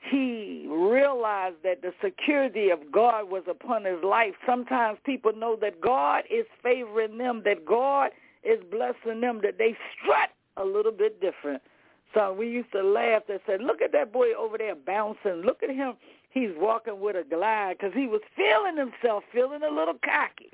he 0.00 0.66
realized 0.68 1.56
that 1.62 1.82
the 1.82 1.92
security 2.02 2.70
of 2.70 2.80
God 2.90 3.30
was 3.30 3.42
upon 3.48 3.84
his 3.84 4.02
life. 4.02 4.34
Sometimes 4.46 4.98
people 5.04 5.32
know 5.34 5.56
that 5.60 5.80
God 5.80 6.24
is 6.30 6.46
favoring 6.62 7.18
them, 7.18 7.42
that 7.44 7.66
God 7.66 8.10
is 8.42 8.58
blessing 8.70 9.20
them, 9.20 9.40
that 9.42 9.58
they 9.58 9.76
strut 10.00 10.30
a 10.56 10.64
little 10.64 10.92
bit 10.92 11.20
different. 11.20 11.62
So 12.14 12.32
we 12.32 12.48
used 12.48 12.72
to 12.72 12.82
laugh 12.82 13.22
and 13.28 13.40
said, 13.46 13.60
look 13.62 13.82
at 13.82 13.92
that 13.92 14.12
boy 14.12 14.32
over 14.38 14.58
there 14.58 14.74
bouncing. 14.74 15.42
Look 15.44 15.62
at 15.62 15.70
him. 15.70 15.94
He's 16.30 16.50
walking 16.56 17.00
with 17.00 17.16
a 17.16 17.24
glide 17.28 17.76
because 17.78 17.94
he 17.94 18.06
was 18.06 18.20
feeling 18.36 18.76
himself, 18.76 19.22
feeling 19.32 19.62
a 19.62 19.72
little 19.72 19.98
cocky. 20.04 20.50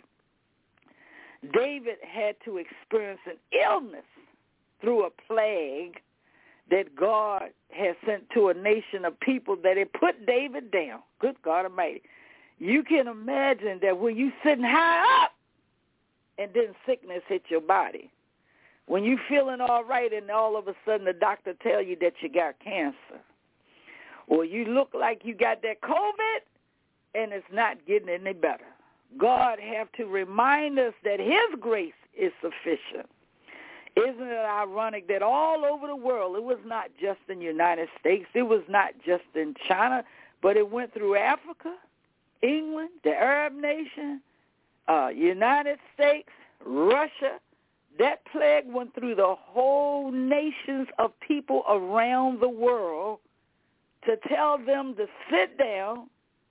David 1.52 1.96
had 2.02 2.36
to 2.44 2.58
experience 2.58 3.20
an 3.26 3.36
illness 3.52 4.04
through 4.80 5.06
a 5.06 5.10
plague 5.28 6.00
that 6.70 6.96
God 6.96 7.50
has 7.70 7.94
sent 8.04 8.28
to 8.30 8.48
a 8.48 8.54
nation 8.54 9.04
of 9.04 9.18
people 9.20 9.56
that 9.62 9.76
had 9.76 9.92
put 9.92 10.26
David 10.26 10.70
down. 10.70 11.00
Good 11.20 11.36
God 11.42 11.64
Almighty. 11.66 12.02
You 12.58 12.82
can 12.82 13.06
imagine 13.06 13.80
that 13.82 13.98
when 13.98 14.16
you 14.16 14.32
sitting 14.44 14.64
high 14.64 15.24
up 15.24 15.32
and 16.38 16.50
then 16.54 16.74
sickness 16.86 17.22
hit 17.28 17.44
your 17.48 17.60
body. 17.60 18.10
When 18.86 19.04
you 19.04 19.18
feeling 19.28 19.60
all 19.60 19.84
right 19.84 20.12
and 20.12 20.30
all 20.30 20.56
of 20.56 20.68
a 20.68 20.74
sudden 20.84 21.06
the 21.06 21.12
doctor 21.12 21.54
tell 21.62 21.82
you 21.82 21.96
that 22.00 22.14
you 22.20 22.28
got 22.28 22.58
cancer. 22.60 23.20
Or 24.28 24.44
you 24.44 24.64
look 24.64 24.90
like 24.94 25.22
you 25.24 25.34
got 25.34 25.62
that 25.62 25.80
COVID 25.82 26.38
and 27.14 27.32
it's 27.32 27.46
not 27.52 27.78
getting 27.86 28.08
any 28.08 28.32
better. 28.32 28.66
God 29.18 29.58
have 29.60 29.90
to 29.92 30.06
remind 30.06 30.78
us 30.78 30.94
that 31.04 31.20
his 31.20 31.60
grace 31.60 31.92
is 32.18 32.32
sufficient. 32.40 33.08
Isn't 33.96 34.28
it 34.28 34.44
ironic 34.44 35.08
that 35.08 35.22
all 35.22 35.64
over 35.64 35.86
the 35.86 35.96
world, 35.96 36.36
it 36.36 36.42
was 36.42 36.58
not 36.66 36.90
just 37.00 37.20
in 37.28 37.38
the 37.38 37.46
United 37.46 37.88
States, 37.98 38.26
it 38.34 38.42
was 38.42 38.60
not 38.68 38.92
just 39.06 39.24
in 39.34 39.54
China, 39.66 40.04
but 40.42 40.58
it 40.58 40.70
went 40.70 40.92
through 40.92 41.16
Africa, 41.16 41.74
England, 42.42 42.90
the 43.04 43.10
Arab 43.10 43.54
nation, 43.54 44.20
uh, 44.86 45.08
United 45.08 45.78
States, 45.94 46.28
Russia. 46.64 47.40
That 47.98 48.20
plague 48.30 48.64
went 48.66 48.94
through 48.94 49.14
the 49.14 49.34
whole 49.34 50.10
nations 50.12 50.88
of 50.98 51.18
people 51.26 51.62
around 51.66 52.40
the 52.40 52.48
world 52.50 53.20
to 54.04 54.16
tell 54.28 54.58
them 54.58 54.94
to 54.96 55.06
sit 55.30 55.56
down, 55.56 56.10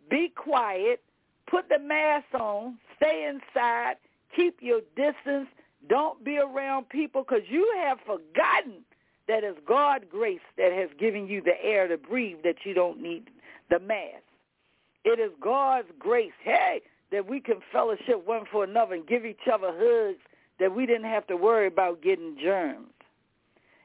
be 0.10 0.30
quiet, 0.36 1.02
put 1.46 1.70
the 1.70 1.78
mask 1.78 2.26
on, 2.34 2.80
stay 2.98 3.30
inside, 3.30 3.98
keep 4.36 4.58
your 4.62 4.82
distance, 4.96 5.48
don't 5.88 6.24
be 6.24 6.38
around 6.38 6.90
people 6.90 7.24
because 7.24 7.44
you 7.50 7.72
have 7.84 8.00
forgotten 8.00 8.84
that 9.28 9.44
it's 9.44 9.60
God's 9.68 10.06
grace 10.10 10.40
that 10.58 10.72
has 10.72 10.90
given 11.00 11.28
you 11.28 11.42
the 11.42 11.62
air 11.64 11.88
to 11.88 11.98
breathe 11.98 12.38
that 12.44 12.58
you 12.64 12.74
don't 12.74 13.02
need 13.02 13.30
the 13.70 13.80
mask. 13.80 14.24
It 15.04 15.20
is 15.20 15.32
God's 15.42 15.88
grace, 16.00 16.34
hey, 16.44 16.82
that 17.12 17.28
we 17.28 17.40
can 17.40 17.58
fellowship 17.72 18.26
one 18.26 18.44
for 18.52 18.64
another 18.64 18.96
and 18.96 19.08
give 19.08 19.26
each 19.26 19.48
other 19.52 19.72
hugs 19.72 20.20
that 20.60 20.74
we 20.76 20.86
didn't 20.86 21.10
have 21.10 21.28
to 21.28 21.38
worry 21.38 21.68
about 21.68 22.02
getting 22.02 22.38
germs. 22.42 22.90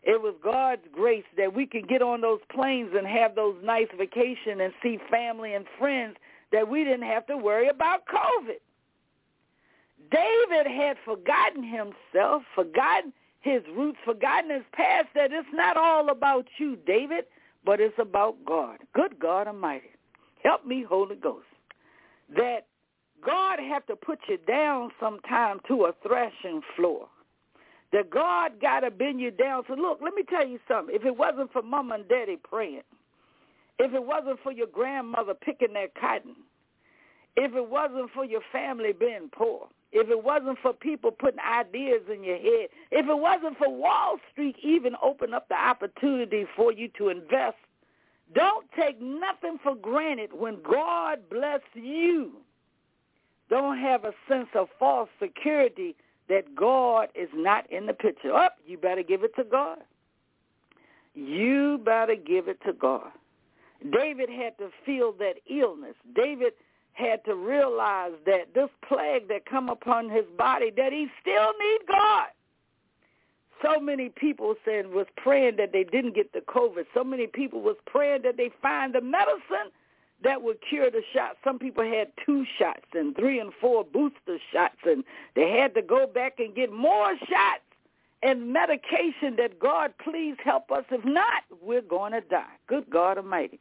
It 0.03 0.21
was 0.21 0.35
God's 0.43 0.83
grace 0.93 1.25
that 1.37 1.55
we 1.55 1.67
could 1.67 1.89
get 1.89 2.01
on 2.01 2.23
those 2.23 2.41
planes 2.55 2.91
and 2.97 3.07
have 3.07 3.35
those 3.35 3.57
nice 3.63 3.89
vacation 3.99 4.61
and 4.63 4.73
see 4.83 4.99
family 5.11 5.55
and 5.55 5.67
friends 5.79 6.17
that 6.53 6.69
we 6.69 6.85
didn't 6.85 7.07
have 7.07 7.27
to 7.27 7.37
worry 7.37 7.69
about 7.69 8.01
COVID. 8.07 8.61
David 10.11 10.67
had 10.67 10.97
forgotten 11.05 11.63
himself, 11.63 12.43
forgotten 12.55 13.13
his 13.41 13.63
roots, 13.75 13.99
forgotten 14.05 14.51
his 14.51 14.65
past, 14.73 15.09
that 15.15 15.33
it's 15.33 15.49
not 15.53 15.77
all 15.77 16.11
about 16.11 16.47
you, 16.59 16.77
David, 16.87 17.25
but 17.65 17.81
it's 17.81 17.99
about 17.99 18.37
God. 18.45 18.79
Good 18.95 19.19
God 19.19 19.47
Almighty. 19.47 19.91
Help 20.43 20.67
me, 20.67 20.85
Holy 20.89 21.17
Ghost. 21.17 21.47
That 22.37 22.67
God 23.25 23.59
have 23.59 23.87
to 23.87 23.97
put 23.97 24.19
you 24.29 24.39
down 24.47 24.91
sometime 24.99 25.61
to 25.69 25.85
a 25.85 25.93
threshing 26.07 26.61
floor. 26.77 27.07
That 27.93 28.11
God 28.11 28.61
got 28.61 28.81
to 28.81 28.91
bend 28.91 29.21
you 29.21 29.31
down. 29.31 29.65
So 29.69 29.75
look, 29.75 29.99
let 30.03 30.15
me 30.15 30.23
tell 30.29 30.47
you 30.47 30.59
something. 30.69 30.95
If 30.95 31.05
it 31.05 31.17
wasn't 31.17 31.53
for 31.53 31.63
mama 31.63 31.97
and 31.97 32.09
daddy 32.09 32.37
praying, 32.43 32.83
if 33.79 33.93
it 33.93 34.05
wasn't 34.05 34.39
for 34.43 34.53
your 34.53 34.69
grandmother 34.69 35.35
picking 35.35 35.73
that 35.75 35.95
cotton, 36.01 36.37
if 37.37 37.55
it 37.55 37.69
wasn't 37.69 38.11
for 38.15 38.25
your 38.25 38.43
family 38.53 38.93
being 38.93 39.31
poor, 39.33 39.69
if 39.93 40.09
it 40.09 40.23
wasn't 40.23 40.59
for 40.63 40.73
people 40.73 41.11
putting 41.11 41.41
ideas 41.41 42.03
in 42.13 42.23
your 42.23 42.39
head, 42.39 42.69
if 42.91 43.09
it 43.09 43.19
wasn't 43.19 43.59
for 43.59 43.69
Wall 43.69 44.19
Street 44.33 44.57
even 44.63 44.95
open 45.03 45.35
up 45.35 45.49
the 45.49 45.55
opportunity 45.55 46.47
for 46.57 46.73
you 46.73 46.89
to 46.99 47.09
invest, 47.09 47.57
don't 48.35 48.67
take 48.79 49.01
nothing 49.01 49.59
for 49.63 49.75
granted 49.75 50.31
when 50.33 50.59
God 50.63 51.19
bless 51.29 51.61
you. 51.75 52.33
Don't 53.49 53.79
have 53.79 54.05
a 54.05 54.13
sense 54.29 54.49
of 54.55 54.69
false 54.79 55.09
security 55.21 55.97
that 56.29 56.55
God 56.55 57.09
is 57.17 57.29
not 57.35 57.69
in 57.73 57.87
the 57.87 57.93
picture. 57.93 58.33
Up, 58.33 58.57
oh, 58.59 58.63
you 58.65 58.79
better 58.79 59.03
give 59.03 59.25
it 59.25 59.35
to 59.35 59.43
God. 59.43 59.79
You 61.15 61.81
better 61.85 62.15
give 62.15 62.47
it 62.47 62.61
to 62.65 62.73
God. 62.73 63.11
David 63.93 64.31
had 64.31 64.57
to 64.59 64.71
feel 64.87 65.13
that 65.19 65.35
illness. 65.51 65.97
David 66.15 66.53
had 66.93 67.25
to 67.25 67.35
realize 67.35 68.13
that 68.27 68.55
this 68.55 68.69
plague 68.87 69.29
that 69.29 69.47
come 69.47 69.69
upon 69.69 70.11
his 70.11 70.25
body, 70.37 70.71
that 70.77 70.93
he 70.93 71.09
still 71.21 71.53
need 71.59 71.81
God. 71.89 72.29
So 73.63 73.79
many 73.79 74.09
people 74.09 74.55
said 74.65 74.89
was 74.89 75.07
praying 75.17 75.57
that 75.57 75.73
they 75.73 75.85
didn't 75.85 76.15
get 76.15 76.33
the 76.33 76.41
COVID. 76.41 76.87
So 76.95 77.05
many 77.05 77.27
people 77.27 77.61
was 77.61 77.77
praying 77.87 78.23
that 78.23 78.37
they 78.37 78.51
find 78.63 78.95
the 78.95 79.03
medicine 79.03 79.71
that 80.23 80.43
would 80.43 80.59
cure 80.67 80.91
the 80.91 81.03
shot. 81.15 81.37
Some 81.45 81.59
people 81.59 81.85
had 81.85 82.09
two 82.25 82.45
shots 82.59 82.87
and 82.95 83.15
three 83.17 83.39
and 83.39 83.53
four 83.61 83.85
booster 83.85 84.39
shots, 84.53 84.77
and 84.85 85.05
they 85.35 85.51
had 85.51 85.75
to 85.75 85.83
go 85.83 86.07
back 86.07 86.39
and 86.39 86.55
get 86.55 86.73
more 86.73 87.17
shots 87.19 87.63
and 88.23 88.53
medication 88.53 89.37
that 89.37 89.59
God 89.59 89.93
please 90.03 90.37
help 90.45 90.71
us. 90.71 90.85
If 90.91 91.05
not, 91.05 91.43
we're 91.63 91.81
going 91.81 92.13
to 92.13 92.21
die. 92.21 92.53
Good 92.67 92.89
God 92.91 93.17
Almighty. 93.19 93.61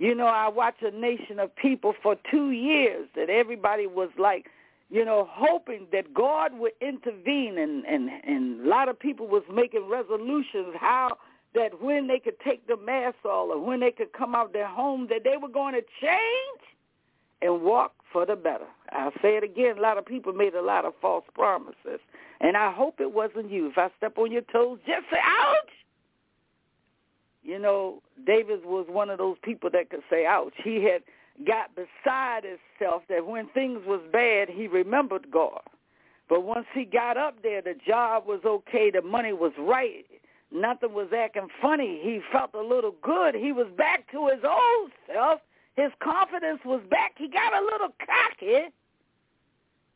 You 0.00 0.14
know, 0.14 0.24
I 0.24 0.48
watched 0.48 0.82
a 0.82 0.90
nation 0.90 1.38
of 1.38 1.54
people 1.54 1.92
for 2.02 2.16
two 2.30 2.52
years 2.52 3.06
that 3.14 3.28
everybody 3.28 3.86
was 3.86 4.08
like, 4.18 4.46
you 4.88 5.04
know, 5.04 5.28
hoping 5.30 5.88
that 5.92 6.14
God 6.14 6.58
would 6.58 6.72
intervene 6.80 7.58
and, 7.58 7.84
and, 7.84 8.08
and 8.24 8.64
a 8.64 8.68
lot 8.68 8.88
of 8.88 8.98
people 8.98 9.28
was 9.28 9.42
making 9.52 9.86
resolutions 9.90 10.74
how 10.80 11.18
that 11.54 11.82
when 11.82 12.06
they 12.06 12.18
could 12.18 12.40
take 12.40 12.66
the 12.66 12.78
mask 12.78 13.16
off 13.26 13.50
or 13.50 13.60
when 13.62 13.80
they 13.80 13.90
could 13.90 14.14
come 14.14 14.34
out 14.34 14.54
their 14.54 14.66
home 14.66 15.06
that 15.10 15.22
they 15.22 15.36
were 15.36 15.50
going 15.50 15.74
to 15.74 15.82
change 16.00 16.62
and 17.42 17.60
walk 17.60 17.92
for 18.10 18.24
the 18.24 18.36
better. 18.36 18.68
I'll 18.92 19.12
say 19.20 19.36
it 19.36 19.44
again, 19.44 19.76
a 19.76 19.82
lot 19.82 19.98
of 19.98 20.06
people 20.06 20.32
made 20.32 20.54
a 20.54 20.62
lot 20.62 20.86
of 20.86 20.94
false 21.02 21.24
promises. 21.34 22.00
And 22.40 22.56
I 22.56 22.72
hope 22.72 23.00
it 23.00 23.12
wasn't 23.12 23.50
you. 23.50 23.68
If 23.68 23.76
I 23.76 23.90
step 23.98 24.16
on 24.16 24.32
your 24.32 24.42
toes, 24.50 24.78
just 24.86 25.10
say, 25.10 25.18
ouch. 25.22 25.68
You 27.50 27.58
know, 27.58 28.00
David 28.28 28.64
was 28.64 28.86
one 28.88 29.10
of 29.10 29.18
those 29.18 29.36
people 29.42 29.70
that 29.72 29.90
could 29.90 30.04
say, 30.08 30.24
ouch. 30.24 30.52
He 30.62 30.84
had 30.84 31.02
got 31.44 31.70
beside 31.74 32.44
himself 32.44 33.02
that 33.08 33.26
when 33.26 33.48
things 33.48 33.80
was 33.84 34.00
bad, 34.12 34.48
he 34.48 34.68
remembered 34.68 35.32
God. 35.32 35.62
But 36.28 36.44
once 36.44 36.66
he 36.72 36.84
got 36.84 37.16
up 37.16 37.42
there, 37.42 37.60
the 37.60 37.74
job 37.84 38.24
was 38.24 38.38
okay, 38.44 38.92
the 38.92 39.02
money 39.02 39.32
was 39.32 39.50
right, 39.58 40.06
nothing 40.52 40.94
was 40.94 41.08
acting 41.12 41.48
funny. 41.60 41.98
He 42.00 42.20
felt 42.30 42.54
a 42.54 42.62
little 42.62 42.94
good. 43.02 43.34
He 43.34 43.50
was 43.50 43.66
back 43.76 44.08
to 44.12 44.28
his 44.28 44.44
old 44.44 44.92
self. 45.12 45.40
His 45.74 45.90
confidence 46.00 46.60
was 46.64 46.82
back. 46.88 47.14
He 47.18 47.26
got 47.26 47.52
a 47.52 47.64
little 47.64 47.92
cocky, 48.06 48.68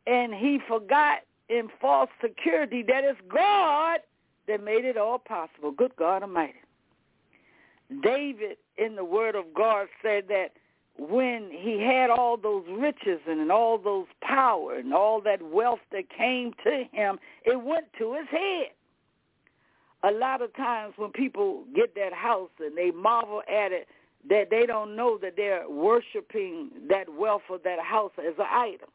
and 0.09 0.35
he 0.35 0.59
forgot 0.67 1.19
in 1.49 1.69
false 1.81 2.11
security 2.21 2.83
that 2.89 3.05
it's 3.05 3.21
God 3.33 4.01
that 4.49 4.65
made 4.65 4.85
it 4.85 4.97
all 4.97 5.21
possible. 5.21 5.71
Good 5.71 5.95
God 5.95 6.23
Almighty. 6.25 6.64
David 8.03 8.57
in 8.77 8.97
the 8.97 9.05
Word 9.05 9.35
of 9.35 9.47
God 9.55 9.89
said 10.03 10.25
that 10.29 10.53
when 10.97 11.51
he 11.51 11.81
had 11.81 12.11
all 12.11 12.37
those 12.37 12.65
riches 12.71 13.21
and 13.27 13.51
all 13.51 13.79
those 13.79 14.07
power 14.23 14.77
and 14.77 14.95
all 14.95 15.21
that 15.23 15.43
wealth 15.43 15.81
that 15.91 16.05
came 16.09 16.53
to 16.65 16.85
him, 16.93 17.19
it 17.45 17.61
went 17.63 17.87
to 17.99 18.15
his 18.15 18.29
head. 18.31 18.69
A 20.05 20.13
lot 20.13 20.43
of 20.43 20.55
times 20.55 20.95
when 20.97 21.11
people 21.11 21.65
get 21.75 21.95
that 21.95 22.13
house 22.13 22.51
and 22.61 22.77
they 22.77 22.91
marvel 22.91 23.43
at 23.49 23.73
it, 23.73 23.89
that 24.29 24.49
they 24.51 24.67
don't 24.67 24.97
know 24.97 25.19
that 25.19 25.35
they're 25.37 25.69
worshiping 25.69 26.71
that 26.89 27.09
wealth 27.09 27.43
of 27.51 27.63
that 27.65 27.81
house 27.81 28.13
as 28.19 28.35
an 28.39 28.47
idol. 28.51 28.89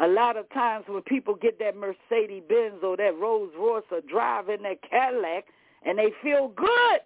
A 0.00 0.06
lot 0.06 0.36
of 0.36 0.48
times 0.50 0.84
when 0.88 1.02
people 1.02 1.34
get 1.34 1.58
that 1.58 1.76
Mercedes 1.76 2.42
Benz 2.48 2.82
or 2.82 2.96
that 2.96 3.18
Rolls 3.20 3.50
Royce 3.58 3.82
or 3.90 4.00
drive 4.00 4.48
in 4.48 4.62
that 4.62 4.78
Cadillac 4.88 5.46
and 5.84 5.98
they 5.98 6.12
feel 6.22 6.48
good, 6.48 7.00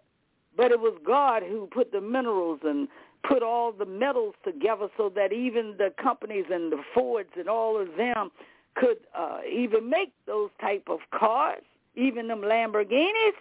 but 0.56 0.70
it 0.70 0.80
was 0.80 0.94
God 1.04 1.42
who 1.42 1.68
put 1.72 1.92
the 1.92 2.00
minerals 2.00 2.60
and 2.64 2.88
put 3.26 3.42
all 3.42 3.72
the 3.72 3.86
metals 3.86 4.34
together 4.44 4.88
so 4.96 5.10
that 5.14 5.32
even 5.32 5.74
the 5.78 5.92
companies 6.02 6.44
and 6.50 6.72
the 6.72 6.82
Fords 6.94 7.30
and 7.36 7.48
all 7.48 7.80
of 7.80 7.88
them 7.96 8.30
could 8.74 8.98
uh, 9.16 9.40
even 9.50 9.88
make 9.88 10.12
those 10.26 10.50
type 10.60 10.84
of 10.88 11.00
cars, 11.14 11.62
even 11.94 12.28
them 12.28 12.40
Lamborghinis. 12.40 13.36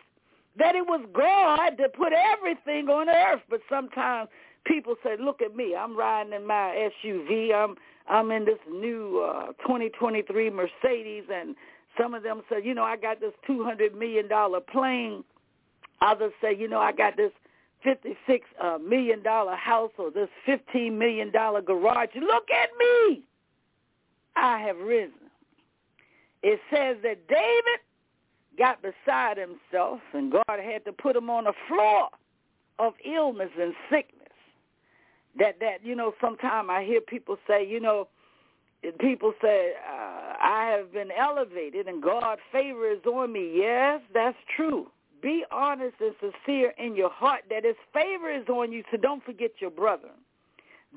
That 0.57 0.76
it 0.76 0.86
was 0.86 1.05
God 1.14 1.78
that 1.80 1.93
put 1.93 2.12
everything 2.12 2.89
on 2.89 3.07
earth. 3.07 3.41
But 3.49 3.62
sometimes 3.70 4.28
people 4.66 4.95
say, 5.01 5.16
"Look 5.18 5.41
at 5.41 5.55
me! 5.55 5.76
I'm 5.76 5.97
riding 5.97 6.34
in 6.34 6.45
my 6.45 6.89
SUV. 7.05 7.53
I'm 7.53 7.76
I'm 8.09 8.32
in 8.32 8.43
this 8.43 8.59
new 8.70 9.22
uh, 9.22 9.53
2023 9.66 10.49
Mercedes." 10.49 11.24
And 11.34 11.55
some 11.97 12.14
of 12.14 12.24
them 12.24 12.41
say, 12.49 12.57
"You 12.62 12.74
know, 12.74 12.84
I 12.84 12.97
got 12.97 13.22
this 13.22 13.32
200 13.47 13.95
million 13.95 14.28
dollar 14.28 14.59
plane." 14.59 15.24
Others 16.02 16.34
say, 16.41 16.56
you 16.56 16.68
know, 16.68 16.80
I 16.80 16.91
got 16.91 17.16
this 17.18 17.32
fifty-six 17.84 18.45
uh, 18.62 18.78
million 18.78 19.24
dollar 19.24 19.56
house 19.56 19.91
or 19.97 20.12
this 20.12 20.30
fifteen 20.45 20.97
million 20.97 21.32
dollar 21.32 21.62
garage. 21.62 22.10
Look 22.16 22.47
at 22.52 22.70
me. 22.80 23.24
I 24.36 24.60
have 24.60 24.78
risen. 24.78 25.14
it 26.43 26.60
says 26.72 26.97
that 27.04 27.28
David 27.28 27.80
got 28.58 28.80
beside 28.82 29.38
himself 29.38 29.99
and 30.14 30.32
God 30.32 30.60
had 30.64 30.84
to 30.86 30.91
put 30.91 31.16
him 31.16 31.30
on 31.30 31.45
the 31.45 31.54
floor 31.68 32.10
of 32.80 32.93
illness 33.06 33.49
and 33.60 33.74
sickness. 33.89 34.18
That 35.39 35.60
that 35.60 35.78
you 35.84 35.95
know, 35.95 36.14
sometimes 36.20 36.68
I 36.72 36.84
hear 36.84 37.02
people 37.02 37.38
say, 37.47 37.66
you 37.68 37.80
know, 37.80 38.08
people 38.99 39.34
say 39.41 39.74
uh, 39.88 40.34
I 40.41 40.76
have 40.76 40.91
been 40.91 41.10
elevated 41.18 41.88
and 41.88 42.02
God 42.04 42.38
favor 42.52 42.89
is 42.91 42.99
on 43.06 43.32
me. 43.32 43.54
Yes, 43.56 44.02
that's 44.14 44.38
true. 44.56 44.88
Be 45.22 45.43
honest 45.51 45.95
and 45.99 46.15
sincere 46.19 46.74
in 46.78 46.95
your 46.95 47.09
heart 47.09 47.41
that 47.49 47.63
His 47.63 47.76
favor 47.93 48.32
is 48.32 48.47
on 48.47 48.72
you. 48.72 48.84
So 48.91 48.97
don't 48.97 49.24
forget 49.24 49.51
your 49.59 49.69
brother. 49.69 50.09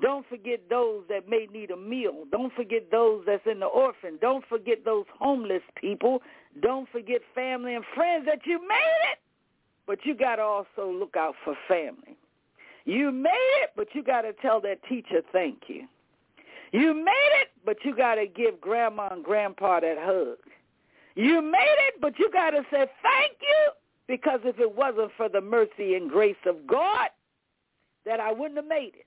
Don't 0.02 0.26
forget 0.28 0.60
those 0.68 1.04
that 1.08 1.28
may 1.28 1.46
need 1.52 1.70
a 1.70 1.76
meal. 1.76 2.24
Don't 2.32 2.52
forget 2.54 2.90
those 2.90 3.22
that's 3.26 3.46
in 3.46 3.60
the 3.60 3.66
orphan. 3.66 4.18
Don't 4.20 4.44
forget 4.48 4.84
those 4.84 5.04
homeless 5.18 5.62
people. 5.76 6.20
Don't 6.60 6.88
forget 6.88 7.20
family 7.34 7.74
and 7.74 7.84
friends 7.94 8.26
that 8.26 8.40
you 8.44 8.58
made 8.66 9.02
it. 9.12 9.18
But 9.86 9.98
you 10.04 10.14
got 10.14 10.36
to 10.36 10.42
also 10.42 10.90
look 10.90 11.16
out 11.16 11.34
for 11.44 11.54
family. 11.68 12.16
You 12.86 13.12
made 13.12 13.60
it, 13.62 13.70
but 13.76 13.88
you 13.94 14.02
got 14.02 14.22
to 14.22 14.32
tell 14.32 14.60
that 14.62 14.82
teacher 14.88 15.22
thank 15.32 15.64
you. 15.68 15.86
You 16.72 16.92
made 16.92 17.30
it, 17.40 17.48
but 17.64 17.76
you 17.84 17.94
got 17.94 18.16
to 18.16 18.26
give 18.26 18.60
grandma 18.60 19.08
and 19.12 19.22
grandpa 19.22 19.80
that 19.80 19.96
hug. 19.98 20.38
You 21.14 21.40
made 21.40 21.76
it, 21.88 21.94
but 22.00 22.18
you 22.18 22.30
got 22.32 22.50
to 22.50 22.62
say 22.70 22.86
thank 23.02 23.36
you 23.40 23.70
because 24.06 24.40
if 24.44 24.58
it 24.58 24.76
wasn't 24.76 25.10
for 25.16 25.28
the 25.28 25.40
mercy 25.40 25.94
and 25.94 26.10
grace 26.10 26.36
of 26.46 26.66
God, 26.66 27.10
that 28.04 28.20
I 28.20 28.32
wouldn't 28.32 28.56
have 28.56 28.66
made 28.66 28.92
it. 28.94 29.06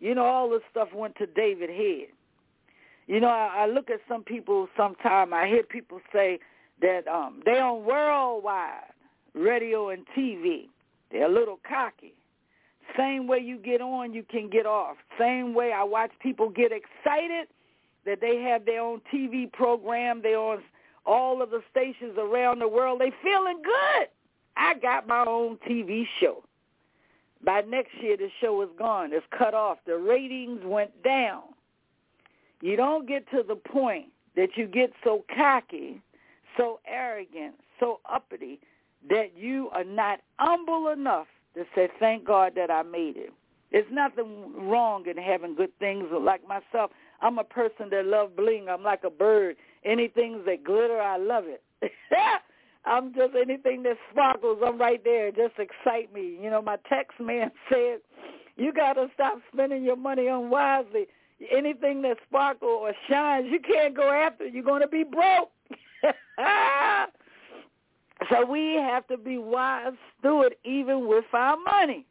You 0.00 0.14
know, 0.14 0.24
all 0.24 0.50
this 0.50 0.62
stuff 0.70 0.88
went 0.94 1.16
to 1.16 1.26
David 1.26 1.70
head. 1.70 2.08
You 3.06 3.20
know, 3.20 3.28
I, 3.28 3.62
I 3.62 3.66
look 3.66 3.90
at 3.90 4.00
some 4.08 4.22
people 4.22 4.68
sometime, 4.76 5.34
I 5.34 5.46
hear 5.46 5.62
people 5.62 6.00
say 6.12 6.38
that 6.80 7.06
um 7.06 7.42
they 7.44 7.58
on 7.58 7.84
worldwide 7.84 8.92
radio 9.34 9.90
and 9.90 10.04
TV. 10.16 10.68
They're 11.10 11.26
a 11.26 11.32
little 11.32 11.60
cocky. 11.68 12.14
Same 12.96 13.26
way 13.26 13.38
you 13.38 13.58
get 13.58 13.80
on, 13.80 14.14
you 14.14 14.22
can 14.22 14.48
get 14.48 14.66
off. 14.66 14.96
Same 15.18 15.54
way 15.54 15.72
I 15.72 15.84
watch 15.84 16.10
people 16.20 16.48
get 16.48 16.72
excited 16.72 17.48
that 18.06 18.20
they 18.20 18.36
have 18.42 18.64
their 18.64 18.80
own 18.80 19.00
TV 19.12 19.52
program. 19.52 20.22
They're 20.22 20.38
on 20.38 20.62
all 21.06 21.42
of 21.42 21.50
the 21.50 21.62
stations 21.70 22.16
around 22.18 22.60
the 22.60 22.68
world. 22.68 23.00
They 23.00 23.12
feeling 23.22 23.62
good. 23.62 24.08
I 24.56 24.74
got 24.74 25.06
my 25.06 25.24
own 25.26 25.58
TV 25.68 26.04
show. 26.20 26.44
By 27.42 27.62
next 27.62 27.92
year, 28.00 28.16
the 28.16 28.28
show 28.40 28.60
is 28.62 28.68
gone. 28.78 29.12
It's 29.12 29.24
cut 29.36 29.54
off. 29.54 29.78
The 29.86 29.96
ratings 29.96 30.60
went 30.64 31.02
down. 31.02 31.42
You 32.60 32.76
don't 32.76 33.08
get 33.08 33.30
to 33.30 33.42
the 33.46 33.56
point 33.56 34.06
that 34.36 34.50
you 34.56 34.66
get 34.66 34.92
so 35.02 35.24
cocky, 35.34 36.02
so 36.56 36.80
arrogant, 36.86 37.54
so 37.78 38.00
uppity 38.10 38.60
that 39.08 39.32
you 39.34 39.70
are 39.72 39.84
not 39.84 40.20
humble 40.38 40.88
enough 40.88 41.26
to 41.54 41.64
say, 41.74 41.88
thank 41.98 42.26
God 42.26 42.52
that 42.56 42.70
I 42.70 42.82
made 42.82 43.16
it. 43.16 43.32
There's 43.72 43.86
nothing 43.90 44.68
wrong 44.68 45.06
in 45.06 45.16
having 45.16 45.54
good 45.54 45.76
things. 45.78 46.04
Like 46.12 46.46
myself, 46.46 46.90
I'm 47.22 47.38
a 47.38 47.44
person 47.44 47.88
that 47.90 48.04
love 48.04 48.36
bling. 48.36 48.68
I'm 48.68 48.82
like 48.82 49.04
a 49.04 49.10
bird. 49.10 49.56
Anything 49.84 50.42
that 50.46 50.64
glitter, 50.64 51.00
I 51.00 51.16
love 51.16 51.44
it. 51.46 51.62
I'm 52.84 53.14
just 53.14 53.34
anything 53.34 53.82
that 53.84 53.96
sparkles, 54.10 54.58
I'm 54.64 54.78
right 54.78 55.02
there. 55.04 55.30
Just 55.30 55.54
excite 55.58 56.12
me. 56.12 56.38
You 56.40 56.50
know, 56.50 56.62
my 56.62 56.76
text 56.88 57.20
man 57.20 57.50
said, 57.70 57.98
you 58.56 58.72
got 58.72 58.94
to 58.94 59.08
stop 59.14 59.38
spending 59.52 59.84
your 59.84 59.96
money 59.96 60.26
unwisely. 60.28 61.06
Anything 61.50 62.02
that 62.02 62.18
sparkles 62.28 62.80
or 62.82 62.92
shines, 63.08 63.46
you 63.50 63.60
can't 63.60 63.96
go 63.96 64.10
after. 64.10 64.46
You're 64.46 64.64
going 64.64 64.82
to 64.82 64.88
be 64.88 65.04
broke. 65.04 65.50
so 68.30 68.44
we 68.44 68.74
have 68.74 69.06
to 69.08 69.16
be 69.16 69.38
wise 69.38 69.94
steward 70.18 70.54
even 70.64 71.08
with 71.08 71.24
our 71.32 71.56
money. 71.56 72.04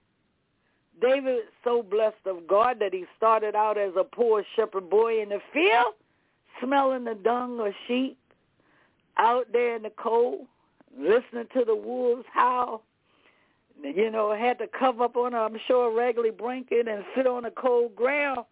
David 1.02 1.36
is 1.36 1.44
so 1.64 1.84
blessed 1.84 2.26
of 2.26 2.48
God 2.48 2.78
that 2.80 2.94
he 2.94 3.06
started 3.16 3.56
out 3.56 3.78
as 3.78 3.92
a 3.98 4.04
poor 4.04 4.44
shepherd 4.56 4.90
boy 4.90 5.22
in 5.22 5.30
the 5.30 5.40
field, 5.54 5.94
smelling 6.64 7.06
the 7.06 7.16
dung 7.16 7.60
of 7.60 7.74
sheep, 7.88 8.18
out 9.18 9.48
there 9.52 9.76
in 9.76 9.84
the 9.84 9.92
cold, 9.92 10.48
listening 10.98 11.48
to 11.54 11.66
the 11.66 11.76
wolves 11.76 12.26
howl. 12.34 12.84
You 13.82 14.12
know, 14.12 14.36
had 14.36 14.60
to 14.60 14.68
cover 14.68 15.06
up 15.06 15.16
on, 15.16 15.34
I'm 15.34 15.58
sure, 15.68 15.96
regularly 15.96 16.36
blanket 16.36 16.88
and 16.88 17.06
sit 17.16 17.26
on 17.26 17.44
the 17.44 17.52
cold 17.52 17.96
ground. 17.96 18.46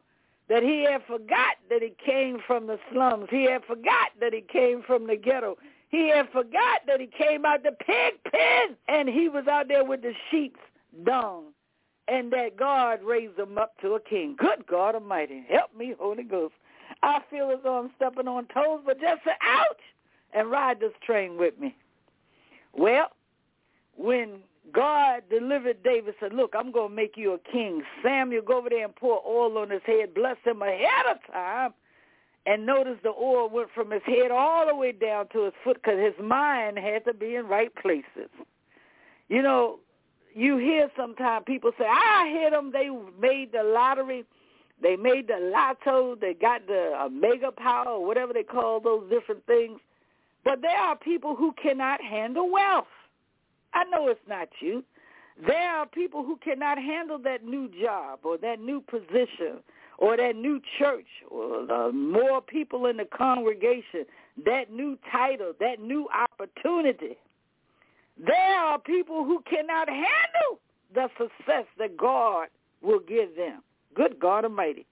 That 0.47 0.63
he 0.63 0.83
had 0.89 1.03
forgot 1.05 1.57
that 1.69 1.81
he 1.81 1.93
came 2.05 2.37
from 2.47 2.67
the 2.67 2.79
slums. 2.91 3.27
He 3.29 3.43
had 3.43 3.65
forgot 3.65 4.11
that 4.21 4.33
he 4.33 4.39
came 4.39 4.81
from 4.81 5.05
the 5.05 5.17
ghetto. 5.17 5.57
He 5.89 6.09
had 6.09 6.29
forgot 6.31 6.81
that 6.87 7.01
he 7.01 7.07
came 7.07 7.45
out 7.45 7.63
the 7.63 7.71
pig 7.71 8.13
pen 8.31 8.77
and 8.87 9.09
he 9.09 9.27
was 9.27 9.47
out 9.47 9.67
there 9.67 9.83
with 9.83 10.01
the 10.01 10.13
sheep's 10.31 10.59
dung 11.03 11.47
and 12.07 12.31
that 12.31 12.57
God 12.57 13.03
raised 13.03 13.37
him 13.37 13.57
up 13.57 13.79
to 13.81 13.95
a 13.95 13.99
king. 13.99 14.35
Good 14.37 14.65
God 14.67 14.95
Almighty, 14.95 15.45
help 15.49 15.75
me, 15.75 15.93
Holy 15.99 16.23
Ghost. 16.23 16.53
I 17.03 17.19
feel 17.29 17.51
as 17.51 17.59
though 17.63 17.79
I'm 17.79 17.91
stepping 17.95 18.27
on 18.27 18.47
toes, 18.53 18.81
but 18.85 18.99
just 18.99 19.23
say, 19.23 19.31
ouch, 19.41 19.77
and 20.33 20.49
ride 20.51 20.79
this 20.79 20.93
train 21.05 21.37
with 21.37 21.57
me. 21.59 21.75
Well, 22.73 23.11
when 23.95 24.39
God 24.73 25.23
delivered 25.29 25.83
David, 25.83 26.15
said, 26.19 26.33
look, 26.33 26.53
I'm 26.57 26.71
going 26.71 26.89
to 26.89 26.95
make 26.95 27.13
you 27.15 27.33
a 27.33 27.51
king. 27.51 27.81
Samuel, 28.03 28.41
go 28.41 28.57
over 28.57 28.69
there 28.69 28.85
and 28.85 28.95
pour 28.95 29.21
oil 29.25 29.57
on 29.57 29.69
his 29.69 29.81
head, 29.85 30.13
bless 30.13 30.37
him 30.43 30.61
ahead 30.61 31.05
of 31.09 31.17
time. 31.31 31.73
And 32.45 32.65
notice 32.65 32.97
the 33.03 33.09
oil 33.09 33.49
went 33.49 33.69
from 33.75 33.91
his 33.91 34.03
head 34.05 34.31
all 34.31 34.67
the 34.67 34.75
way 34.75 34.93
down 34.93 35.27
to 35.33 35.45
his 35.45 35.53
foot 35.63 35.81
because 35.83 35.99
his 35.99 36.13
mind 36.23 36.77
had 36.77 37.03
to 37.05 37.13
be 37.13 37.35
in 37.35 37.47
right 37.47 37.73
places. 37.75 38.29
You 39.27 39.41
know, 39.41 39.79
you 40.33 40.57
hear 40.57 40.89
sometimes 40.95 41.43
people 41.45 41.71
say, 41.77 41.85
I 41.85 42.29
hit 42.31 42.51
them, 42.51 42.71
they 42.71 42.89
made 43.19 43.51
the 43.51 43.63
lottery, 43.63 44.23
they 44.81 44.95
made 44.95 45.27
the 45.27 45.51
lotto, 45.51 46.15
they 46.15 46.33
got 46.33 46.67
the 46.67 46.93
uh, 46.99 47.09
mega 47.09 47.51
power, 47.51 47.89
or 47.89 48.05
whatever 48.05 48.33
they 48.33 48.43
call 48.43 48.79
those 48.79 49.09
different 49.09 49.45
things. 49.45 49.79
But 50.43 50.61
there 50.61 50.77
are 50.77 50.95
people 50.95 51.35
who 51.35 51.53
cannot 51.61 52.01
handle 52.01 52.51
wealth. 52.51 52.85
I 53.73 53.83
know 53.85 54.07
it's 54.07 54.19
not 54.27 54.49
you. 54.59 54.83
There 55.45 55.69
are 55.69 55.85
people 55.85 56.23
who 56.23 56.37
cannot 56.37 56.77
handle 56.77 57.19
that 57.19 57.43
new 57.43 57.69
job 57.81 58.19
or 58.23 58.37
that 58.39 58.59
new 58.59 58.81
position 58.81 59.59
or 59.97 60.17
that 60.17 60.35
new 60.35 60.61
church 60.79 61.05
or 61.29 61.91
more 61.91 62.41
people 62.41 62.85
in 62.85 62.97
the 62.97 63.05
congregation, 63.05 64.05
that 64.45 64.71
new 64.71 64.97
title, 65.11 65.53
that 65.59 65.79
new 65.79 66.07
opportunity. 66.13 67.17
There 68.25 68.59
are 68.59 68.79
people 68.79 69.25
who 69.25 69.43
cannot 69.49 69.89
handle 69.89 70.59
the 70.93 71.09
success 71.17 71.65
that 71.77 71.97
God 71.97 72.47
will 72.81 72.99
give 72.99 73.35
them. 73.35 73.61
Good 73.97 74.19
God 74.19 74.43
Almighty. 74.43 74.85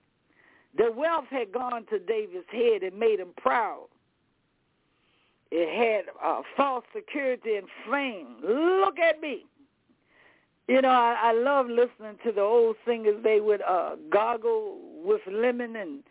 The 0.75 0.91
wealth 0.91 1.25
had 1.29 1.51
gone 1.51 1.85
to 1.91 1.99
David's 1.99 2.47
head 2.51 2.81
and 2.81 2.99
made 2.99 3.19
him 3.19 3.33
proud. 3.37 3.85
It 5.51 5.69
had 5.69 6.11
uh, 6.21 6.41
false 6.57 6.83
security 6.93 7.55
and 7.55 7.67
fame. 7.89 8.37
Look 8.43 8.97
at 8.97 9.21
me. 9.21 9.45
You 10.67 10.81
know, 10.81 10.89
I, 10.89 11.15
I 11.21 11.33
love 11.33 11.67
listening 11.67 12.17
to 12.25 12.31
the 12.31 12.41
old 12.41 12.77
singers. 12.85 13.23
They 13.23 13.39
would 13.39 13.61
uh, 13.61 13.95
gargle 14.09 14.79
with 15.03 15.21
lemon 15.31 15.75
and 15.75 16.03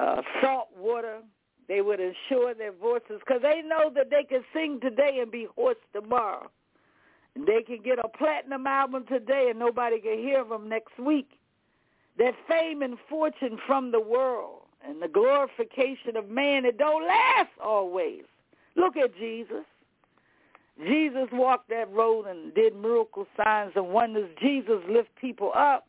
uh, 0.00 0.22
salt 0.40 0.68
water. 0.76 1.18
They 1.68 1.82
would 1.82 2.00
ensure 2.00 2.54
their 2.54 2.72
voices 2.72 3.20
because 3.20 3.42
they 3.42 3.60
know 3.60 3.92
that 3.94 4.08
they 4.10 4.24
can 4.24 4.42
sing 4.54 4.80
today 4.80 5.18
and 5.20 5.30
be 5.30 5.46
hoarse 5.54 5.76
tomorrow. 5.92 6.50
They 7.36 7.62
can 7.62 7.82
get 7.84 7.98
a 7.98 8.08
platinum 8.08 8.66
album 8.66 9.04
today 9.06 9.48
and 9.50 9.58
nobody 9.58 10.00
can 10.00 10.18
hear 10.18 10.42
them 10.42 10.70
next 10.70 10.98
week. 10.98 11.37
That 12.18 12.34
fame 12.48 12.82
and 12.82 12.96
fortune 13.08 13.58
from 13.66 13.92
the 13.92 14.00
world 14.00 14.62
and 14.86 15.00
the 15.00 15.08
glorification 15.08 16.16
of 16.16 16.28
man, 16.28 16.64
it 16.64 16.78
don't 16.78 17.06
last 17.06 17.50
always. 17.62 18.22
Look 18.76 18.96
at 18.96 19.16
Jesus. 19.16 19.64
Jesus 20.86 21.28
walked 21.32 21.68
that 21.70 21.90
road 21.92 22.26
and 22.26 22.54
did 22.54 22.76
miracle 22.76 23.26
signs 23.36 23.72
and 23.74 23.88
wonders. 23.88 24.30
Jesus 24.40 24.80
lift 24.88 25.08
people 25.20 25.52
up. 25.54 25.86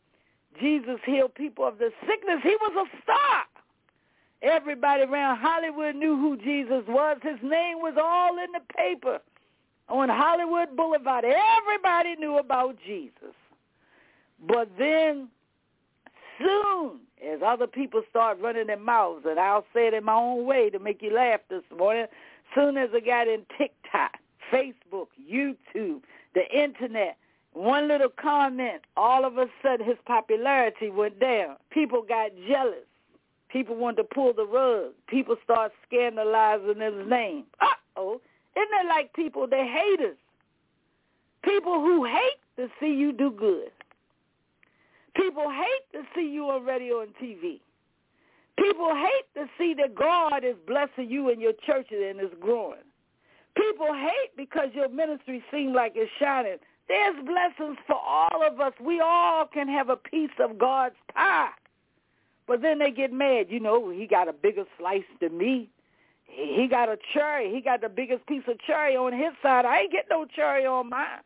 Jesus 0.60 0.98
healed 1.06 1.34
people 1.34 1.66
of 1.66 1.78
the 1.78 1.90
sickness. 2.06 2.40
He 2.42 2.56
was 2.60 2.86
a 2.88 3.02
star. 3.02 3.44
Everybody 4.42 5.02
around 5.02 5.38
Hollywood 5.38 5.94
knew 5.94 6.16
who 6.16 6.36
Jesus 6.36 6.82
was. 6.88 7.18
His 7.22 7.38
name 7.42 7.78
was 7.78 7.94
all 8.02 8.38
in 8.42 8.50
the 8.52 8.60
paper 8.74 9.20
on 9.88 10.08
Hollywood 10.08 10.76
Boulevard. 10.76 11.24
Everybody 11.24 12.16
knew 12.16 12.38
about 12.38 12.76
Jesus. 12.84 13.34
But 14.48 14.70
then 14.78 15.28
soon 16.40 17.00
as 17.26 17.40
other 17.44 17.66
people 17.66 18.02
start 18.08 18.38
running 18.40 18.66
their 18.66 18.78
mouths, 18.78 19.24
and 19.28 19.38
I'll 19.38 19.66
say 19.74 19.88
it 19.88 19.94
in 19.94 20.04
my 20.04 20.14
own 20.14 20.46
way 20.46 20.70
to 20.70 20.78
make 20.78 21.02
you 21.02 21.12
laugh 21.12 21.40
this 21.48 21.62
morning, 21.76 22.06
soon 22.54 22.76
as 22.76 22.90
I 22.94 23.00
got 23.00 23.28
in 23.28 23.44
TikTok, 23.58 24.16
Facebook, 24.52 25.08
YouTube, 25.30 26.00
the 26.34 26.48
internet, 26.52 27.16
one 27.52 27.88
little 27.88 28.08
comment, 28.08 28.82
all 28.96 29.24
of 29.24 29.36
a 29.36 29.46
sudden 29.62 29.86
his 29.86 29.98
popularity 30.06 30.90
went 30.90 31.18
down. 31.20 31.56
People 31.70 32.02
got 32.02 32.30
jealous. 32.48 32.86
People 33.48 33.74
want 33.74 33.96
to 33.96 34.04
pull 34.04 34.32
the 34.32 34.46
rug. 34.46 34.92
People 35.08 35.36
start 35.42 35.72
scandalizing 35.86 36.80
his 36.80 37.08
name. 37.08 37.44
Uh-oh. 37.60 38.20
Isn't 38.56 38.86
it 38.86 38.88
like 38.88 39.12
people, 39.14 39.48
they 39.48 39.66
hate 39.66 40.00
us? 40.00 40.16
People 41.42 41.80
who 41.80 42.04
hate 42.04 42.38
to 42.56 42.68
see 42.78 42.94
you 42.94 43.12
do 43.12 43.30
good. 43.30 43.70
People 45.14 45.50
hate 45.50 45.92
to 45.92 46.06
see 46.14 46.28
you 46.28 46.44
on 46.50 46.64
radio 46.64 47.00
and 47.00 47.14
TV. 47.16 47.60
People 48.58 48.94
hate 48.94 49.34
to 49.34 49.46
see 49.58 49.74
that 49.74 49.94
God 49.94 50.44
is 50.44 50.56
blessing 50.66 51.10
you 51.10 51.30
and 51.30 51.40
your 51.40 51.52
church 51.66 51.88
and 51.90 52.20
is 52.20 52.32
growing. 52.40 52.80
People 53.56 53.92
hate 53.92 54.36
because 54.36 54.68
your 54.74 54.88
ministry 54.88 55.42
seems 55.50 55.74
like 55.74 55.92
it's 55.96 56.10
shining. 56.18 56.56
There's 56.88 57.16
blessings 57.24 57.78
for 57.86 57.96
all 57.96 58.46
of 58.46 58.60
us. 58.60 58.72
We 58.84 59.00
all 59.00 59.46
can 59.46 59.68
have 59.68 59.88
a 59.88 59.96
piece 59.96 60.30
of 60.40 60.58
God's 60.58 60.96
pie. 61.14 61.50
But 62.46 62.62
then 62.62 62.78
they 62.78 62.90
get 62.90 63.12
mad. 63.12 63.46
You 63.48 63.60
know, 63.60 63.90
he 63.90 64.06
got 64.06 64.28
a 64.28 64.32
bigger 64.32 64.64
slice 64.78 65.04
than 65.20 65.38
me. 65.38 65.68
He 66.24 66.68
got 66.68 66.88
a 66.88 66.96
cherry. 67.12 67.52
He 67.52 67.60
got 67.60 67.80
the 67.80 67.88
biggest 67.88 68.26
piece 68.26 68.42
of 68.48 68.58
cherry 68.60 68.96
on 68.96 69.12
his 69.12 69.32
side. 69.42 69.64
I 69.64 69.80
ain't 69.80 69.92
get 69.92 70.06
no 70.10 70.24
cherry 70.24 70.66
on 70.66 70.90
mine. 70.90 71.20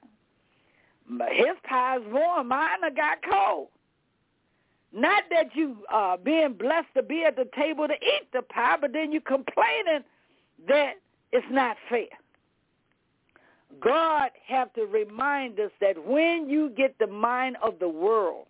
But 1.09 1.29
his 1.33 1.57
pie's 1.69 2.01
warm. 2.11 2.49
Mine 2.49 2.81
got 2.95 3.19
cold. 3.31 3.69
Not 4.95 5.25
that 5.31 5.55
you 5.55 5.77
uh 5.93 6.17
being 6.17 6.55
blessed 6.55 6.89
to 6.97 7.03
be 7.03 7.25
at 7.25 7.37
the 7.37 7.49
table 7.57 7.89
to 7.89 7.95
eat 7.95 8.31
the 8.33 8.43
pie, 8.43 8.77
but 8.81 8.93
then 8.93 9.11
you're 9.13 9.21
complaining 9.23 10.05
that 10.69 10.95
it's 11.33 11.47
not 11.51 11.77
fair. 11.89 12.07
God 13.81 14.31
have 14.47 14.73
to 14.75 14.83
remind 14.83 15.59
us 15.59 15.73
that 15.81 16.07
when 16.07 16.49
you 16.49 16.71
get 16.71 16.97
the 16.99 17.09
mind 17.09 17.57
of 17.63 17.81
the 17.81 17.89
world, 17.89 18.47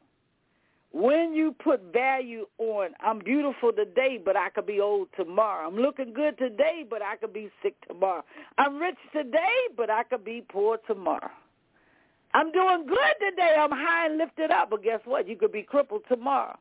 when 0.93 1.33
you 1.33 1.53
put 1.53 1.93
value 1.93 2.47
on, 2.59 2.91
I'm 3.01 3.19
beautiful 3.19 3.73
today, 3.73 4.21
but 4.25 4.37
I 4.37 4.51
could 4.51 4.66
be 4.66 4.81
old 4.81 5.09
tomorrow. 5.16 5.66
I'm 5.66 5.77
looking 5.77 6.12
good 6.12 6.39
today, 6.39 6.85
but 6.89 7.03
I 7.03 7.16
could 7.16 7.33
be 7.33 7.51
sick 7.62 7.75
tomorrow. 7.89 8.23
I'm 8.59 8.77
rich 8.77 8.99
today, 9.12 9.57
but 9.77 9.91
I 9.91 10.05
could 10.05 10.25
be 10.25 10.45
poor 10.49 10.79
tomorrow. 10.87 11.31
I'm 12.35 12.51
doing 12.51 12.85
good 12.86 13.31
today. 13.31 13.55
I'm 13.59 13.70
high 13.70 14.06
and 14.06 14.19
lifted 14.19 14.51
up. 14.51 14.70
But 14.70 14.82
guess 14.82 15.01
what? 15.05 15.28
You 15.28 15.36
could 15.36 15.52
be 15.52 15.62
crippled 15.62 16.02
tomorrow. 16.09 16.59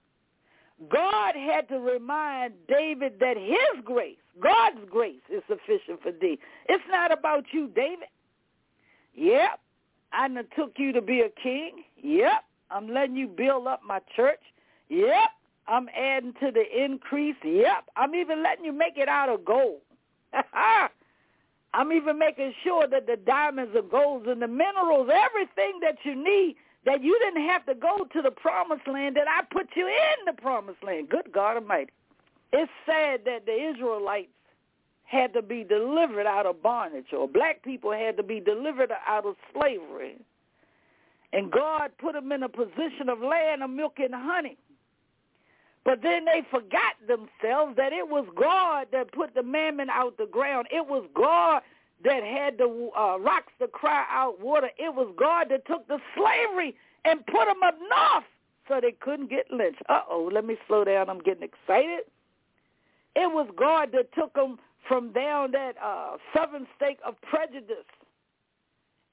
God 0.91 1.35
had 1.35 1.67
to 1.69 1.79
remind 1.79 2.53
David 2.67 3.13
that 3.19 3.37
his 3.37 3.83
grace, 3.83 4.17
God's 4.41 4.79
grace, 4.89 5.21
is 5.29 5.41
sufficient 5.47 6.01
for 6.01 6.11
thee. 6.11 6.39
It's 6.67 6.83
not 6.89 7.11
about 7.11 7.45
you, 7.51 7.69
David. 7.75 8.07
Yep. 9.15 9.59
I 10.11 10.27
took 10.55 10.73
you 10.77 10.91
to 10.93 11.01
be 11.01 11.21
a 11.21 11.29
king. 11.41 11.83
Yep. 12.01 12.43
I'm 12.69 12.87
letting 12.87 13.15
you 13.15 13.27
build 13.27 13.67
up 13.67 13.81
my 13.85 13.99
church. 14.15 14.41
Yep. 14.89 15.31
I'm 15.67 15.87
adding 15.97 16.33
to 16.41 16.51
the 16.51 16.63
increase. 16.83 17.35
Yep. 17.43 17.85
I'm 17.95 18.13
even 18.15 18.43
letting 18.43 18.65
you 18.65 18.73
make 18.73 18.97
it 18.97 19.07
out 19.07 19.29
of 19.29 19.45
gold. 19.45 19.81
I'm 21.73 21.91
even 21.91 22.19
making 22.19 22.53
sure 22.63 22.87
that 22.87 23.07
the 23.07 23.17
diamonds 23.17 23.73
and 23.75 23.89
golds 23.89 24.27
and 24.27 24.41
the 24.41 24.47
minerals, 24.47 25.09
everything 25.11 25.79
that 25.81 25.97
you 26.03 26.15
need, 26.15 26.55
that 26.85 27.01
you 27.01 27.17
didn't 27.19 27.47
have 27.47 27.65
to 27.65 27.73
go 27.75 28.05
to 28.13 28.21
the 28.21 28.31
promised 28.31 28.87
land, 28.87 29.15
that 29.15 29.27
I 29.27 29.43
put 29.51 29.69
you 29.75 29.87
in 29.87 30.25
the 30.25 30.39
promised 30.39 30.83
land. 30.83 31.09
Good 31.09 31.31
God 31.31 31.57
Almighty. 31.57 31.91
It's 32.51 32.71
sad 32.85 33.21
that 33.25 33.45
the 33.45 33.71
Israelites 33.73 34.29
had 35.05 35.33
to 35.33 35.41
be 35.41 35.63
delivered 35.63 36.27
out 36.27 36.45
of 36.45 36.61
bondage, 36.61 37.07
or 37.11 37.27
black 37.27 37.63
people 37.63 37.91
had 37.91 38.17
to 38.17 38.23
be 38.23 38.39
delivered 38.39 38.91
out 39.07 39.25
of 39.25 39.35
slavery. 39.53 40.17
And 41.31 41.51
God 41.51 41.91
put 41.99 42.13
them 42.13 42.31
in 42.31 42.43
a 42.43 42.49
position 42.49 43.09
of 43.09 43.19
land 43.19 43.63
of 43.63 43.69
milk 43.69 43.97
and 43.97 44.13
honey. 44.13 44.57
But 45.85 46.01
then 46.01 46.25
they 46.25 46.43
forgot 46.49 46.95
themselves 47.07 47.75
that 47.75 47.91
it 47.91 48.07
was 48.07 48.25
God 48.39 48.87
that 48.91 49.11
put 49.11 49.35
the 49.35 49.43
mammon 49.43 49.89
out 49.89 50.17
the 50.17 50.27
ground. 50.27 50.67
It 50.71 50.87
was 50.87 51.05
God 51.13 51.61
that 52.05 52.23
had 52.23 52.57
the 52.57 52.89
uh, 52.97 53.17
rocks 53.19 53.51
to 53.59 53.67
cry 53.67 54.05
out 54.09 54.39
water. 54.39 54.69
It 54.77 54.93
was 54.93 55.13
God 55.17 55.47
that 55.49 55.65
took 55.65 55.87
the 55.87 55.99
slavery 56.15 56.75
and 57.05 57.25
put 57.25 57.45
them 57.45 57.63
up 57.63 57.77
north 57.79 58.23
so 58.67 58.79
they 58.81 58.93
couldn't 58.93 59.29
get 59.29 59.51
lynched. 59.51 59.81
Uh-oh, 59.89 60.29
let 60.31 60.45
me 60.45 60.55
slow 60.67 60.85
down. 60.85 61.09
I'm 61.09 61.19
getting 61.19 61.43
excited. 61.43 62.01
It 63.15 63.31
was 63.31 63.47
God 63.57 63.89
that 63.93 64.13
took 64.13 64.33
them 64.33 64.57
from 64.87 65.11
down 65.11 65.51
that 65.51 65.75
uh, 65.83 66.17
southern 66.35 66.65
state 66.75 66.99
of 67.05 67.15
prejudice 67.21 67.85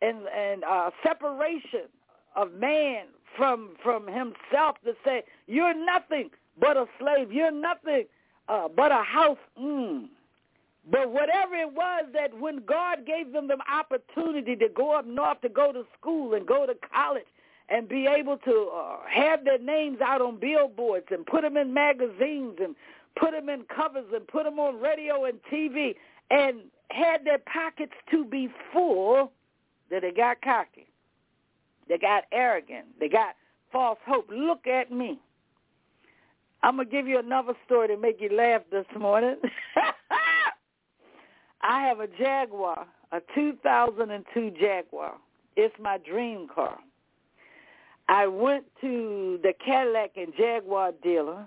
and, 0.03 0.27
and 0.29 0.65
uh, 0.65 0.91
separation 1.03 1.89
of 2.37 2.53
man 2.55 3.07
from 3.37 3.71
from 3.83 4.07
himself 4.07 4.77
to 4.85 4.95
say, 5.05 5.23
you're 5.47 5.75
nothing 5.75 6.31
but 6.61 6.77
a 6.77 6.87
slave. 6.99 7.33
You're 7.33 7.51
nothing 7.51 8.05
uh, 8.49 8.69
but 8.69 8.93
a 8.93 9.03
house. 9.03 9.39
Mm. 9.61 10.09
But 10.91 11.11
whatever 11.13 11.55
it 11.55 11.73
was 11.73 12.07
that 12.15 12.39
when 12.39 12.65
God 12.65 13.07
gave 13.07 13.33
them 13.33 13.49
the 13.49 13.59
opportunity 13.71 14.57
to 14.57 14.69
go 14.69 14.93
up 14.93 15.07
north 15.07 15.41
to 15.43 15.49
go 15.49 15.73
to 15.73 15.85
school 15.99 16.35
and 16.35 16.47
go 16.47 16.67
to 16.67 16.75
college 16.93 17.27
and 17.69 17.89
be 17.89 18.07
able 18.07 18.37
to 18.39 18.71
uh, 18.75 18.97
have 19.09 19.45
their 19.45 19.59
names 19.59 20.01
out 20.01 20.21
on 20.21 20.39
billboards 20.41 21.07
and 21.11 21.25
put 21.25 21.43
them 21.43 21.57
in 21.57 21.73
magazines 21.73 22.57
and 22.61 22.75
put 23.17 23.33
them 23.33 23.49
in 23.49 23.63
covers 23.65 24.07
and 24.13 24.27
put 24.27 24.45
them 24.45 24.59
on 24.59 24.81
radio 24.81 25.25
and 25.25 25.39
TV 25.53 25.95
and 26.31 26.61
had 26.91 27.25
their 27.25 27.39
pockets 27.39 27.93
to 28.11 28.25
be 28.25 28.49
full, 28.73 29.33
that 29.91 30.03
they 30.03 30.11
got 30.11 30.41
cocky. 30.43 30.87
They 31.89 31.99
got 31.99 32.25
arrogant. 32.33 32.87
They 32.99 33.09
got 33.09 33.35
false 33.73 33.99
hope. 34.07 34.29
Look 34.33 34.67
at 34.67 34.91
me. 34.91 35.21
I'm 36.63 36.77
to 36.77 36.85
give 36.85 37.07
you 37.07 37.19
another 37.19 37.55
story 37.65 37.89
to 37.89 37.97
make 37.97 38.21
you 38.21 38.29
laugh 38.37 38.63
this 38.71 38.85
morning. 38.99 39.37
I 41.63 41.83
have 41.83 42.01
a 42.01 42.07
Jaguar, 42.07 42.87
a 43.13 43.21
2002 43.35 44.53
Jaguar. 44.61 45.15
It's 45.57 45.75
my 45.81 45.99
dream 45.99 46.49
car. 46.55 46.79
I 48.09 48.27
went 48.27 48.65
to 48.81 49.39
the 49.43 49.53
Cadillac 49.65 50.13
and 50.17 50.33
Jaguar 50.37 50.93
dealer. 51.03 51.47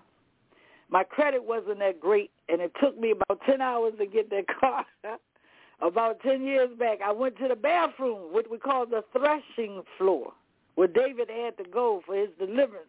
My 0.90 1.03
credit 1.03 1.44
wasn't 1.44 1.80
that 1.80 1.99
great, 1.99 2.31
and 2.49 2.61
it 2.61 2.72
took 2.81 2.98
me 2.98 3.11
about 3.11 3.41
10 3.45 3.61
hours 3.61 3.94
to 3.99 4.06
get 4.06 4.30
that 4.31 4.45
car. 4.60 4.85
about 5.81 6.22
10 6.22 6.44
years 6.44 6.69
back, 6.80 6.99
I 7.06 7.11
went 7.11 7.38
to 7.38 7.48
the 7.48 7.56
bathroom, 7.56 8.34
what 8.34 8.49
we 8.49 8.57
call 8.57 8.85
the 8.85 9.03
threshing 9.11 9.84
floor, 9.98 10.31
where 10.76 10.88
David 10.88 11.30
had 11.30 11.57
to 11.57 11.69
go 11.69 12.02
for 12.06 12.15
his 12.15 12.30
deliverance. 12.40 12.88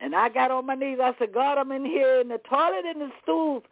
And 0.00 0.14
I 0.14 0.28
got 0.28 0.50
on 0.50 0.66
my 0.66 0.74
knees. 0.74 0.98
I 1.02 1.14
said, 1.18 1.32
God, 1.32 1.58
I'm 1.58 1.72
in 1.72 1.84
here 1.84 2.20
in 2.20 2.28
the 2.28 2.38
toilet 2.38 2.84
and 2.86 3.00
the 3.00 3.10
stools. 3.22 3.62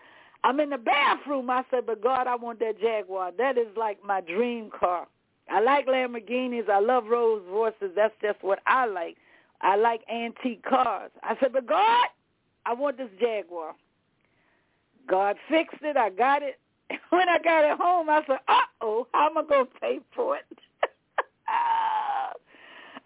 I'm 0.45 0.61
in 0.61 0.71
the 0.71 0.79
bathroom. 0.79 1.51
I 1.51 1.65
said, 1.71 1.87
but 1.87 2.03
God, 2.03 2.27
I 2.27 2.37
want 2.37 2.61
that 2.61 2.81
Jaguar. 2.81 3.33
That 3.39 3.59
is 3.59 3.69
like 3.77 3.99
my 4.05 4.21
dream 4.21 4.71
car. 4.71 5.07
I 5.51 5.61
like 5.61 5.87
Lamborghinis. 5.87 6.69
I 6.69 6.81
love 6.81 7.07
Rolls 7.07 7.43
Royces. 7.51 7.93
That's 7.97 8.15
just 8.23 8.43
what 8.43 8.61
I 8.67 8.87
like. 8.87 9.17
I 9.63 9.77
like 9.77 10.03
antique 10.13 10.65
cars. 10.65 11.11
I 11.23 11.37
said, 11.41 11.53
but 11.53 11.67
God, 11.67 12.07
I 12.67 12.75
want 12.75 12.99
this 12.99 13.11
Jaguar. 13.21 13.75
God 15.09 15.37
fixed 15.49 15.83
it. 15.83 15.97
I 15.97 16.11
got 16.11 16.43
it. 16.43 16.59
When 17.11 17.29
I 17.29 17.39
got 17.39 17.65
it 17.65 17.79
home, 17.79 18.11
I 18.11 18.23
said, 18.27 18.39
uh-oh, 18.49 19.07
how 19.15 19.31
am 19.31 19.39
I 19.39 19.45
going 19.45 19.67
to 19.67 19.81
pay 19.81 20.01
for 20.15 20.37
it? 20.37 20.45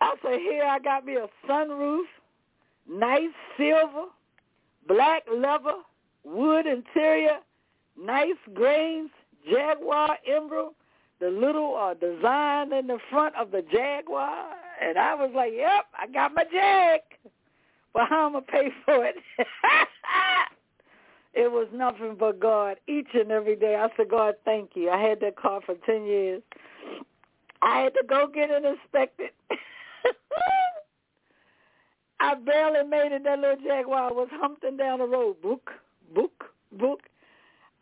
I 0.00 0.14
said, 0.22 0.40
here 0.40 0.64
I 0.64 0.78
got 0.80 1.04
me 1.06 1.16
a 1.16 1.28
sunroof 1.48 2.04
nice 2.88 3.34
silver, 3.56 4.06
black 4.86 5.22
leather, 5.32 5.76
wood 6.24 6.66
interior, 6.66 7.38
nice 8.00 8.36
grains, 8.54 9.10
Jaguar 9.50 10.18
emerald, 10.26 10.74
the 11.20 11.30
little 11.30 11.76
uh, 11.76 11.94
design 11.94 12.72
in 12.72 12.86
the 12.86 12.98
front 13.10 13.34
of 13.36 13.50
the 13.50 13.62
Jaguar. 13.72 14.46
And 14.80 14.98
I 14.98 15.14
was 15.14 15.30
like, 15.34 15.52
yep, 15.54 15.86
I 15.98 16.06
got 16.08 16.34
my 16.34 16.44
Jag. 16.44 17.00
But 17.92 18.08
how 18.08 18.26
am 18.26 18.36
I 18.36 18.40
pay 18.40 18.70
for 18.84 19.04
it? 19.04 19.16
it 21.34 21.52
was 21.52 21.68
nothing 21.72 22.16
but 22.18 22.40
God 22.40 22.78
each 22.88 23.08
and 23.14 23.30
every 23.30 23.56
day. 23.56 23.76
I 23.76 23.88
said, 23.96 24.08
God, 24.08 24.34
thank 24.44 24.70
you. 24.74 24.90
I 24.90 25.00
had 25.00 25.20
that 25.20 25.36
car 25.36 25.60
for 25.64 25.74
10 25.86 26.06
years. 26.06 26.42
I 27.60 27.80
had 27.80 27.94
to 27.94 28.02
go 28.08 28.26
get 28.26 28.50
it 28.50 28.64
inspected. 28.64 29.30
I 32.22 32.36
barely 32.36 32.88
made 32.88 33.10
it. 33.10 33.24
That 33.24 33.40
little 33.40 33.56
Jaguar 33.56 34.14
was 34.14 34.28
humping 34.30 34.76
down 34.76 35.00
the 35.00 35.06
road. 35.06 35.42
Book, 35.42 35.72
book, 36.14 36.44
book. 36.70 37.00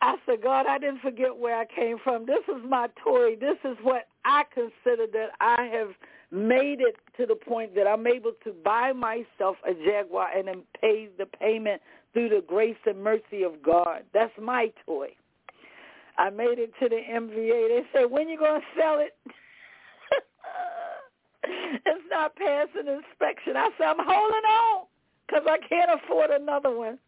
I 0.00 0.16
said, 0.24 0.42
God, 0.42 0.64
I 0.66 0.78
didn't 0.78 1.02
forget 1.02 1.36
where 1.36 1.58
I 1.58 1.66
came 1.66 1.98
from. 2.02 2.24
This 2.24 2.42
is 2.48 2.62
my 2.66 2.88
toy. 3.04 3.36
This 3.36 3.58
is 3.64 3.76
what 3.82 4.08
I 4.24 4.44
consider 4.54 5.06
that 5.12 5.32
I 5.42 5.68
have 5.74 5.90
made 6.30 6.80
it 6.80 6.96
to 7.18 7.26
the 7.26 7.34
point 7.34 7.74
that 7.74 7.86
I'm 7.86 8.06
able 8.06 8.32
to 8.44 8.52
buy 8.64 8.92
myself 8.94 9.56
a 9.68 9.74
Jaguar 9.74 10.30
and 10.34 10.48
then 10.48 10.62
pay 10.80 11.10
the 11.18 11.26
payment 11.26 11.82
through 12.14 12.30
the 12.30 12.42
grace 12.46 12.78
and 12.86 13.04
mercy 13.04 13.42
of 13.42 13.62
God. 13.62 14.04
That's 14.14 14.32
my 14.40 14.72
toy. 14.86 15.08
I 16.16 16.30
made 16.30 16.58
it 16.58 16.72
to 16.80 16.88
the 16.88 16.96
MVA. 17.12 17.68
They 17.68 17.82
said, 17.92 18.10
when 18.10 18.30
you 18.30 18.38
going 18.38 18.62
to 18.62 18.66
sell 18.80 19.00
it? 19.00 19.14
it's 21.86 22.04
not 22.10 22.36
passing 22.36 22.88
inspection. 22.88 23.56
I 23.56 23.70
said, 23.78 23.86
I'm 23.86 23.96
holding 23.98 24.44
on 24.44 24.86
because 25.26 25.44
I 25.46 25.58
can't 25.68 25.90
afford 26.02 26.30
another 26.30 26.76
one. 26.76 26.98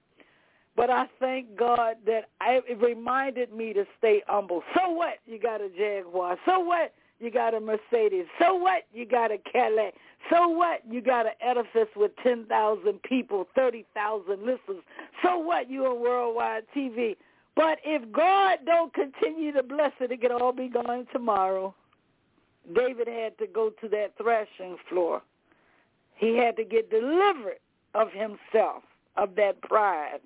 But 0.74 0.89
I 0.89 1.06
thank 1.20 1.56
God 1.56 1.97
that 2.06 2.31
I, 2.40 2.60
it 2.66 2.81
reminded 2.81 3.52
me 3.52 3.74
to 3.74 3.85
stay 3.98 4.23
humble. 4.27 4.62
So 4.74 4.90
what? 4.90 5.19
You 5.27 5.39
got 5.39 5.60
a 5.60 5.69
Jaguar. 5.69 6.39
So 6.47 6.60
what? 6.60 6.94
You 7.20 7.31
got 7.31 7.55
a 7.55 7.60
Mercedes. 7.60 8.24
So 8.40 8.55
what? 8.55 8.85
You 8.93 9.06
got 9.06 9.31
a 9.31 9.39
Cadillac. 9.39 9.94
So 10.31 10.48
what? 10.48 10.81
You 10.89 11.02
got 11.02 11.27
an 11.27 11.32
edifice 11.40 11.89
with 11.94 12.12
10,000 12.23 13.02
people, 13.02 13.47
30,000 13.55 14.39
listeners. 14.40 14.82
So 15.23 15.39
what? 15.39 15.70
You 15.70 15.86
on 15.86 16.01
worldwide 16.01 16.64
TV. 16.74 17.16
But 17.55 17.78
if 17.85 18.10
God 18.10 18.60
don't 18.64 18.94
continue 18.94 19.52
to 19.52 19.62
bless 19.62 19.93
it, 20.01 20.10
it 20.10 20.23
could 20.23 20.32
all 20.32 20.52
be 20.52 20.69
gone 20.69 21.06
tomorrow. 21.12 21.74
David 22.75 23.09
had 23.09 23.37
to 23.39 23.47
go 23.47 23.71
to 23.81 23.89
that 23.89 24.13
threshing 24.17 24.77
floor. 24.89 25.23
He 26.15 26.37
had 26.37 26.57
to 26.57 26.65
get 26.65 26.91
delivered 26.91 27.59
of 27.95 28.09
himself, 28.13 28.85
of 29.17 29.35
that 29.37 29.61
pride, 29.63 30.21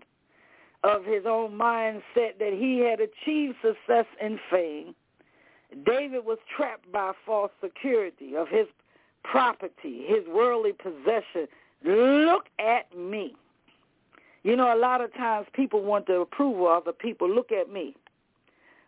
of 0.84 1.04
his 1.04 1.24
own 1.26 1.52
mindset 1.52 2.38
that 2.38 2.52
he 2.52 2.78
had 2.78 3.00
achieved 3.00 3.56
success 3.62 4.06
and 4.20 4.38
fame. 4.50 4.94
David 5.84 6.24
was 6.24 6.38
trapped 6.54 6.90
by 6.92 7.12
false 7.24 7.50
security 7.62 8.36
of 8.36 8.48
his 8.48 8.66
property, 9.24 10.04
his 10.06 10.26
worldly 10.28 10.72
possession. 10.72 11.48
Look 11.84 12.46
at 12.58 12.96
me. 12.96 13.34
You 14.44 14.54
know, 14.54 14.72
a 14.72 14.78
lot 14.78 15.00
of 15.00 15.12
times 15.14 15.48
people 15.52 15.82
want 15.82 16.06
the 16.06 16.20
approval 16.20 16.68
of 16.68 16.82
other 16.82 16.92
people. 16.92 17.28
Look 17.28 17.50
at 17.50 17.72
me. 17.72 17.96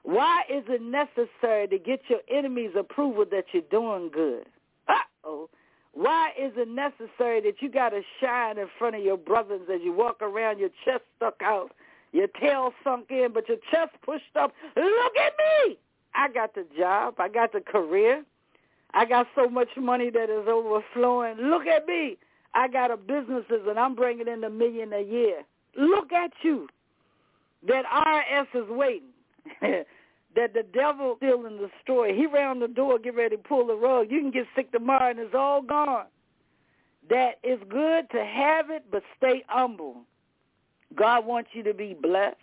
Why 0.08 0.40
is 0.48 0.64
it 0.68 0.80
necessary 0.80 1.68
to 1.68 1.78
get 1.78 2.00
your 2.08 2.20
enemy's 2.30 2.70
approval 2.74 3.26
that 3.30 3.44
you're 3.52 3.62
doing 3.70 4.08
good? 4.10 4.46
Uh-oh. 4.88 5.50
Why 5.92 6.30
is 6.30 6.50
it 6.56 6.66
necessary 6.66 7.42
that 7.42 7.60
you 7.60 7.70
got 7.70 7.90
to 7.90 8.00
shine 8.18 8.56
in 8.56 8.68
front 8.78 8.96
of 8.96 9.02
your 9.02 9.18
brothers 9.18 9.60
as 9.70 9.82
you 9.84 9.92
walk 9.92 10.22
around, 10.22 10.60
your 10.60 10.70
chest 10.82 11.02
stuck 11.18 11.42
out, 11.42 11.72
your 12.12 12.26
tail 12.40 12.72
sunk 12.82 13.10
in, 13.10 13.32
but 13.34 13.50
your 13.50 13.58
chest 13.70 13.90
pushed 14.02 14.34
up? 14.34 14.54
Look 14.76 15.16
at 15.18 15.34
me. 15.66 15.76
I 16.14 16.28
got 16.32 16.54
the 16.54 16.64
job. 16.78 17.16
I 17.18 17.28
got 17.28 17.52
the 17.52 17.60
career. 17.60 18.24
I 18.94 19.04
got 19.04 19.26
so 19.34 19.46
much 19.46 19.68
money 19.76 20.08
that 20.08 20.30
is 20.30 20.48
overflowing. 20.48 21.36
Look 21.36 21.66
at 21.66 21.86
me. 21.86 22.16
I 22.54 22.68
got 22.68 22.90
a 22.90 22.96
businesses 22.96 23.66
and 23.68 23.78
I'm 23.78 23.94
bringing 23.94 24.26
in 24.26 24.42
a 24.42 24.48
million 24.48 24.94
a 24.94 25.02
year. 25.02 25.42
Look 25.76 26.14
at 26.14 26.30
you. 26.40 26.66
That 27.66 27.84
IRS 27.84 28.46
is 28.54 28.70
waiting. 28.70 29.10
that 30.36 30.54
the 30.54 30.62
devil 30.62 31.14
still 31.16 31.46
in 31.46 31.56
the 31.56 31.70
story. 31.82 32.16
He 32.16 32.26
round 32.26 32.62
the 32.62 32.68
door, 32.68 32.98
get 32.98 33.14
ready 33.14 33.36
to 33.36 33.42
pull 33.42 33.66
the 33.66 33.74
rug. 33.74 34.10
You 34.10 34.20
can 34.20 34.30
get 34.30 34.46
sick 34.54 34.70
tomorrow 34.72 35.10
and 35.10 35.18
it's 35.18 35.34
all 35.34 35.62
gone. 35.62 36.06
That 37.08 37.38
it's 37.42 37.62
good 37.70 38.10
to 38.10 38.24
have 38.24 38.70
it, 38.70 38.84
but 38.90 39.02
stay 39.16 39.42
humble. 39.46 40.02
God 40.94 41.26
wants 41.26 41.50
you 41.52 41.62
to 41.64 41.74
be 41.74 41.94
blessed. 41.94 42.36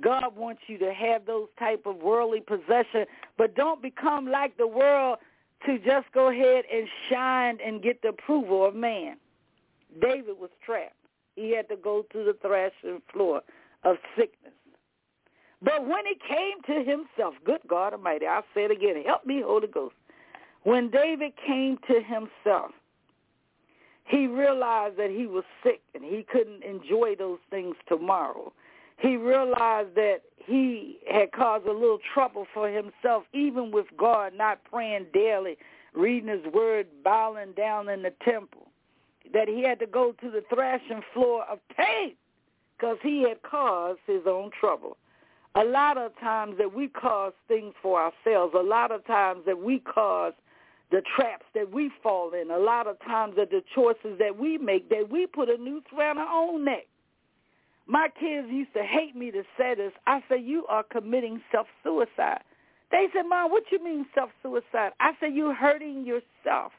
God 0.00 0.36
wants 0.36 0.62
you 0.68 0.78
to 0.78 0.92
have 0.92 1.26
those 1.26 1.48
type 1.58 1.82
of 1.84 1.96
worldly 1.96 2.40
possession, 2.40 3.06
but 3.36 3.56
don't 3.56 3.82
become 3.82 4.30
like 4.30 4.56
the 4.56 4.66
world 4.66 5.18
to 5.66 5.78
just 5.78 6.06
go 6.14 6.28
ahead 6.28 6.64
and 6.72 6.88
shine 7.10 7.58
and 7.64 7.82
get 7.82 8.00
the 8.02 8.08
approval 8.08 8.64
of 8.64 8.74
man. 8.74 9.16
David 10.00 10.38
was 10.38 10.50
trapped. 10.64 10.94
He 11.34 11.54
had 11.54 11.68
to 11.68 11.76
go 11.76 12.06
to 12.12 12.24
the 12.24 12.36
threshing 12.40 13.02
floor 13.12 13.42
of 13.82 13.96
sickness. 14.16 14.52
But 15.62 15.86
when 15.86 16.06
he 16.06 16.14
came 16.26 16.62
to 16.66 16.84
himself, 16.84 17.34
good 17.44 17.60
God 17.68 17.92
Almighty, 17.92 18.26
I'll 18.26 18.44
say 18.54 18.64
it 18.64 18.70
again, 18.70 19.02
help 19.04 19.26
me, 19.26 19.42
Holy 19.44 19.66
Ghost. 19.66 19.94
When 20.62 20.90
David 20.90 21.32
came 21.46 21.78
to 21.88 22.00
himself, 22.02 22.72
he 24.04 24.26
realized 24.26 24.96
that 24.96 25.10
he 25.10 25.26
was 25.26 25.44
sick 25.62 25.80
and 25.94 26.02
he 26.02 26.24
couldn't 26.30 26.64
enjoy 26.64 27.14
those 27.16 27.38
things 27.50 27.76
tomorrow. 27.88 28.52
He 28.98 29.16
realized 29.16 29.94
that 29.94 30.20
he 30.36 30.98
had 31.10 31.32
caused 31.32 31.66
a 31.66 31.72
little 31.72 32.00
trouble 32.12 32.46
for 32.52 32.68
himself, 32.68 33.24
even 33.32 33.70
with 33.70 33.86
God 33.96 34.32
not 34.34 34.64
praying 34.64 35.06
daily, 35.14 35.56
reading 35.94 36.28
his 36.28 36.52
word, 36.52 36.86
bowing 37.04 37.52
down 37.52 37.88
in 37.88 38.02
the 38.02 38.12
temple, 38.24 38.68
that 39.32 39.48
he 39.48 39.62
had 39.62 39.78
to 39.80 39.86
go 39.86 40.12
to 40.20 40.30
the 40.30 40.42
thrashing 40.52 41.02
floor 41.14 41.44
of 41.44 41.60
pain 41.76 42.14
because 42.76 42.98
he 43.02 43.22
had 43.22 43.42
caused 43.42 44.00
his 44.06 44.22
own 44.26 44.50
trouble. 44.58 44.96
A 45.56 45.64
lot 45.64 45.98
of 45.98 46.12
times 46.20 46.56
that 46.58 46.72
we 46.72 46.86
cause 46.88 47.32
things 47.48 47.74
for 47.82 48.00
ourselves, 48.00 48.54
a 48.56 48.62
lot 48.62 48.92
of 48.92 49.04
times 49.06 49.40
that 49.46 49.58
we 49.58 49.80
cause 49.80 50.32
the 50.92 51.02
traps 51.16 51.44
that 51.54 51.72
we 51.72 51.90
fall 52.02 52.32
in, 52.34 52.50
a 52.50 52.58
lot 52.58 52.86
of 52.86 52.98
times 53.00 53.34
that 53.36 53.50
the 53.50 53.62
choices 53.74 54.18
that 54.18 54.38
we 54.38 54.58
make, 54.58 54.88
that 54.90 55.10
we 55.10 55.26
put 55.26 55.48
a 55.48 55.56
noose 55.56 55.82
around 55.96 56.18
our 56.18 56.28
own 56.28 56.64
neck. 56.64 56.86
My 57.86 58.08
kids 58.08 58.46
used 58.48 58.72
to 58.74 58.84
hate 58.84 59.16
me 59.16 59.32
to 59.32 59.42
say 59.58 59.74
this. 59.74 59.92
I 60.06 60.22
said, 60.28 60.42
you 60.44 60.66
are 60.68 60.84
committing 60.84 61.40
self-suicide. 61.50 62.42
They 62.92 63.06
said, 63.12 63.22
Mom, 63.28 63.50
what 63.50 63.64
you 63.72 63.82
mean 63.82 64.06
self-suicide? 64.14 64.92
I 65.00 65.12
said, 65.18 65.34
you're 65.34 65.54
hurting 65.54 66.04
yourself. 66.06 66.72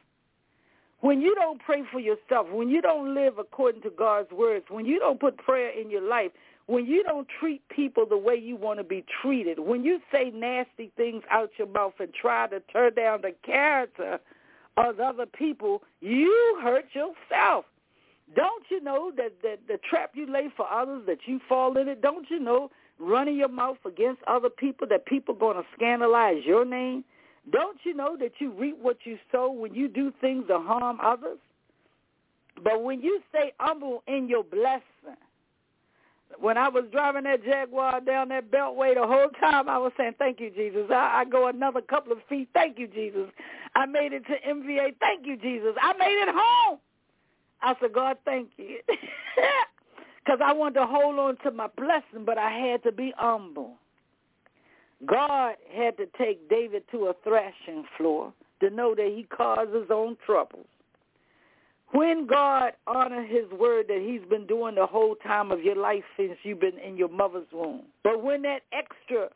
When 1.02 1.20
you 1.20 1.34
don't 1.36 1.60
pray 1.60 1.84
for 1.92 2.00
yourself, 2.00 2.48
when 2.52 2.70
you 2.70 2.82
don't 2.82 3.16
live 3.16 3.40
according 3.40 3.82
to 3.82 3.90
God's 3.90 4.32
words, 4.32 4.66
when 4.70 4.86
you 4.86 5.00
don't 5.00 5.20
put 5.20 5.38
prayer 5.38 5.70
in 5.70 5.90
your 5.90 6.08
life, 6.08 6.32
when 6.72 6.86
you 6.86 7.04
don't 7.04 7.28
treat 7.38 7.62
people 7.68 8.06
the 8.06 8.18
way 8.18 8.34
you 8.34 8.56
want 8.56 8.80
to 8.80 8.84
be 8.86 9.04
treated, 9.22 9.60
when 9.60 9.84
you 9.84 10.00
say 10.10 10.32
nasty 10.34 10.90
things 10.96 11.22
out 11.30 11.50
your 11.58 11.68
mouth 11.68 11.92
and 12.00 12.14
try 12.14 12.48
to 12.48 12.62
tear 12.72 12.90
down 12.90 13.20
the 13.22 13.36
character 13.46 14.18
of 14.78 14.98
other 15.02 15.26
people, 15.26 15.84
you 16.00 16.60
hurt 16.64 16.86
yourself. 16.94 17.66
Don't 18.38 18.64
you 18.70 18.82
know 18.82 19.12
that, 19.18 19.34
that 19.44 19.60
the 19.68 19.80
trap 19.90 20.12
you 20.14 20.32
lay 20.32 20.48
for 20.56 20.66
others, 20.72 21.04
that 21.08 21.18
you 21.26 21.42
fall 21.50 21.78
in 21.78 21.90
it? 21.90 22.02
Don't 22.02 22.28
you 22.30 22.40
know 22.40 22.72
running 23.00 23.36
your 23.36 23.50
mouth 23.50 23.80
against 23.86 24.22
other 24.26 24.50
people, 24.50 24.88
that 24.92 25.06
people 25.06 25.36
going 25.36 25.58
to 25.58 25.64
scandalize 25.76 26.46
your 26.46 26.64
name? 26.64 27.04
Don't 27.52 27.80
you 27.84 27.94
know 27.94 28.16
that 28.18 28.32
you 28.40 28.54
reap 28.54 28.78
what 28.82 28.96
you 29.04 29.18
sow 29.30 29.52
when 29.52 29.76
you 29.76 29.90
do 29.90 30.14
things 30.22 30.46
to 30.48 30.58
harm 30.58 31.00
others? 31.04 31.40
But 32.64 32.82
when 32.82 33.02
you 33.02 33.20
stay 33.28 33.52
humble 33.60 34.04
in 34.08 34.30
your 34.30 34.46
blessing, 34.46 35.18
when 36.40 36.58
I 36.58 36.70
was 36.70 36.86
driving 36.92 37.24
that 37.24 37.44
Jaguar 37.44 38.02
down 38.02 38.30
that 38.30 38.52
beltway 38.52 38.96
the 38.96 39.06
whole 39.06 39.30
time, 39.40 39.70
I 39.70 39.78
was 39.78 39.92
saying, 39.98 40.14
thank 40.18 40.40
you, 40.40 40.50
Jesus. 40.50 40.88
I, 40.90 41.22
I 41.22 41.26
go 41.26 41.48
another 41.48 41.82
couple 41.82 42.12
of 42.12 42.20
feet. 42.30 42.50
Thank 42.54 42.80
you, 42.80 42.88
Jesus. 42.88 43.30
I 43.76 43.86
made 43.86 44.14
it 44.14 44.24
to 44.28 44.34
MVA. 44.48 44.96
Thank 45.00 45.26
you, 45.26 45.38
Jesus. 45.38 45.74
I 45.82 45.94
made 45.94 46.22
it 46.22 46.30
home. 46.36 46.80
I 47.62 47.76
said, 47.80 47.94
God, 47.94 48.18
thank 48.26 48.50
you. 48.58 48.80
Because 50.24 50.40
I 50.46 50.54
wanted 50.54 50.82
to 50.82 50.86
hold 50.86 51.18
on 51.18 51.38
to 51.38 51.52
my 51.52 51.68
blessing, 51.76 52.26
but 52.26 52.38
I 52.38 52.52
had 52.52 52.84
to 52.84 52.92
be 52.92 53.12
humble. 53.18 53.74
God 55.06 55.56
had 55.74 55.98
to 55.98 56.06
take 56.18 56.48
David 56.48 56.84
to 56.92 57.08
a 57.08 57.14
threshing 57.24 57.86
floor 57.98 58.32
to 58.60 58.70
know 58.70 58.94
that 58.94 59.14
he 59.16 59.24
caused 59.24 59.74
his 59.74 59.90
own 59.90 60.16
troubles. 60.24 60.68
When 61.92 62.26
God 62.26 62.74
honored 62.88 63.30
his 63.30 63.50
word 63.60 63.88
that 63.90 64.02
he's 64.02 64.28
been 64.30 64.48
doing 64.48 64.76
the 64.76 64.86
whole 64.86 65.16
time 65.16 65.52
of 65.52 65.62
your 65.62 65.76
life 65.76 66.04
since 66.16 66.38
you've 66.44 66.62
been 66.62 66.80
in 66.80 66.96
your 66.96 67.10
mother's 67.10 67.48
womb. 67.52 67.84
But 68.04 68.24
when 68.24 68.42
that 68.44 68.62
extra 68.72 69.30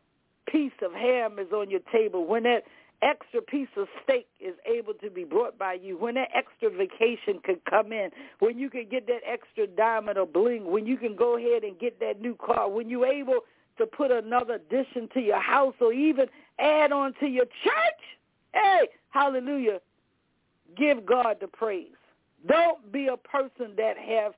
piece 0.49 0.71
of 0.81 0.93
ham 0.93 1.37
is 1.37 1.51
on 1.51 1.69
your 1.69 1.81
table, 1.91 2.25
when 2.25 2.43
that 2.43 2.63
extra 3.01 3.41
piece 3.41 3.67
of 3.75 3.87
steak 4.03 4.27
is 4.39 4.55
able 4.65 4.93
to 4.95 5.09
be 5.09 5.25
brought 5.25 5.57
by 5.57 5.73
you, 5.73 5.97
when 5.97 6.15
that 6.15 6.29
extra 6.33 6.69
vacation 6.69 7.39
could 7.43 7.63
come 7.69 7.91
in, 7.91 8.09
when 8.39 8.57
you 8.57 8.69
can 8.69 8.87
get 8.89 9.05
that 9.07 9.21
extra 9.27 9.67
diamond 9.67 10.17
or 10.17 10.25
bling, 10.25 10.71
when 10.71 10.85
you 10.85 10.95
can 10.95 11.15
go 11.15 11.37
ahead 11.37 11.63
and 11.63 11.77
get 11.77 11.99
that 11.99 12.21
new 12.21 12.35
car, 12.35 12.69
when 12.69 12.89
you're 12.89 13.05
able 13.05 13.39
to 13.77 13.85
put 13.85 14.11
another 14.11 14.53
addition 14.53 15.09
to 15.13 15.19
your 15.19 15.41
house 15.41 15.75
or 15.81 15.91
even 15.91 16.27
add 16.59 16.93
on 16.93 17.13
to 17.19 17.27
your 17.27 17.45
church, 17.45 18.01
hey, 18.53 18.87
hallelujah, 19.09 19.79
give 20.77 21.05
God 21.05 21.37
the 21.41 21.47
praise. 21.47 21.89
Don't 22.47 22.91
be 22.91 23.07
a 23.07 23.17
person 23.17 23.73
that 23.77 23.97
have 23.97 24.33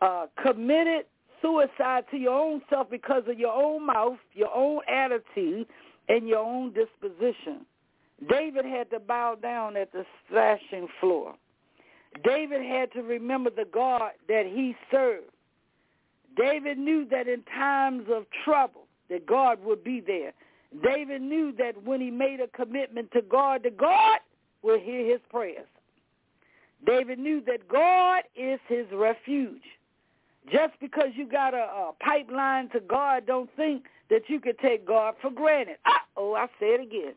uh, 0.00 0.26
committed 0.42 1.06
suicide 1.42 2.04
to 2.10 2.16
your 2.16 2.34
own 2.34 2.62
self 2.70 2.90
because 2.90 3.22
of 3.28 3.38
your 3.38 3.52
own 3.52 3.86
mouth, 3.86 4.18
your 4.32 4.54
own 4.54 4.80
attitude, 4.88 5.66
and 6.08 6.28
your 6.28 6.38
own 6.38 6.72
disposition. 6.72 7.66
David 8.28 8.64
had 8.64 8.90
to 8.90 9.00
bow 9.00 9.36
down 9.40 9.76
at 9.76 9.92
the 9.92 10.04
threshing 10.28 10.88
floor. 11.00 11.34
David 12.24 12.62
had 12.62 12.92
to 12.92 13.02
remember 13.02 13.50
the 13.50 13.66
God 13.72 14.12
that 14.28 14.46
he 14.46 14.76
served. 14.90 15.26
David 16.36 16.78
knew 16.78 17.06
that 17.10 17.28
in 17.28 17.42
times 17.42 18.04
of 18.10 18.24
trouble 18.44 18.86
that 19.10 19.26
God 19.26 19.62
would 19.64 19.84
be 19.84 20.00
there. 20.00 20.32
David 20.82 21.22
knew 21.22 21.52
that 21.58 21.82
when 21.84 22.00
he 22.00 22.10
made 22.10 22.40
a 22.40 22.48
commitment 22.48 23.10
to 23.12 23.22
God, 23.22 23.62
that 23.64 23.76
God 23.76 24.18
will 24.62 24.78
hear 24.78 25.04
his 25.04 25.20
prayers. 25.30 25.66
David 26.86 27.18
knew 27.18 27.40
that 27.46 27.68
God 27.68 28.22
is 28.36 28.60
his 28.68 28.86
refuge. 28.92 29.62
Just 30.52 30.74
because 30.80 31.08
you 31.14 31.26
got 31.26 31.54
a, 31.54 31.58
a 31.58 31.92
pipeline 32.00 32.68
to 32.70 32.80
God, 32.80 33.26
don't 33.26 33.50
think 33.56 33.84
that 34.10 34.22
you 34.28 34.40
could 34.40 34.58
take 34.58 34.86
God 34.86 35.14
for 35.22 35.30
granted. 35.30 35.76
Uh-oh, 35.86 36.34
I 36.34 36.46
say 36.60 36.66
it 36.74 36.80
again. 36.82 37.14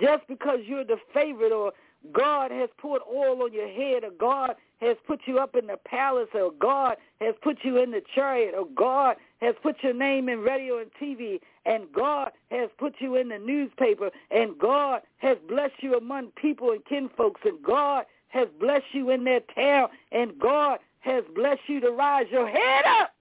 just 0.00 0.26
because 0.28 0.60
you're 0.64 0.84
the 0.84 0.98
favorite 1.12 1.52
or 1.52 1.72
God 2.12 2.50
has 2.52 2.70
poured 2.78 3.02
oil 3.12 3.42
on 3.42 3.52
your 3.52 3.68
head 3.68 4.04
or 4.04 4.10
God 4.18 4.54
has 4.80 4.96
put 5.06 5.20
you 5.26 5.38
up 5.38 5.56
in 5.56 5.66
the 5.66 5.76
palace 5.84 6.28
or 6.32 6.52
God 6.52 6.96
has 7.20 7.34
put 7.42 7.58
you 7.64 7.78
in 7.82 7.90
the 7.90 8.02
chariot 8.14 8.54
or 8.56 8.66
God 8.76 9.16
has 9.40 9.54
put 9.62 9.76
your 9.82 9.94
name 9.94 10.28
in 10.28 10.38
radio 10.40 10.78
and 10.78 10.90
TV 11.02 11.40
and 11.66 11.84
God 11.92 12.30
has 12.50 12.70
put 12.78 12.94
you 13.00 13.16
in 13.16 13.28
the 13.28 13.38
newspaper 13.38 14.10
and 14.30 14.56
God 14.58 15.02
has 15.18 15.36
blessed 15.48 15.82
you 15.82 15.96
among 15.96 16.28
people 16.28 16.70
and 16.70 16.84
kinfolks 16.84 17.40
and 17.44 17.60
God 17.62 18.04
has 18.28 18.48
blessed 18.60 18.86
you 18.92 19.10
in 19.10 19.24
their 19.24 19.40
town 19.54 19.88
and 20.12 20.38
God 20.38 20.78
has 21.00 21.24
blessed 21.34 21.62
you 21.66 21.80
to 21.80 21.90
rise 21.90 22.26
your 22.30 22.48
head 22.48 22.84
up. 22.86 23.14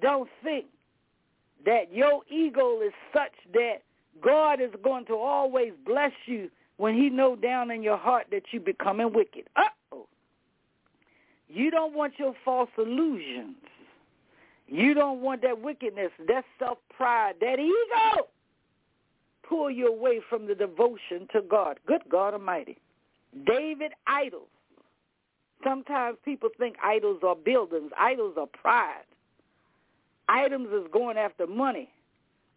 Don't 0.00 0.28
think 0.42 0.66
that 1.64 1.92
your 1.92 2.22
ego 2.30 2.80
is 2.80 2.92
such 3.12 3.32
that 3.52 3.82
God 4.22 4.60
is 4.60 4.70
going 4.82 5.04
to 5.06 5.14
always 5.16 5.72
bless 5.84 6.12
you 6.26 6.50
when 6.76 6.94
he 6.94 7.10
know 7.10 7.36
down 7.36 7.70
in 7.70 7.82
your 7.82 7.96
heart 7.96 8.26
that 8.30 8.42
you 8.52 8.60
becoming 8.60 9.12
wicked. 9.12 9.44
Uh-oh. 9.56 10.06
You 11.48 11.70
don't 11.70 11.94
want 11.94 12.14
your 12.18 12.34
false 12.44 12.70
illusions. 12.78 13.56
You 14.68 14.94
don't 14.94 15.20
want 15.20 15.42
that 15.42 15.60
wickedness, 15.60 16.10
that 16.26 16.44
self-pride, 16.58 17.36
that 17.40 17.58
ego 17.58 18.28
pull 19.48 19.70
you 19.70 19.86
away 19.86 20.20
from 20.28 20.46
the 20.46 20.54
devotion 20.54 21.28
to 21.32 21.40
God. 21.40 21.78
Good 21.86 22.02
God 22.10 22.34
Almighty. 22.34 22.78
David 23.44 23.92
idols. 24.06 24.48
Sometimes 25.64 26.18
people 26.24 26.48
think 26.58 26.76
idols 26.82 27.20
are 27.22 27.34
buildings. 27.34 27.90
Idols 27.98 28.34
are 28.38 28.46
pride. 28.46 29.04
Items 30.28 30.68
is 30.68 30.86
going 30.92 31.16
after 31.16 31.46
money. 31.46 31.90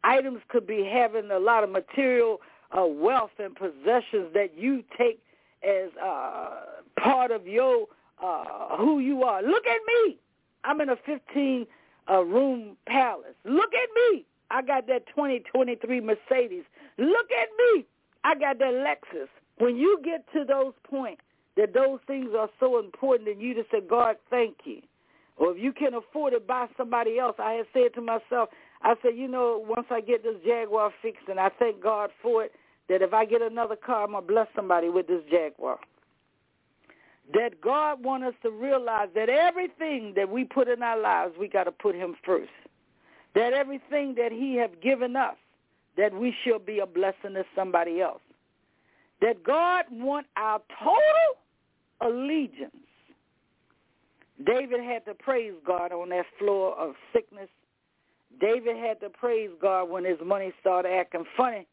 Items 0.04 0.40
could 0.50 0.66
be 0.66 0.84
having 0.84 1.30
a 1.32 1.40
lot 1.40 1.64
of 1.64 1.70
material 1.70 2.40
uh, 2.78 2.86
wealth 2.86 3.32
and 3.40 3.56
possessions 3.56 4.34
that 4.34 4.52
you 4.56 4.84
take 4.98 5.22
as 5.64 5.90
uh, 6.04 6.50
part 7.00 7.32
of 7.32 7.48
your 7.48 7.88
uh, 8.24 8.78
who 8.78 9.00
you 9.00 9.24
are. 9.24 9.42
Look 9.42 9.66
at 9.66 9.80
me. 9.88 10.18
I'm 10.64 10.82
in 10.82 10.90
a 10.90 10.98
15 11.06 11.66
uh, 12.10 12.24
room 12.24 12.76
palace. 12.86 13.36
Look 13.46 13.74
at 13.74 13.90
me. 13.96 14.26
I 14.52 14.62
got 14.62 14.88
that 14.88 15.08
2023 15.08 16.02
Mercedes. 16.02 16.64
Look 16.98 17.28
at 17.32 17.50
me. 17.58 17.86
I 18.24 18.36
got 18.36 18.60
that 18.60 18.74
Lexus. 18.74 19.28
When 19.60 19.76
you 19.76 20.00
get 20.04 20.26
to 20.34 20.44
those 20.46 20.74
points 20.90 21.22
that 21.58 21.74
those 21.74 22.00
things 22.08 22.30
are 22.38 22.50
so 22.60 22.80
important 22.80 23.30
and 23.30 23.42
you 23.42 23.54
just 23.54 23.70
say, 23.70 23.82
God, 23.82 24.16
thank 24.30 24.58
you. 24.64 24.82
Or 25.36 25.52
if 25.52 25.62
you 25.62 25.72
can 25.72 25.94
afford 25.94 26.34
it, 26.34 26.48
buy 26.48 26.68
somebody 26.78 27.20
else. 27.20 27.36
I 27.40 27.54
had 27.54 27.66
said 27.74 27.94
to 27.96 28.02
myself, 28.02 28.50
I 28.82 28.96
said, 29.02 29.16
you 29.16 29.28
know, 29.28 29.64
once 29.68 29.88
I 29.90 30.02
get 30.02 30.24
this 30.24 30.36
Jaguar 30.46 30.92
fixed, 31.02 31.28
and 31.30 31.40
I 31.40 31.50
thank 31.60 31.82
God 31.82 32.12
for 32.22 32.44
it, 32.44 32.54
that 32.88 33.02
if 33.02 33.14
I 33.14 33.26
get 33.26 33.42
another 33.42 33.76
car, 33.76 34.04
I'm 34.04 34.12
going 34.12 34.24
to 34.26 34.28
bless 34.28 34.48
somebody 34.56 34.90
with 34.90 35.08
this 35.08 35.22
Jaguar. 35.30 35.80
That 37.34 37.62
God 37.62 38.04
wants 38.04 38.28
us 38.28 38.34
to 38.44 38.52
realize 38.52 39.10
that 39.16 39.30
everything 39.30 40.14
that 40.16 40.30
we 40.30 40.46
put 40.46 40.68
in 40.68 40.82
our 40.82 41.00
lives, 41.00 41.34
we 41.40 41.48
got 41.48 41.66
to 41.66 41.72
put 41.72 41.96
him 41.96 42.16
first. 42.26 42.50
That 43.36 43.54
everything 43.54 44.16
that 44.16 44.32
he 44.32 44.56
have 44.56 44.82
given 44.82 45.16
us, 45.16 45.36
that 45.98 46.14
we 46.14 46.34
shall 46.44 46.60
be 46.60 46.80
a 46.80 46.86
blessing 46.86 47.34
to 47.34 47.46
somebody 47.56 48.02
else. 48.02 48.22
That 49.22 49.44
God 49.44 49.86
want 49.92 50.28
our 50.38 50.62
total 50.80 51.36
allegiance. 52.02 52.76
David 54.46 54.82
had 54.82 55.06
to 55.06 55.14
praise 55.14 55.54
God 55.66 55.92
on 55.92 56.10
that 56.10 56.26
floor 56.38 56.74
of 56.76 56.96
sickness. 57.14 57.50
David 58.40 58.78
had 58.78 59.02
to 59.02 59.10
praise 59.10 59.50
God 59.62 59.90
when 59.90 60.06
his 60.06 60.18
money 60.26 60.54
started 60.62 60.92
acting 60.94 61.26
funny. 61.36 61.68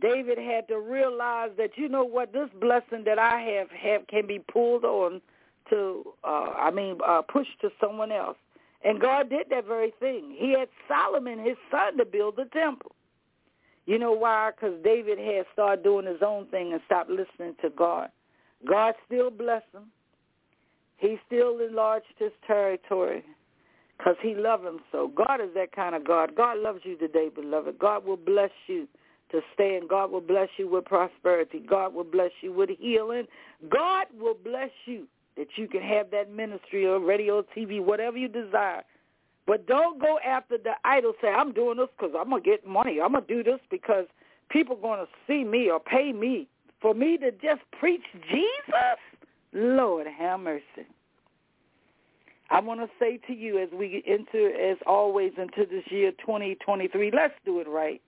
David 0.00 0.38
had 0.38 0.68
to 0.68 0.78
realize 0.80 1.50
that 1.58 1.70
you 1.76 1.88
know 1.88 2.04
what 2.04 2.32
this 2.32 2.48
blessing 2.60 3.04
that 3.04 3.18
I 3.18 3.40
have 3.40 3.68
have 3.70 4.06
can 4.06 4.26
be 4.26 4.38
pulled 4.38 4.84
on 4.84 5.20
to 5.70 6.14
uh 6.24 6.52
I 6.56 6.70
mean 6.70 6.98
uh 7.06 7.22
pushed 7.22 7.60
to 7.62 7.70
someone 7.80 8.12
else. 8.12 8.36
And 8.84 9.00
God 9.00 9.28
did 9.28 9.48
that 9.50 9.66
very 9.66 9.92
thing. 9.98 10.36
He 10.38 10.52
had 10.58 10.68
Solomon 10.86 11.38
his 11.40 11.56
son 11.70 11.98
to 11.98 12.04
build 12.04 12.36
the 12.36 12.44
temple. 12.46 12.92
You 13.88 13.98
know 13.98 14.12
why? 14.12 14.50
Cuz 14.60 14.74
David 14.84 15.18
had 15.18 15.46
started 15.54 15.82
doing 15.82 16.04
his 16.04 16.20
own 16.20 16.44
thing 16.48 16.74
and 16.74 16.82
stopped 16.84 17.08
listening 17.08 17.54
to 17.62 17.70
God. 17.70 18.10
God 18.66 18.94
still 19.06 19.30
blessed 19.30 19.72
him. 19.72 19.90
He 20.98 21.18
still 21.26 21.58
enlarged 21.58 22.18
his 22.18 22.32
territory 22.46 23.24
because 23.96 24.16
he 24.20 24.34
loved 24.34 24.66
him 24.66 24.80
so. 24.92 25.08
God 25.08 25.40
is 25.40 25.54
that 25.54 25.72
kind 25.72 25.94
of 25.94 26.06
God. 26.06 26.34
God 26.36 26.58
loves 26.58 26.80
you 26.84 26.98
today, 26.98 27.30
beloved. 27.34 27.78
God 27.78 28.04
will 28.04 28.18
bless 28.18 28.50
you 28.66 28.86
to 29.30 29.40
stand. 29.54 29.88
God 29.88 30.10
will 30.10 30.20
bless 30.20 30.50
you 30.58 30.68
with 30.68 30.84
prosperity. 30.84 31.60
God 31.60 31.94
will 31.94 32.04
bless 32.04 32.32
you 32.42 32.52
with 32.52 32.68
healing. 32.78 33.26
God 33.70 34.08
will 34.20 34.36
bless 34.44 34.70
you 34.84 35.06
that 35.38 35.48
you 35.56 35.66
can 35.66 35.80
have 35.80 36.10
that 36.10 36.30
ministry 36.30 36.84
or 36.84 37.00
radio, 37.00 37.42
TV, 37.56 37.82
whatever 37.82 38.18
you 38.18 38.28
desire. 38.28 38.84
But 39.48 39.66
don't 39.66 39.98
go 39.98 40.18
after 40.22 40.58
the 40.58 40.74
idol. 40.84 41.14
Say, 41.22 41.28
I'm 41.28 41.52
doing 41.54 41.78
this 41.78 41.88
because 41.98 42.14
I'm 42.16 42.28
to 42.30 42.40
get 42.50 42.66
money. 42.66 43.00
I'm 43.00 43.14
to 43.14 43.22
do 43.22 43.42
this 43.42 43.60
because 43.70 44.04
people 44.50 44.76
to 44.76 45.08
see 45.26 45.42
me 45.42 45.70
or 45.70 45.80
pay 45.80 46.12
me. 46.12 46.46
For 46.82 46.92
me 46.94 47.16
to 47.16 47.32
just 47.32 47.62
preach 47.80 48.02
Jesus? 48.30 48.98
Lord, 49.54 50.06
have 50.06 50.40
mercy. 50.40 50.86
I 52.50 52.60
want 52.60 52.80
to 52.80 52.88
say 53.00 53.18
to 53.26 53.32
you 53.32 53.58
as 53.58 53.70
we 53.72 54.04
enter, 54.06 54.54
as 54.54 54.76
always, 54.86 55.32
into 55.38 55.64
this 55.68 55.84
year 55.90 56.12
2023, 56.12 57.10
let's 57.10 57.34
do 57.46 57.58
it 57.60 57.68
right. 57.68 58.02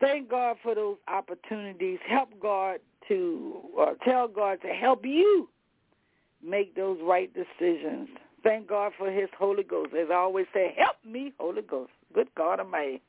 Thank 0.00 0.28
God 0.28 0.58
for 0.62 0.74
those 0.74 0.98
opportunities. 1.08 1.98
Help 2.06 2.28
God 2.40 2.80
to, 3.08 3.60
uh, 3.80 3.94
tell 4.04 4.28
God 4.28 4.60
to 4.62 4.68
help 4.68 5.06
you 5.06 5.48
make 6.42 6.76
those 6.76 6.98
right 7.02 7.30
decisions. 7.32 8.10
Thank 8.42 8.68
God 8.68 8.92
for 8.96 9.10
his 9.10 9.28
Holy 9.38 9.64
Ghost. 9.64 9.90
As 9.94 10.08
I 10.10 10.14
always 10.14 10.46
say, 10.54 10.74
help 10.76 10.96
me, 11.04 11.32
Holy 11.38 11.62
Ghost. 11.62 11.90
Good 12.14 12.28
God 12.36 12.60
Almighty. 12.60 13.02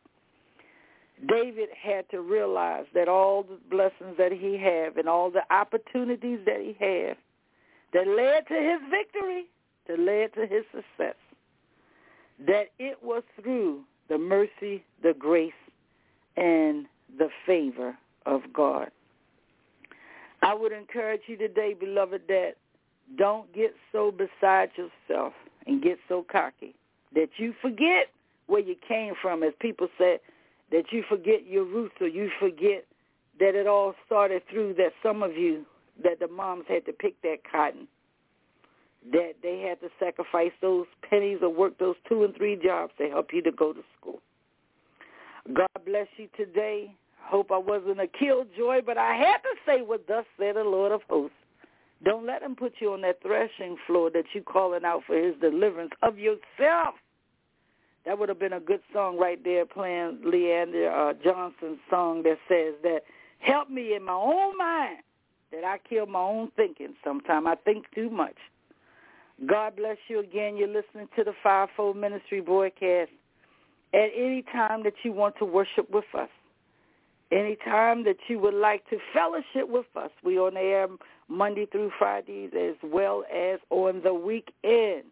David 1.27 1.69
had 1.81 2.09
to 2.11 2.21
realize 2.21 2.85
that 2.93 3.07
all 3.07 3.43
the 3.43 3.59
blessings 3.69 4.15
that 4.17 4.31
he 4.31 4.57
had 4.57 4.95
and 4.97 5.09
all 5.09 5.29
the 5.29 5.43
opportunities 5.53 6.39
that 6.45 6.61
he 6.61 6.75
had 6.79 7.17
that 7.93 8.07
led 8.07 8.47
to 8.47 8.53
his 8.53 8.79
victory, 8.89 9.45
that 9.87 9.99
led 9.99 10.33
to 10.35 10.47
his 10.47 10.63
success, 10.71 11.15
that 12.47 12.67
it 12.79 12.97
was 13.03 13.23
through 13.41 13.81
the 14.07 14.17
mercy, 14.17 14.83
the 15.03 15.13
grace, 15.17 15.51
and 16.37 16.85
the 17.17 17.29
favor 17.45 17.97
of 18.25 18.41
God. 18.53 18.89
I 20.41 20.53
would 20.53 20.71
encourage 20.71 21.21
you 21.27 21.35
today, 21.37 21.75
beloved, 21.77 22.21
that 22.27 22.53
don't 23.17 23.51
get 23.53 23.73
so 23.91 24.11
beside 24.11 24.69
yourself 24.75 25.33
and 25.65 25.81
get 25.81 25.97
so 26.07 26.25
cocky 26.31 26.75
that 27.13 27.29
you 27.37 27.53
forget 27.61 28.07
where 28.47 28.61
you 28.61 28.75
came 28.87 29.13
from, 29.21 29.43
as 29.43 29.53
people 29.59 29.87
said, 29.97 30.19
that 30.71 30.91
you 30.91 31.03
forget 31.07 31.47
your 31.47 31.63
roots 31.63 31.95
or 31.99 32.07
you 32.07 32.29
forget 32.39 32.85
that 33.39 33.55
it 33.55 33.67
all 33.67 33.95
started 34.05 34.41
through 34.49 34.73
that 34.75 34.91
some 35.01 35.23
of 35.23 35.35
you, 35.35 35.65
that 36.03 36.19
the 36.19 36.27
moms 36.27 36.65
had 36.67 36.85
to 36.85 36.93
pick 36.93 37.19
that 37.21 37.37
cotton, 37.49 37.87
that 39.11 39.33
they 39.41 39.59
had 39.59 39.79
to 39.81 39.89
sacrifice 39.99 40.51
those 40.61 40.85
pennies 41.09 41.39
or 41.41 41.49
work 41.49 41.77
those 41.79 41.95
two 42.07 42.23
and 42.23 42.35
three 42.35 42.55
jobs 42.61 42.93
to 42.97 43.07
help 43.07 43.29
you 43.33 43.41
to 43.41 43.51
go 43.51 43.73
to 43.73 43.81
school. 43.99 44.19
God 45.53 45.85
bless 45.85 46.07
you 46.17 46.27
today. 46.37 46.93
Hope 47.21 47.51
I 47.51 47.57
wasn't 47.57 47.99
a 47.99 48.07
killjoy, 48.07 48.81
but 48.85 48.97
I 48.97 49.15
had 49.15 49.37
to 49.37 49.55
say 49.65 49.81
what 49.81 50.07
thus 50.07 50.25
said 50.37 50.55
the 50.55 50.63
Lord 50.63 50.91
of 50.91 51.01
hosts. 51.09 51.35
Don't 52.03 52.25
let 52.25 52.41
him 52.41 52.55
put 52.55 52.73
you 52.79 52.93
on 52.93 53.01
that 53.01 53.21
threshing 53.21 53.77
floor 53.85 54.09
that 54.11 54.25
you 54.33 54.41
calling 54.41 54.85
out 54.85 55.03
for 55.05 55.17
his 55.17 55.35
deliverance 55.41 55.91
of 56.01 56.17
yourself. 56.17 56.95
That 58.05 58.17
would 58.17 58.29
have 58.29 58.39
been 58.39 58.53
a 58.53 58.59
good 58.59 58.81
song 58.93 59.17
right 59.17 59.43
there 59.43 59.65
playing 59.65 60.19
Le'Andria 60.25 61.11
uh, 61.11 61.13
Johnson's 61.23 61.79
song 61.89 62.23
that 62.23 62.37
says 62.47 62.75
that 62.83 63.01
help 63.39 63.69
me 63.69 63.95
in 63.95 64.03
my 64.03 64.13
own 64.13 64.57
mind 64.57 64.99
that 65.51 65.63
I 65.63 65.77
kill 65.89 66.05
my 66.05 66.21
own 66.21 66.51
thinking. 66.55 66.95
Sometimes 67.03 67.45
I 67.47 67.55
think 67.55 67.85
too 67.93 68.09
much. 68.09 68.35
God 69.45 69.75
bless 69.75 69.97
you 70.07 70.19
again. 70.19 70.57
You're 70.57 70.67
listening 70.67 71.07
to 71.17 71.23
the 71.23 71.33
Fivefold 71.43 71.97
Ministry 71.97 72.41
broadcast 72.41 73.11
at 73.93 74.09
any 74.15 74.43
time 74.51 74.83
that 74.83 74.93
you 75.03 75.11
want 75.11 75.35
to 75.39 75.45
worship 75.45 75.89
with 75.89 76.05
us. 76.17 76.29
Any 77.31 77.57
time 77.63 78.03
that 78.05 78.17
you 78.27 78.39
would 78.39 78.53
like 78.53 78.89
to 78.89 78.97
fellowship 79.13 79.67
with 79.69 79.85
us. 79.95 80.09
We 80.23 80.37
on 80.39 80.57
air 80.57 80.87
Monday 81.29 81.67
through 81.71 81.91
Fridays 81.97 82.51
as 82.59 82.75
well 82.83 83.23
as 83.33 83.59
on 83.69 84.01
the 84.03 84.13
weekends. 84.13 85.07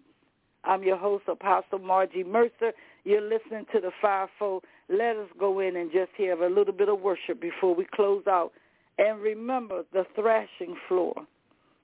I'm 0.64 0.84
your 0.84 0.98
host, 0.98 1.26
Apostle 1.28 1.80
Margie 1.80 2.24
Mercer. 2.24 2.74
You're 3.06 3.22
listening 3.22 3.66
to 3.72 3.80
the 3.80 3.92
Fivefold. 4.02 4.64
Let 4.90 5.16
us 5.16 5.30
go 5.40 5.60
in 5.60 5.76
and 5.76 5.92
just 5.92 6.12
have 6.18 6.42
a 6.42 6.48
little 6.48 6.74
bit 6.74 6.90
of 6.90 7.00
worship 7.00 7.40
before 7.40 7.74
we 7.74 7.86
close 7.94 8.24
out. 8.28 8.52
And 8.98 9.22
remember, 9.22 9.84
the 9.94 10.06
thrashing 10.16 10.76
floor 10.88 11.14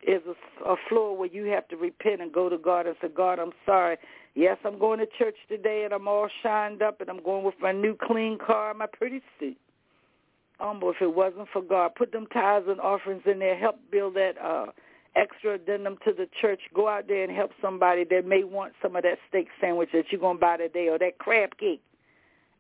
is 0.06 0.22
a, 0.28 0.70
a 0.70 0.76
floor 0.90 1.16
where 1.16 1.30
you 1.30 1.46
have 1.46 1.68
to 1.70 1.78
repent 1.78 2.22
and 2.22 2.34
go 2.34 2.50
to 2.50 2.58
God 2.58 2.88
and 2.88 2.96
say, 3.02 3.08
God, 3.16 3.40
I'm 3.40 3.54
sorry. 3.66 3.98
Yes, 4.36 4.58
I'm 4.66 4.80
going 4.80 5.00
to 5.00 5.06
church 5.18 5.36
today 5.48 5.84
and 5.86 5.94
I'm 5.94 6.08
all 6.08 6.28
shined 6.42 6.82
up 6.82 7.00
and 7.00 7.10
I'm 7.10 7.24
going 7.24 7.46
with 7.46 7.56
my 7.62 7.72
new 7.72 7.96
clean 8.02 8.38
car 8.38 8.72
and 8.72 8.80
my 8.80 8.88
pretty 8.88 9.22
suit. 9.40 9.58
Humble. 10.64 10.92
If 10.92 11.02
it 11.02 11.14
wasn't 11.14 11.50
for 11.52 11.62
God, 11.62 11.96
put 11.96 12.12
them 12.12 12.26
tithes 12.28 12.68
and 12.70 12.80
offerings 12.80 13.24
in 13.26 13.40
there. 13.40 13.58
Help 13.58 13.80
build 13.92 14.16
that 14.16 14.36
uh, 14.42 14.68
extra 15.16 15.56
addendum 15.56 15.98
to 16.06 16.14
the 16.14 16.28
church. 16.40 16.62
Go 16.74 16.88
out 16.88 17.08
there 17.08 17.24
and 17.24 17.36
help 17.36 17.52
somebody 17.62 18.06
that 18.06 18.26
may 18.26 18.44
want 18.44 18.74
some 18.82 18.96
of 18.96 19.04
that 19.04 19.18
steak 19.28 19.48
sandwich 19.60 19.90
that 19.94 20.06
you're 20.10 20.22
going 20.22 20.38
to 20.38 20.42
buy 20.42 20.58
today 20.58 20.88
or 20.88 20.98
that 21.00 21.18
crab 21.18 21.58
cake. 21.58 21.82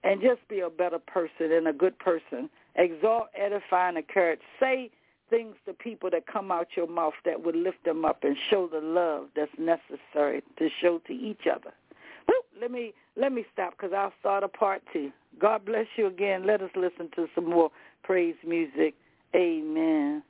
And 0.03 0.21
just 0.21 0.45
be 0.49 0.59
a 0.59 0.69
better 0.69 0.99
person 0.99 1.51
and 1.53 1.67
a 1.67 1.73
good 1.73 1.97
person. 1.97 2.49
Exalt, 2.75 3.27
edify, 3.35 3.87
and 3.87 3.97
encourage. 3.97 4.41
Say 4.59 4.91
things 5.29 5.55
to 5.65 5.73
people 5.73 6.09
that 6.09 6.27
come 6.27 6.51
out 6.51 6.67
your 6.75 6.87
mouth 6.87 7.13
that 7.23 7.45
would 7.45 7.55
lift 7.55 7.85
them 7.85 8.03
up 8.03 8.23
and 8.23 8.35
show 8.49 8.67
the 8.67 8.81
love 8.81 9.27
that's 9.33 9.51
necessary 9.57 10.43
to 10.57 10.69
show 10.81 10.99
to 11.07 11.13
each 11.13 11.47
other. 11.49 11.71
Woo, 12.27 12.35
let 12.59 12.69
me 12.69 12.93
let 13.15 13.31
me 13.31 13.45
stop 13.53 13.77
because 13.77 13.93
I'll 13.95 14.13
start 14.19 14.43
a 14.43 14.49
part 14.49 14.81
two. 14.91 15.11
God 15.39 15.65
bless 15.65 15.87
you 15.95 16.07
again. 16.07 16.45
Let 16.45 16.61
us 16.61 16.69
listen 16.75 17.09
to 17.15 17.27
some 17.33 17.49
more 17.49 17.71
praise 18.03 18.35
music. 18.45 18.93
Amen. 19.35 20.23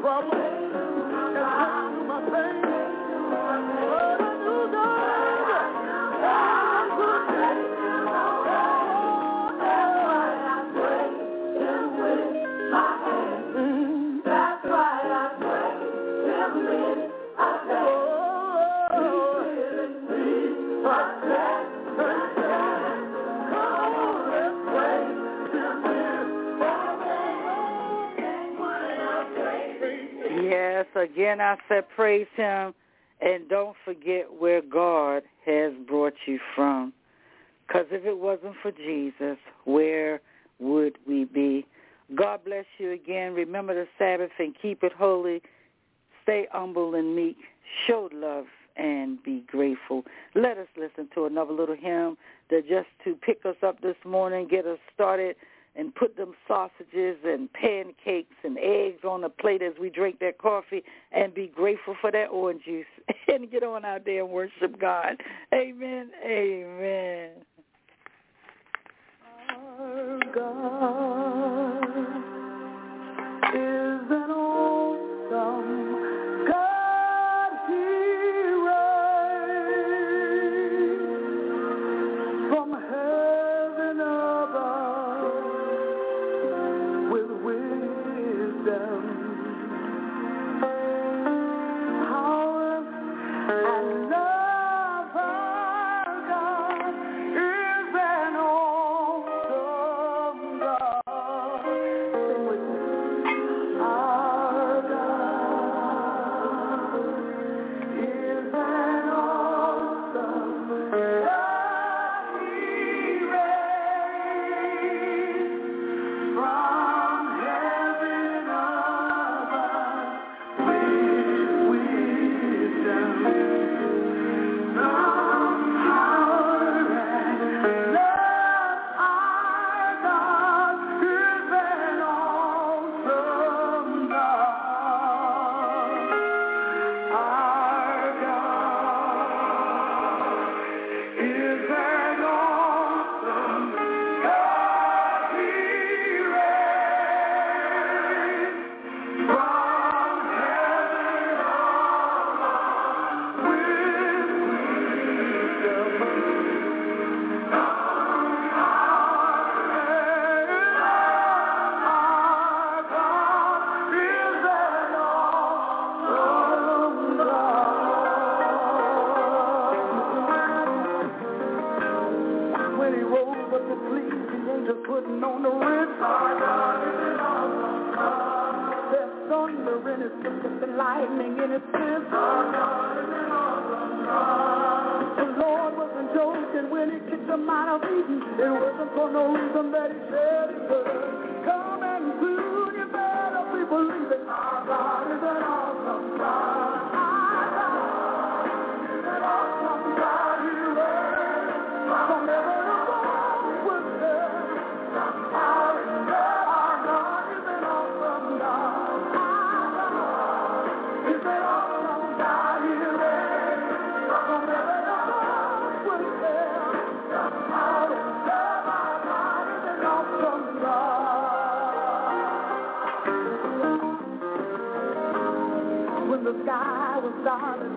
Problem. 0.00 1.09
Again 31.02 31.40
I 31.40 31.56
said 31.68 31.84
praise 31.94 32.26
him 32.36 32.74
and 33.20 33.48
don't 33.48 33.76
forget 33.84 34.26
where 34.38 34.62
God 34.62 35.22
has 35.44 35.72
brought 35.86 36.14
you 36.26 36.38
from. 36.54 36.92
Because 37.66 37.86
if 37.90 38.04
it 38.04 38.18
wasn't 38.18 38.54
for 38.62 38.72
Jesus, 38.72 39.38
where 39.64 40.20
would 40.58 40.98
we 41.06 41.24
be? 41.24 41.66
God 42.16 42.40
bless 42.44 42.64
you 42.78 42.90
again. 42.90 43.34
Remember 43.34 43.74
the 43.74 43.86
Sabbath 43.98 44.30
and 44.38 44.54
keep 44.60 44.82
it 44.82 44.92
holy. 44.92 45.42
Stay 46.22 46.48
humble 46.50 46.94
and 46.94 47.14
meek. 47.14 47.36
Show 47.86 48.08
love 48.12 48.46
and 48.76 49.22
be 49.22 49.44
grateful. 49.46 50.04
Let 50.34 50.58
us 50.58 50.66
listen 50.76 51.08
to 51.14 51.26
another 51.26 51.52
little 51.52 51.76
hymn 51.76 52.16
that 52.50 52.68
just 52.68 52.88
to 53.04 53.14
pick 53.14 53.44
us 53.44 53.56
up 53.64 53.80
this 53.80 53.96
morning, 54.04 54.48
get 54.48 54.66
us 54.66 54.78
started, 54.92 55.36
and 55.76 55.94
put 55.94 56.16
them 56.16 56.34
sausages 56.48 57.16
and 57.24 57.52
pancakes 57.52 58.36
and 58.44 58.58
eggs 58.58 59.04
on 59.04 59.22
the 59.22 59.28
plate 59.28 59.62
as 59.62 59.74
we 59.80 59.90
drink 59.90 60.18
that 60.20 60.38
coffee 60.38 60.82
and 61.12 61.34
be 61.34 61.46
grateful 61.46 61.96
for 62.00 62.10
that 62.10 62.26
orange 62.26 62.64
juice 62.64 62.86
and 63.28 63.50
get 63.50 63.62
on 63.62 63.84
out 63.84 64.04
there 64.04 64.22
and 64.22 64.30
worship 64.30 64.80
God. 64.80 65.16
Amen. 65.54 66.10
Amen. 66.24 67.30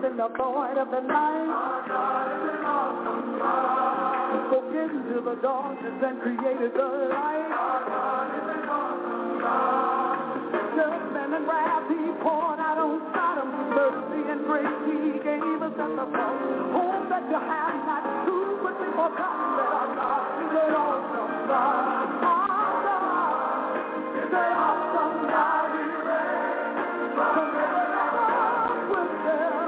And 0.04 0.18
the 0.18 0.28
void 0.36 0.76
of 0.76 0.90
the 0.90 1.00
night, 1.00 1.48
He 4.32 4.38
spoke 4.48 4.68
into 4.68 5.20
the 5.24 5.36
darkness 5.40 5.96
and 6.04 6.20
created 6.20 6.72
the 6.76 7.08
light. 7.08 7.48
Judgment 10.76 11.34
and 11.34 11.46
wrath 11.48 11.88
he 11.88 12.12
poured 12.20 12.60
out 12.60 12.76
on 12.76 13.00
Sodom. 13.16 13.48
Mercy 13.72 14.20
and 14.28 14.44
grace 14.44 14.76
he 14.84 15.24
gave 15.24 15.62
us 15.64 15.72
at 15.72 15.92
the 15.96 16.04
cross. 16.12 16.36
Hope 16.76 17.08
that 17.08 17.24
you 17.30 17.40
have 17.40 17.80
not 17.88 18.04
too 18.28 18.60
quickly 18.60 18.90
forgotten 18.92 19.56
that 19.56 19.72
our 19.72 19.88
God 19.96 20.36
is 20.44 20.52
an 20.52 20.74
awesome 20.84 21.32
God. 21.48 21.80
Our 22.28 22.76
God 22.84 23.72
is 24.20 24.32
an 24.36 24.52
awesome 24.52 25.16
God. 25.32 25.72
From 27.14 27.48
heaven 27.56 27.88
above 28.04 28.90
with 28.92 29.12
them. 29.24 29.63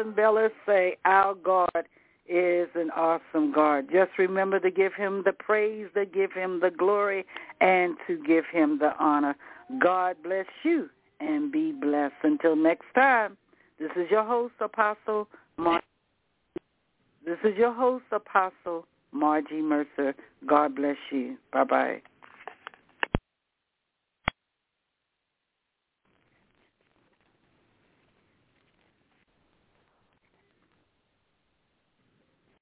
Helen 0.00 0.14
Beller 0.14 0.50
say, 0.64 0.96
our 1.04 1.34
God 1.34 1.84
is 2.26 2.68
an 2.74 2.90
awesome 2.96 3.52
God. 3.52 3.88
Just 3.92 4.12
remember 4.18 4.58
to 4.58 4.70
give 4.70 4.94
him 4.94 5.22
the 5.26 5.32
praise, 5.32 5.88
to 5.94 6.06
give 6.06 6.32
him 6.32 6.60
the 6.60 6.70
glory, 6.70 7.26
and 7.60 7.96
to 8.06 8.16
give 8.16 8.44
him 8.50 8.78
the 8.78 8.92
honor. 8.98 9.36
God 9.78 10.16
bless 10.22 10.46
you 10.62 10.88
and 11.20 11.52
be 11.52 11.72
blessed. 11.72 12.14
Until 12.22 12.56
next 12.56 12.86
time, 12.94 13.36
this 13.78 13.90
is 13.94 14.10
your 14.10 14.24
host, 14.24 14.54
Apostle 14.60 15.28
Mar- 15.58 15.82
This 17.26 17.38
is 17.44 17.58
your 17.58 17.74
host, 17.74 18.04
Apostle 18.10 18.86
Margie 19.12 19.60
Mercer. 19.60 20.14
God 20.46 20.76
bless 20.76 20.96
you. 21.12 21.36
Bye-bye. 21.52 22.00